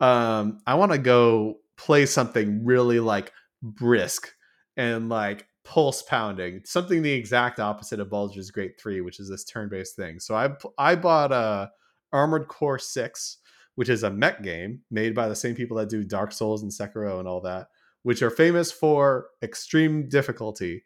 [0.00, 3.32] um I want to go play something really like
[3.62, 4.32] brisk
[4.76, 9.44] and like pulse pounding, something the exact opposite of Baldur's Gate 3, which is this
[9.44, 10.20] turn-based thing.
[10.20, 11.70] So I I bought a
[12.12, 13.38] Armored Core 6,
[13.74, 16.70] which is a mech game made by the same people that do Dark Souls and
[16.70, 17.68] Sekiro and all that,
[18.02, 20.84] which are famous for extreme difficulty.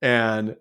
[0.00, 0.56] And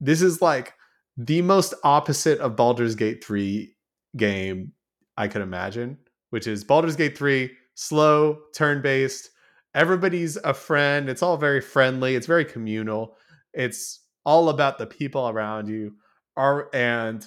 [0.00, 0.74] this is like
[1.16, 3.74] the most opposite of Baldur's Gate 3
[4.16, 4.72] game
[5.16, 5.98] I could imagine,
[6.30, 9.30] which is Baldur's Gate 3, slow, turn based.
[9.74, 11.08] Everybody's a friend.
[11.08, 12.16] It's all very friendly.
[12.16, 13.16] It's very communal.
[13.52, 15.94] It's all about the people around you.
[16.36, 17.26] Are and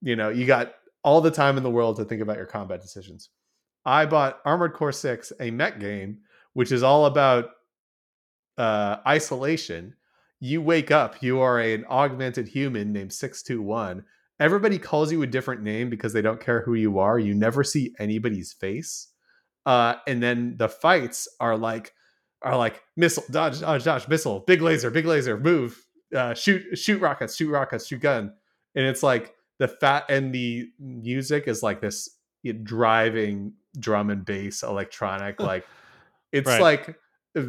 [0.00, 2.80] you know, you got all the time in the world to think about your combat
[2.80, 3.30] decisions.
[3.84, 6.20] I bought Armored Core 6, a mech game,
[6.54, 7.50] which is all about
[8.56, 9.94] uh, isolation.
[10.40, 14.04] You wake up, you are an augmented human named 621.
[14.40, 17.18] Everybody calls you a different name because they don't care who you are.
[17.18, 19.08] You never see anybody's face.
[19.66, 21.92] Uh, and then the fights are like
[22.42, 25.82] are like missile, dodge, dodge, dodge, missile, big laser, big laser, move,
[26.14, 28.34] uh, shoot, shoot rockets, shoot rockets, shoot gun.
[28.74, 32.08] And it's like the fat and the music is like this
[32.62, 35.38] driving drum and bass electronic.
[35.40, 35.66] Like
[36.32, 36.60] it's Right.
[36.60, 36.98] like
[37.36, 37.42] uh,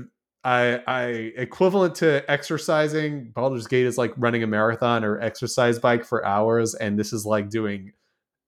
[0.44, 1.03] I I
[1.38, 3.32] equivalent to exercising.
[3.32, 7.26] Baldur's Gate is like running a marathon or exercise bike for hours, and this is
[7.26, 7.94] like doing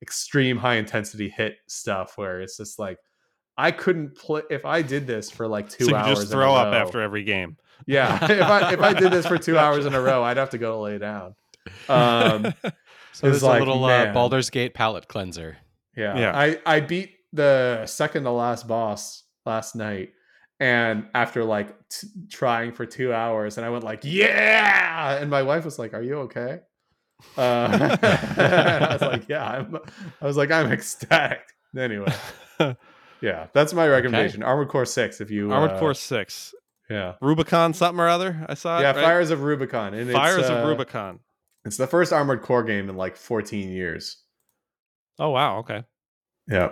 [0.02, 3.00] extreme high intensity hit stuff where it's just like
[3.58, 6.20] I couldn't play if I did this for like two so hours.
[6.20, 7.58] just throw up row- after every game.
[7.88, 10.52] Yeah, if I if I did this for two hours in a row, I'd have
[10.52, 11.34] to go lay down.
[11.90, 12.54] Um,
[13.18, 14.14] So It's there's like, a little uh, man.
[14.14, 15.58] Baldur's Gate palate cleanser.
[15.96, 16.20] Yeah.
[16.20, 16.38] Yeah.
[16.38, 20.12] I I beat the second to last boss last night
[20.60, 25.42] and after like t- trying for 2 hours and I went like, "Yeah!" And my
[25.42, 26.60] wife was like, "Are you okay?"
[27.36, 29.78] Uh, I was like, "Yeah, I'm
[30.22, 31.42] I was like, "I'm ecstatic."
[31.76, 32.14] Anyway,
[33.22, 34.44] yeah, that's my recommendation.
[34.44, 36.54] Armored Core 6 if you Armored uh, Core Six,
[36.88, 37.16] Yeah.
[37.20, 38.46] Rubicon, something or other.
[38.48, 38.80] I saw.
[38.80, 39.06] Yeah, it, right?
[39.06, 41.20] Fires of Rubicon and Fires it's, of uh, Rubicon.
[41.68, 44.18] It's the first Armored Core game in like 14 years.
[45.20, 45.60] Oh wow.
[45.60, 45.84] Okay.
[46.48, 46.72] Yeah.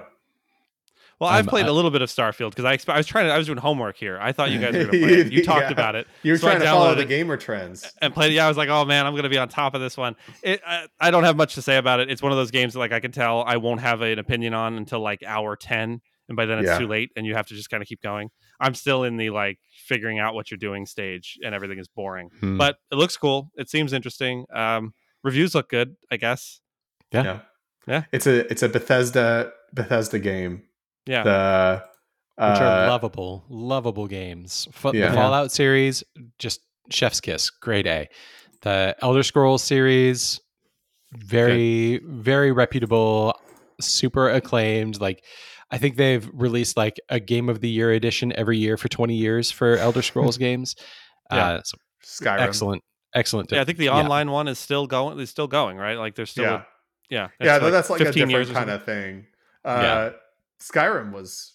[1.20, 3.26] Well, I've Um, played I- a little bit of Starfield because I, I was trying
[3.28, 3.32] to.
[3.34, 4.18] I was doing homework here.
[4.22, 5.32] I thought you guys were going to play it.
[5.32, 5.72] You talked Yeah.
[5.72, 6.08] about it.
[6.24, 7.90] You're So trying to follow the gamer trends.
[8.02, 8.36] and played it.
[8.36, 10.16] Yeah, I was like, oh man, I'm gonna be on top of this one.
[10.44, 12.10] It, I, I don't have much to say about it.
[12.12, 14.54] It's one of those games that like I can tell I won't have an opinion
[14.54, 16.80] on until like hour ten, and by then it's Yeah.
[16.80, 18.30] too late, and you have to just kind of keep going.
[18.60, 22.30] I'm still in the like figuring out what you're doing stage, and everything is boring.
[22.40, 22.58] Hmm.
[22.58, 23.52] But it looks cool.
[23.56, 24.46] It seems interesting.
[24.54, 26.62] Um, reviews look good, I guess.
[27.12, 27.24] Yeah.
[27.24, 27.40] Yeah.
[27.88, 28.04] Yeah.
[28.12, 30.64] It's a it's a Bethesda Bethesda game.
[31.06, 31.24] Yeah.
[31.24, 31.84] The
[32.38, 34.68] which are uh, lovable, lovable games.
[34.74, 35.10] F- yeah.
[35.10, 36.04] The Fallout series,
[36.38, 38.10] just Chef's Kiss, grade A.
[38.62, 40.42] The Elder Scrolls series,
[41.14, 43.40] very very reputable,
[43.80, 45.00] super acclaimed.
[45.00, 45.24] Like
[45.76, 49.14] I think they've released like a Game of the Year edition every year for 20
[49.14, 50.74] years for Elder Scrolls games.
[51.32, 51.46] Yeah.
[51.46, 52.40] Uh, so Skyrim.
[52.40, 52.84] excellent,
[53.14, 53.52] excellent.
[53.52, 53.98] Yeah, I think the yeah.
[53.98, 55.20] online one is still going.
[55.20, 55.98] Is still going, right?
[55.98, 56.62] Like there's still, Yeah.
[57.10, 59.26] yeah, yeah, it's that's like a different years kind of thing.
[59.66, 60.12] Uh,
[60.62, 61.54] Skyrim was,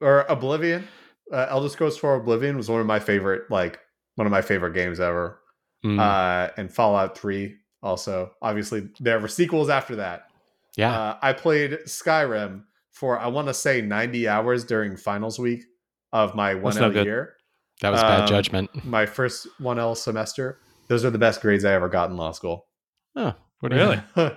[0.00, 0.86] or Oblivion,
[1.32, 3.80] uh, Elder Scrolls 4 Oblivion was one of my favorite, like
[4.14, 5.40] one of my favorite games ever.
[5.84, 8.30] Mm, Uh, and Fallout 3 also.
[8.42, 10.28] Obviously, there were sequels after that.
[10.76, 12.62] yeah, Uh, I played Skyrim
[12.96, 15.64] for I want to say 90 hours during finals week
[16.12, 17.34] of my one That's no L year,
[17.82, 18.84] that was bad um, judgment.
[18.84, 20.58] my first one L semester.
[20.88, 22.66] Those are the best grades I ever got in law school.
[23.14, 24.00] Oh, what Really?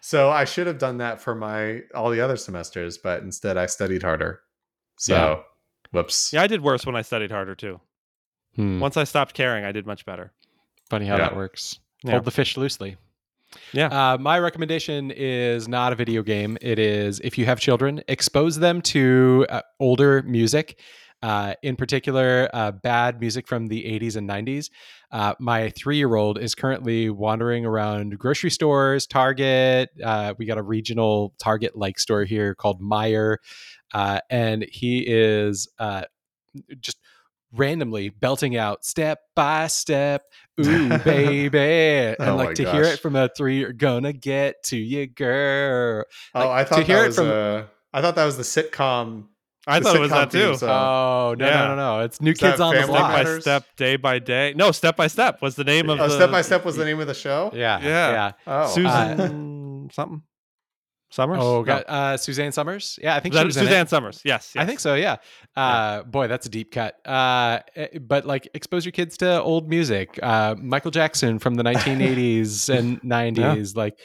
[0.00, 3.66] so I should have done that for my all the other semesters, but instead I
[3.66, 4.40] studied harder.
[4.98, 5.36] So, Yeah.
[5.92, 6.32] whoops.
[6.32, 7.80] Yeah, I did worse when I studied harder too.
[8.56, 10.32] Hmm, Once I stopped caring, I did much better.
[10.90, 11.28] funny how Yeah.
[11.28, 11.78] that works.
[12.04, 12.10] Yeah.
[12.12, 12.96] Hold the fish loosely.
[13.72, 13.86] Yeah.
[13.86, 16.58] Uh, my recommendation is not a video game.
[16.60, 20.80] It is if you have children, expose them to uh, older music.
[21.22, 24.70] Uh, in particular, uh, bad music from the 80s and 90s.
[25.12, 29.90] Uh, my three year old is currently wandering around grocery stores, Target.
[30.02, 33.36] Uh, we got a regional Target like store here called Meijer.
[33.94, 35.68] And he is
[36.80, 36.98] just
[37.54, 40.22] randomly belting out step by step,
[40.64, 41.58] ooh, baby.
[41.58, 45.06] and Oh like my to hear it from a three, you're gonna get to you,
[45.06, 46.04] girl.
[46.34, 47.62] oh, like, I to thought hear that it was from- uh,
[47.92, 49.26] I thought that was the sitcom.
[49.64, 50.38] I the thought it was that too.
[50.48, 50.70] theme song.
[50.70, 51.54] oh, no, yeah.
[51.60, 52.00] no, no, no.
[52.00, 53.24] It's New Is Kids on the Family Step Block.
[53.24, 54.54] by step, day by day.
[54.56, 56.84] No, step by step was the name of Oh, the Step by Step was the
[56.84, 57.52] name of the show.
[57.54, 57.78] Yeah.
[57.80, 58.10] Yeah.
[58.10, 58.32] Yeah.
[58.48, 60.22] Oh, Susan something.
[61.12, 61.38] Somers.
[61.40, 61.62] Oh, No.
[61.64, 61.84] God.
[61.86, 62.98] Uh, Suzanne Somers.
[63.02, 63.66] Yeah, I think Is she that was in it.
[63.66, 64.20] Suzanne Somers.
[64.24, 64.94] Yes, I think so.
[64.94, 65.16] Yeah.
[65.54, 66.96] Uh, Boy, that's a deep cut.
[67.06, 70.18] Uh, eh, but like, expose your kids to old music.
[70.22, 73.76] Uh, Michael Jackson from the 1980s and 90s.
[73.76, 73.98] Like,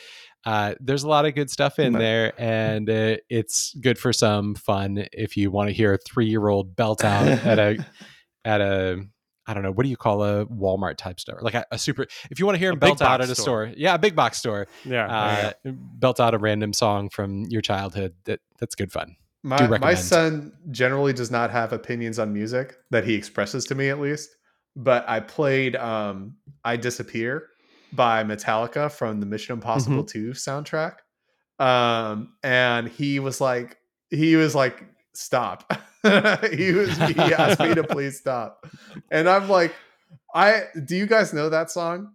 [0.45, 4.13] uh, there's a lot of good stuff in Ma- there, and uh, it's good for
[4.13, 7.85] some fun if you want to hear a three year old belt out at a
[8.45, 9.03] at a
[9.47, 11.39] I don't know what do you call a Walmart type store?
[11.41, 13.31] Like a, a super if you want to hear A him belt out box at
[13.31, 13.67] a store.
[13.67, 15.07] store yeah a big box store Yeah.
[15.65, 19.15] uh, belt out a random song from your childhood that that's good fun.
[19.43, 23.87] My, my son generally does not have opinions on music that he expresses to me
[23.89, 24.35] at least
[24.75, 27.47] but i played um i disappear
[27.93, 30.95] by metallica from the mission impossible 2 soundtrack
[31.59, 33.77] um and he was like
[34.09, 34.83] he was like
[35.13, 35.71] stop
[36.55, 38.65] he was he asked me to please stop
[39.11, 39.73] and i'm like
[40.33, 42.13] i do you guys know that song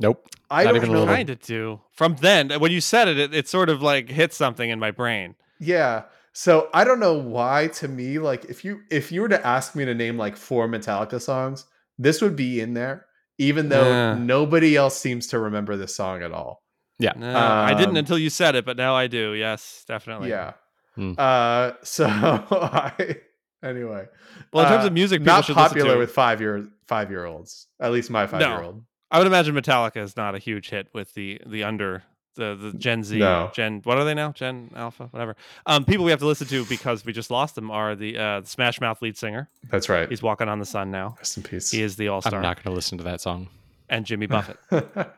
[0.00, 1.14] nope i Not don't even a know little.
[1.14, 1.80] kind of do.
[1.92, 4.90] From then, when you said it, it, it sort of like hit something in my
[4.90, 5.34] brain.
[5.60, 6.02] Yeah.
[6.34, 9.74] So I don't know why to me like if you if you were to ask
[9.74, 11.64] me to name like four Metallica songs,
[11.98, 13.06] this would be in there
[13.38, 14.14] even though Yeah.
[14.18, 16.62] nobody else seems to remember this song at all.
[16.98, 17.12] Yeah.
[17.16, 19.32] No, I didn't Um, until you said it, but now I do.
[19.32, 20.28] Yes, definitely.
[20.30, 20.52] Yeah.
[20.96, 21.12] Hmm.
[21.16, 23.16] Uh so I
[23.62, 24.06] anyway.
[24.52, 25.98] Well, in terms uh, of music, people not should popular to.
[25.98, 27.66] with 5 year 5 year olds.
[27.80, 28.82] At least my 5 year old.
[29.10, 32.02] I would imagine Metallica is not a huge hit with the the under
[32.34, 33.50] the the Gen Z, No.
[33.54, 34.32] Gen what are they now?
[34.32, 35.36] Gen Alpha, whatever.
[35.66, 38.42] Um, people we have to listen to because we just lost them are the uh,
[38.44, 39.50] Smash Mouth lead singer.
[39.70, 40.08] That's right.
[40.08, 41.14] He's walking on the sun now.
[41.18, 41.70] Rest in peace.
[41.70, 42.36] He is the all star.
[42.36, 43.48] i'm not going to listen to that song
[43.90, 44.56] and Jimmy Buffett.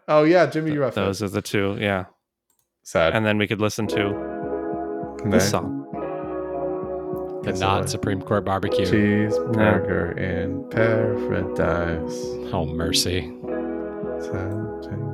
[0.09, 1.05] oh yeah, Jimmy Th- Ruffin.
[1.05, 1.77] Those are the two.
[1.81, 2.07] Yeah,
[2.83, 3.15] Sad.
[3.15, 4.09] and then we could listen to
[5.23, 5.84] And this song.
[7.45, 8.87] The not supreme court barbecue.
[8.87, 12.19] Cheeseburger in paradise.
[12.53, 13.33] oh mercy.
[14.21, 15.14] Something